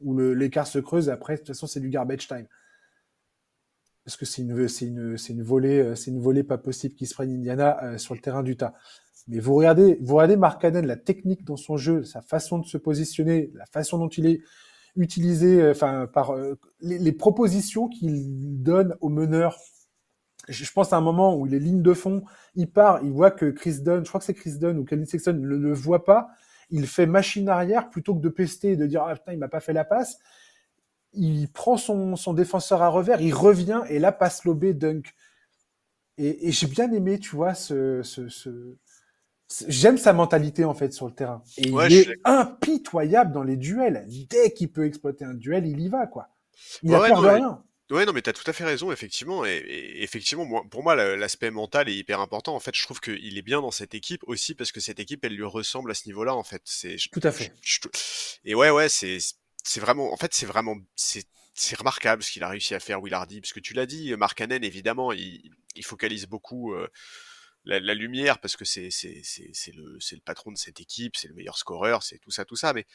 [0.00, 1.10] où l'écart se creuse.
[1.10, 2.46] Après, de toute façon, c'est du garbage time.
[4.04, 5.42] Parce que c'est une, euh,
[6.18, 8.74] volée pas possible qui se prenne Indiana euh, sur le terrain d'Utah.
[9.28, 12.66] Mais vous regardez, vous regardez Mark Cannon, la technique dans son jeu, sa façon de
[12.66, 14.42] se positionner, la façon dont il est,
[14.96, 19.58] utiliser, euh, enfin, par euh, les, propositions qu'il donne au meneur.
[20.48, 22.22] Je, pense à un moment où il est ligne de fond,
[22.54, 25.06] il part, il voit que Chris Dunn, je crois que c'est Chris Dunn ou Kelly
[25.06, 26.28] Sexton ne le voit pas,
[26.70, 29.48] il fait machine arrière plutôt que de pester et de dire ah putain il m'a
[29.48, 30.18] pas fait la passe.
[31.12, 35.14] Il prend son, son défenseur à revers, il revient et là passe l'obé dunk.
[36.16, 38.02] Et, j'ai bien aimé, tu vois, ce,
[39.68, 41.42] J'aime sa mentalité en fait sur le terrain.
[41.58, 44.06] Et il est impitoyable dans les duels.
[44.28, 46.28] Dès qu'il peut exploiter un duel, il y va quoi.
[46.82, 47.64] Il a peur de rien.
[47.90, 49.44] Ouais, non, mais t'as tout à fait raison, effectivement.
[49.44, 49.62] Et,
[50.02, 52.54] effectivement, moi, pour moi, l'aspect mental est hyper important.
[52.54, 55.24] En fait, je trouve qu'il est bien dans cette équipe aussi parce que cette équipe,
[55.24, 56.62] elle lui ressemble à ce niveau-là, en fait.
[56.64, 57.52] C'est tout à fait.
[58.44, 59.18] et ouais, ouais, c'est
[59.62, 61.24] c'est vraiment, en fait, c'est vraiment, c'est
[61.54, 64.36] c'est remarquable ce qu'il a réussi à faire, Willardy, parce que tu l'as dit, Mark
[64.36, 66.72] Cannon, évidemment, il, il focalise beaucoup.
[66.72, 66.88] Euh,
[67.64, 71.34] la, la, lumière parce que c'est c'est le le patron de cette équipe, c'est le
[71.34, 72.86] meilleur scoreur, c'est tout ça tout ça mais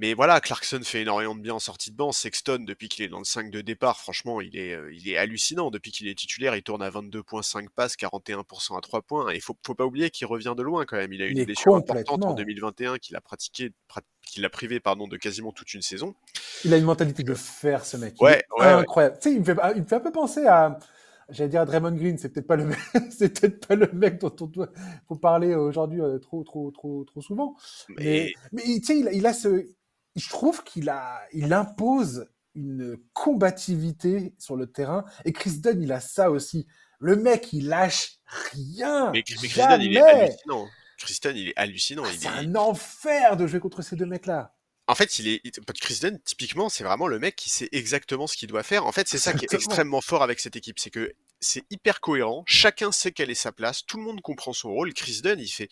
[0.00, 2.12] mais voilà, Clarkson fait énormément de bien en sortie de banc.
[2.12, 5.16] Sexton, depuis qu'il est dans le 5 de départ, franchement, il est, euh, il est
[5.16, 5.72] hallucinant.
[5.72, 9.30] Depuis qu'il est titulaire, il tourne à 22,5 passes, 41% à 3 points.
[9.30, 11.12] Et faut, faut pas oublier qu'il revient de loin quand même.
[11.12, 13.72] Il a une blessure importante en 2021 qu'il a pratiqué,
[14.24, 16.14] qu'il a privé, pardon, de quasiment toute une saison.
[16.64, 18.14] Il a une mentalité de faire, ce mec.
[18.22, 19.16] Ouais, ouais, incroyable.
[19.20, 20.78] Tu sais, il me fait, il me fait un peu penser à,
[21.28, 22.78] j'allais dire Draymond Green, c'est peut-être pas le mec,
[23.10, 24.70] c'est peut-être pas le mec dont on doit,
[25.06, 27.56] faut parler aujourd'hui euh, trop, trop, trop, trop souvent.
[27.98, 29.66] Mais, mais, tu sais, il, il, a ce,
[30.16, 35.04] je trouve qu'il a, il impose une combativité sur le terrain.
[35.24, 36.66] Et Chris Dunn, il a ça aussi.
[36.98, 38.18] Le mec, il lâche
[38.52, 39.12] rien.
[39.12, 40.66] Mais, Chris Dunn, il est hallucinant.
[40.98, 42.02] Chris Dunn, il est hallucinant.
[42.04, 44.54] Ah, c'est un enfer de jouer contre ces deux mecs-là.
[44.88, 45.42] En fait, il est
[45.80, 48.86] Chris Dunn, typiquement, c'est vraiment le mec qui sait exactement ce qu'il doit faire.
[48.86, 52.00] En fait, c'est ça qui est extrêmement fort avec cette équipe, c'est que c'est hyper
[52.00, 52.42] cohérent.
[52.46, 53.84] Chacun sait quelle est sa place.
[53.84, 54.94] Tout le monde comprend son rôle.
[54.94, 55.68] Chris Dunn, il fait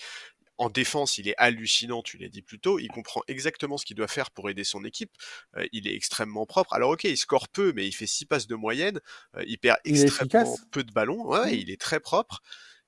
[0.59, 2.79] en défense, il est hallucinant, tu l'as dit plus tôt.
[2.79, 5.13] Il comprend exactement ce qu'il doit faire pour aider son équipe.
[5.57, 6.73] Euh, il est extrêmement propre.
[6.73, 9.01] Alors ok, il score peu, mais il fait six passes de moyenne.
[9.37, 11.27] Euh, il perd extrêmement peu de ballons.
[11.27, 12.43] Ouais, il est très propre.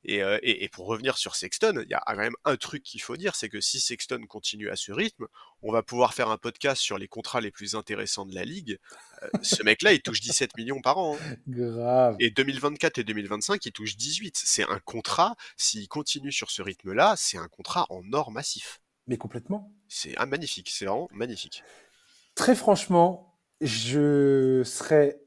[0.08, 3.02] Euh, et, et, pour revenir sur Sexton, il y a quand même un truc qu'il
[3.02, 5.26] faut dire, c'est que si Sexton continue à ce rythme,
[5.62, 8.78] on va pouvoir faire un podcast sur les contrats les plus intéressants de la ligue.
[9.22, 11.16] Euh, ce mec-là, il touche 17 millions par an.
[11.16, 11.36] Hein.
[11.46, 12.16] Grave.
[12.20, 14.40] Et 2024 et 2025, il touche 18.
[14.42, 18.80] C'est un contrat, s'il continue sur ce rythme-là, c'est un contrat en or massif.
[19.06, 19.72] Mais complètement.
[19.88, 21.62] C'est un magnifique, c'est vraiment magnifique.
[22.34, 25.20] Très franchement, je serais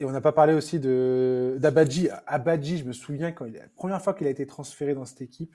[0.00, 2.08] et on n'a pas parlé aussi de d'Abadji.
[2.26, 5.22] Abadji, je me souviens quand il, la première fois qu'il a été transféré dans cette
[5.22, 5.54] équipe,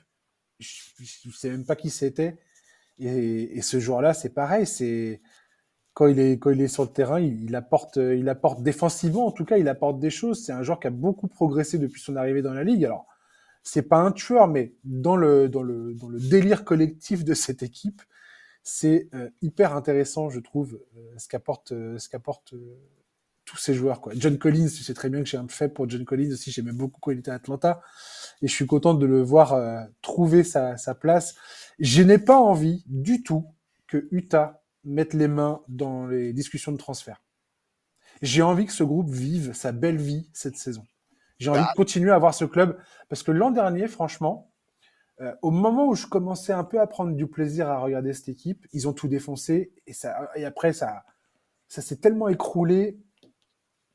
[0.60, 0.70] je
[1.26, 2.38] ne sais même pas qui c'était.
[3.00, 4.68] Et, ce joueur-là, c'est pareil.
[4.68, 5.22] C'est
[5.94, 9.32] quand il est quand il est sur le terrain, il, apporte il apporte défensivement, en
[9.32, 10.44] tout cas, il apporte des choses.
[10.44, 12.86] C'est un joueur qui a beaucoup progressé depuis son arrivée dans la ligue.
[12.86, 13.08] Alors,
[13.64, 17.64] c'est pas un tueur, mais dans le dans le dans le délire collectif de cette
[17.64, 18.02] équipe,
[18.64, 22.54] c'est euh, hyper intéressant, je trouve, euh, ce qu'apporte euh, ce qu'apporte
[23.46, 24.02] tous ces joueurs.
[24.02, 24.14] Quoi.
[24.16, 26.72] John Collins, tu sais très bien que j'ai un fait pour John Collins aussi, j'aimais
[26.72, 27.82] beaucoup quand il était à Atlanta,
[28.42, 31.36] et je suis content de le voir euh, trouver sa, sa, place.
[31.80, 33.46] Je n'ai pas envie du tout
[33.88, 37.22] que Utah mettre les mains dans les discussions de transfert.
[38.22, 40.84] J'ai envie que ce groupe vive sa belle vie cette saison.
[41.40, 41.72] J'ai envie Bah.
[41.72, 42.78] de continuer à voir ce club
[43.10, 44.52] parce que l'an dernier, franchement,
[45.22, 48.30] euh, au moment où je commençais un peu à prendre du plaisir à regarder cette
[48.30, 51.04] équipe, ils ont tout défoncé et, ça, et après ça,
[51.68, 53.00] ça s'est tellement écroulé.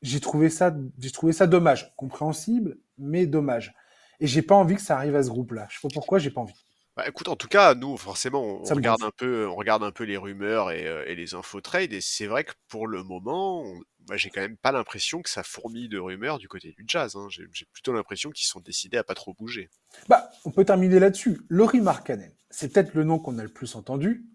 [0.01, 3.73] J'ai trouvé ça, j'ai trouvé ça dommage, compréhensible, mais dommage.
[4.21, 5.67] Et j'ai pas envie que ça arrive à ce groupe-là.
[5.69, 6.53] Je sais pas pourquoi, j'ai pas envie.
[6.95, 10.03] Bah, écoute, en tout cas, nous, forcément, on regarde un peu, on regarde un peu
[10.03, 13.61] les rumeurs et, euh, et les infos trade, et c'est vrai que pour le moment,
[13.61, 16.83] on- moi, j'ai quand même pas l'impression que ça fourmille de rumeurs du côté du
[16.87, 17.15] Jazz.
[17.15, 17.27] hein.
[17.29, 19.69] J'ai j'ai plutôt l'impression qu'ils sont décidés à pas trop bouger.
[20.09, 21.41] Bah, on peut terminer là-dessus.
[21.49, 24.25] Laurie Markkanen, c'est peut-être le nom qu'on a le plus entendu,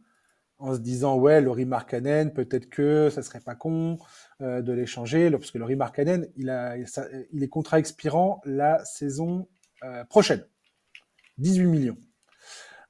[0.59, 3.99] en se disant ouais, Laurie Markkanen, peut-être que ça serait pas con
[4.41, 8.41] euh, de l'échanger, parce que Laurie Markkanen, il a, il ça- il est contrat expirant
[8.45, 9.49] la saison
[9.83, 10.45] euh, prochaine,
[11.39, 11.99] 18 millions.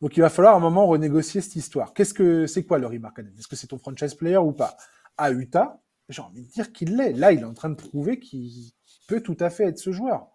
[0.01, 1.95] Donc il va falloir à un moment renégocier cette histoire.
[1.95, 3.35] Qu'est-ce que c'est quoi Laurie Markkanen?
[3.39, 4.77] Est-ce que c'est ton franchise player ou pas?
[5.17, 7.13] À Utah, j'ai envie de dire qu'il l'est.
[7.15, 8.73] Là, il est en train de prouver qu'il
[9.09, 10.29] peut tout à fait être ce joueur.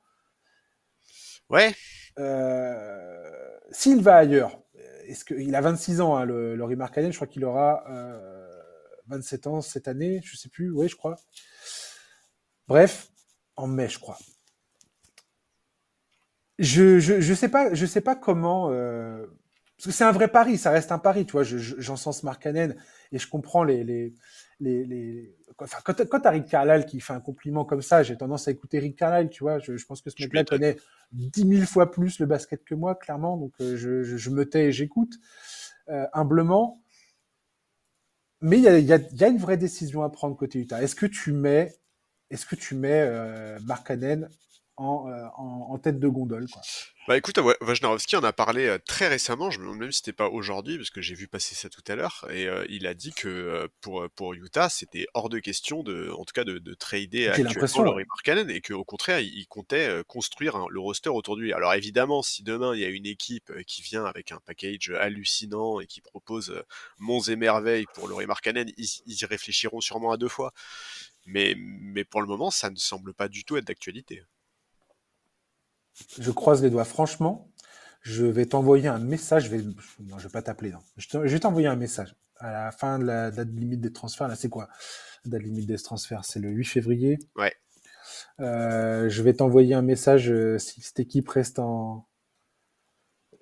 [1.50, 1.74] Ouais,
[2.20, 4.62] Euh, S'il va ailleurs,
[5.12, 6.56] est-ce qu'il a 26 ans, hein, le,
[7.12, 8.62] je crois qu'il aura euh,
[9.08, 11.16] 27 ans cette année, je sais plus, oui, je crois.
[12.70, 13.12] Bref,
[13.58, 14.18] en mai, je crois.
[16.58, 18.70] Je, je, je sais pas, je comment.
[18.72, 19.26] euh,
[19.78, 21.44] parce que c'est un vrai pari, ça reste un pari, tu vois.
[21.44, 21.76] je- je-
[22.24, 22.76] Markkanen
[23.14, 23.84] et je comprends les,
[24.60, 28.16] les, les- Enfin, quand, quand t'as Rick Carlisle qui fait un compliment comme ça, j'ai
[28.16, 29.60] tendance à écouter Rick Carlisle, tu vois.
[29.60, 30.78] Je, je pense que ce mec-là connaît
[31.12, 33.36] dix mille fois plus le basket que moi, clairement.
[33.36, 35.16] Donc euh, je, je, je me tais et j'écoute
[35.90, 36.82] euh, humblement.
[38.42, 40.82] Mais il y a, y, a, y a une vraie décision à prendre côté Utah.
[40.82, 41.76] Est-ce que tu mets,
[42.30, 44.30] est-ce que tu mets euh, Markkanen
[44.80, 46.62] en, euh, en, en tête de gondole quoi
[47.08, 50.14] Bah écoute, Wojnarowski en a parlé euh, très récemment, je me demande même si c'était
[50.14, 52.94] pas aujourd'hui, parce que j'ai vu passer ça tout à l'heure, et euh, il a
[52.94, 56.74] dit que pour, pour Utah, c'était hors de question de, en tout cas, de, de
[56.74, 58.06] trader actuellement Laurie.
[58.08, 61.54] Markkanen, et qu'au contraire, il, il comptait construire le roster autour de lui.
[61.54, 65.82] Alors évidemment, si demain il y a une équipe qui vient avec un package hallucinant
[65.82, 66.64] et qui propose
[66.98, 70.54] monts et merveilles pour Laurie Markkanen, ils, ils y réfléchiront sûrement à deux fois.
[71.26, 74.24] Mais, mais pour le moment, ça ne semble pas du tout être d'actualité.
[76.20, 76.86] Je croise les doigts.
[76.86, 77.50] Franchement,
[78.02, 79.46] je vais t'envoyer un message.
[79.46, 79.64] Je vais,
[80.00, 80.74] non, je vais pas t'appeler.
[80.98, 84.28] Je, je vais t'envoyer un message à la fin de la date limite des transferts.
[84.28, 84.70] Là, c'est quoi?
[85.26, 87.20] La date limite des transferts, c'est le 8 février.
[87.36, 87.54] Ouais.
[88.40, 92.08] Euh, je vais t'envoyer un message euh, si cette équipe reste en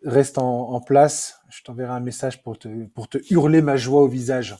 [0.03, 1.39] reste en, en place.
[1.49, 4.55] Je t'enverrai un message pour te pour te hurler ma joie au visage.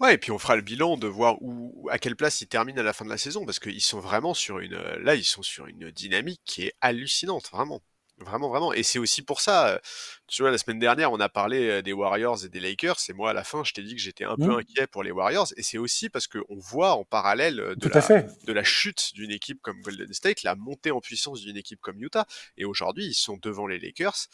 [0.00, 2.80] Ouais, et puis on fera le bilan de voir où, à quelle place ils terminent
[2.80, 5.24] à la fin de la saison, parce qu'ils sont vraiment sur une, euh, là, ils
[5.24, 7.82] sont sur une dynamique qui est hallucinante, vraiment.
[8.18, 8.72] Vraiment, vraiment.
[8.74, 9.78] Et c'est aussi pour ça, euh,
[10.26, 13.12] tu vois, la semaine dernière, on a parlé euh, des Warriors et des Lakers, et
[13.14, 14.58] moi, à la fin, je t'ai dit que j'étais un peu Mhm.
[14.58, 18.00] inquiet pour les Warriors, et c'est aussi parce qu'on voit en parallèle de Tout la,
[18.02, 18.26] fait.
[18.44, 22.02] de la chute d'une équipe comme Golden State, la montée en puissance d'une équipe comme
[22.02, 22.26] Utah,
[22.58, 24.28] et aujourd'hui, ils sont devant les Lakers.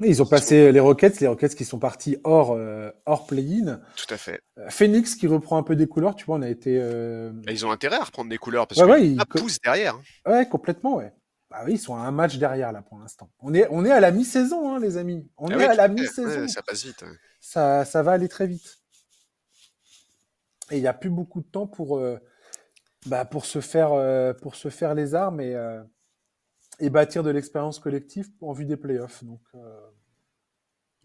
[0.00, 3.80] Ils ont passé les Rockets, les Rockets qui sont partis hors euh, hors play-in.
[3.96, 4.40] Tout à fait.
[4.58, 6.14] Euh, Phoenix qui reprend un peu des couleurs.
[6.14, 8.86] Tu vois, on a été euh, ils ont intérêt à reprendre des couleurs, parce Ouais,
[8.86, 9.96] que ouais, Utah ils- pousse derrière.
[10.24, 10.30] hein.
[10.32, 11.12] Ouais, complètement, ouais.
[11.50, 13.28] Bah oui, ils sont à un match derrière là pour l'instant.
[13.40, 15.28] On est, on est à la mi-saison, hein, les amis.
[15.36, 16.42] On Ah est à la mi-saison.
[16.42, 17.02] Ouais, ça passe vite.
[17.02, 17.08] ouais.
[17.40, 18.78] Ça, ça va aller très vite.
[20.70, 22.18] Et il n'y a plus beaucoup de temps pour, euh,
[23.06, 23.90] bah, pour, se faire,
[24.42, 25.56] pour se faire les armes et,
[26.78, 29.24] et bâtir de l'expérience collective en vue des playoffs.
[29.24, 29.80] Donc, euh,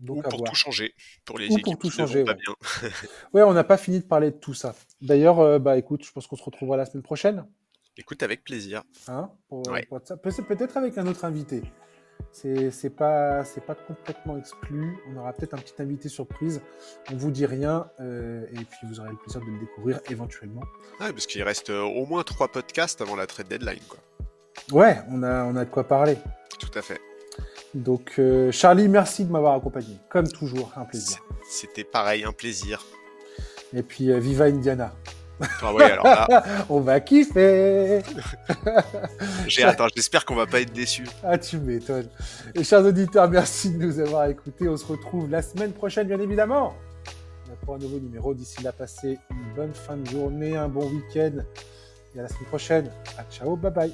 [0.04, 0.50] donc Ou pour voir.
[0.52, 0.94] tout changer,
[1.26, 2.38] pour les Ou pour tout qui ne vont changer, pas ouais.
[2.38, 2.90] bien.
[3.34, 4.76] Ouais, on n'a pas fini de parler de tout ça.
[5.02, 7.46] D'ailleurs, euh, bah écoute, je pense qu'on se retrouvera la semaine prochaine.
[7.98, 8.84] Écoute, avec plaisir.
[9.08, 9.88] Hein, pour, Ouais.
[9.90, 11.64] Peut-être avec un autre invité.
[12.32, 14.98] C'est pas, pas complètement exclu.
[15.10, 16.62] On aura peut-être un petit invité surprise.
[17.12, 20.62] On vous dit rien euh, et puis vous aurez le plaisir de le découvrir éventuellement.
[21.00, 24.00] Ouais, parce qu'il reste euh, au moins trois podcasts avant la trade deadline, quoi.
[24.72, 26.18] Ouais, on a, on a de quoi parler.
[26.60, 27.00] Tout à fait.
[27.74, 29.98] Donc euh, Charlie, merci de m'avoir accompagné.
[30.10, 31.20] Comme toujours, un plaisir.
[31.50, 32.86] C'était pareil, un plaisir.
[33.74, 34.94] Et puis euh, viva Indiana.
[35.62, 38.02] Ah ouais, alors là, On va kiffer.
[39.48, 41.08] j'ai hâte, j'espère qu'on va pas être déçus.
[41.24, 42.10] Ah, tu m'étonnes.
[42.54, 44.70] Et chers auditeurs, merci de nous avoir écoutés.
[44.70, 46.76] On se retrouve la semaine prochaine, bien évidemment,
[47.66, 48.34] pour un nouveau numéro.
[48.34, 51.40] D'ici là, passez une bonne fin de journée, un bon week-end.
[52.16, 52.92] Et à la semaine prochaine.
[53.18, 53.94] À ciao, bye bye.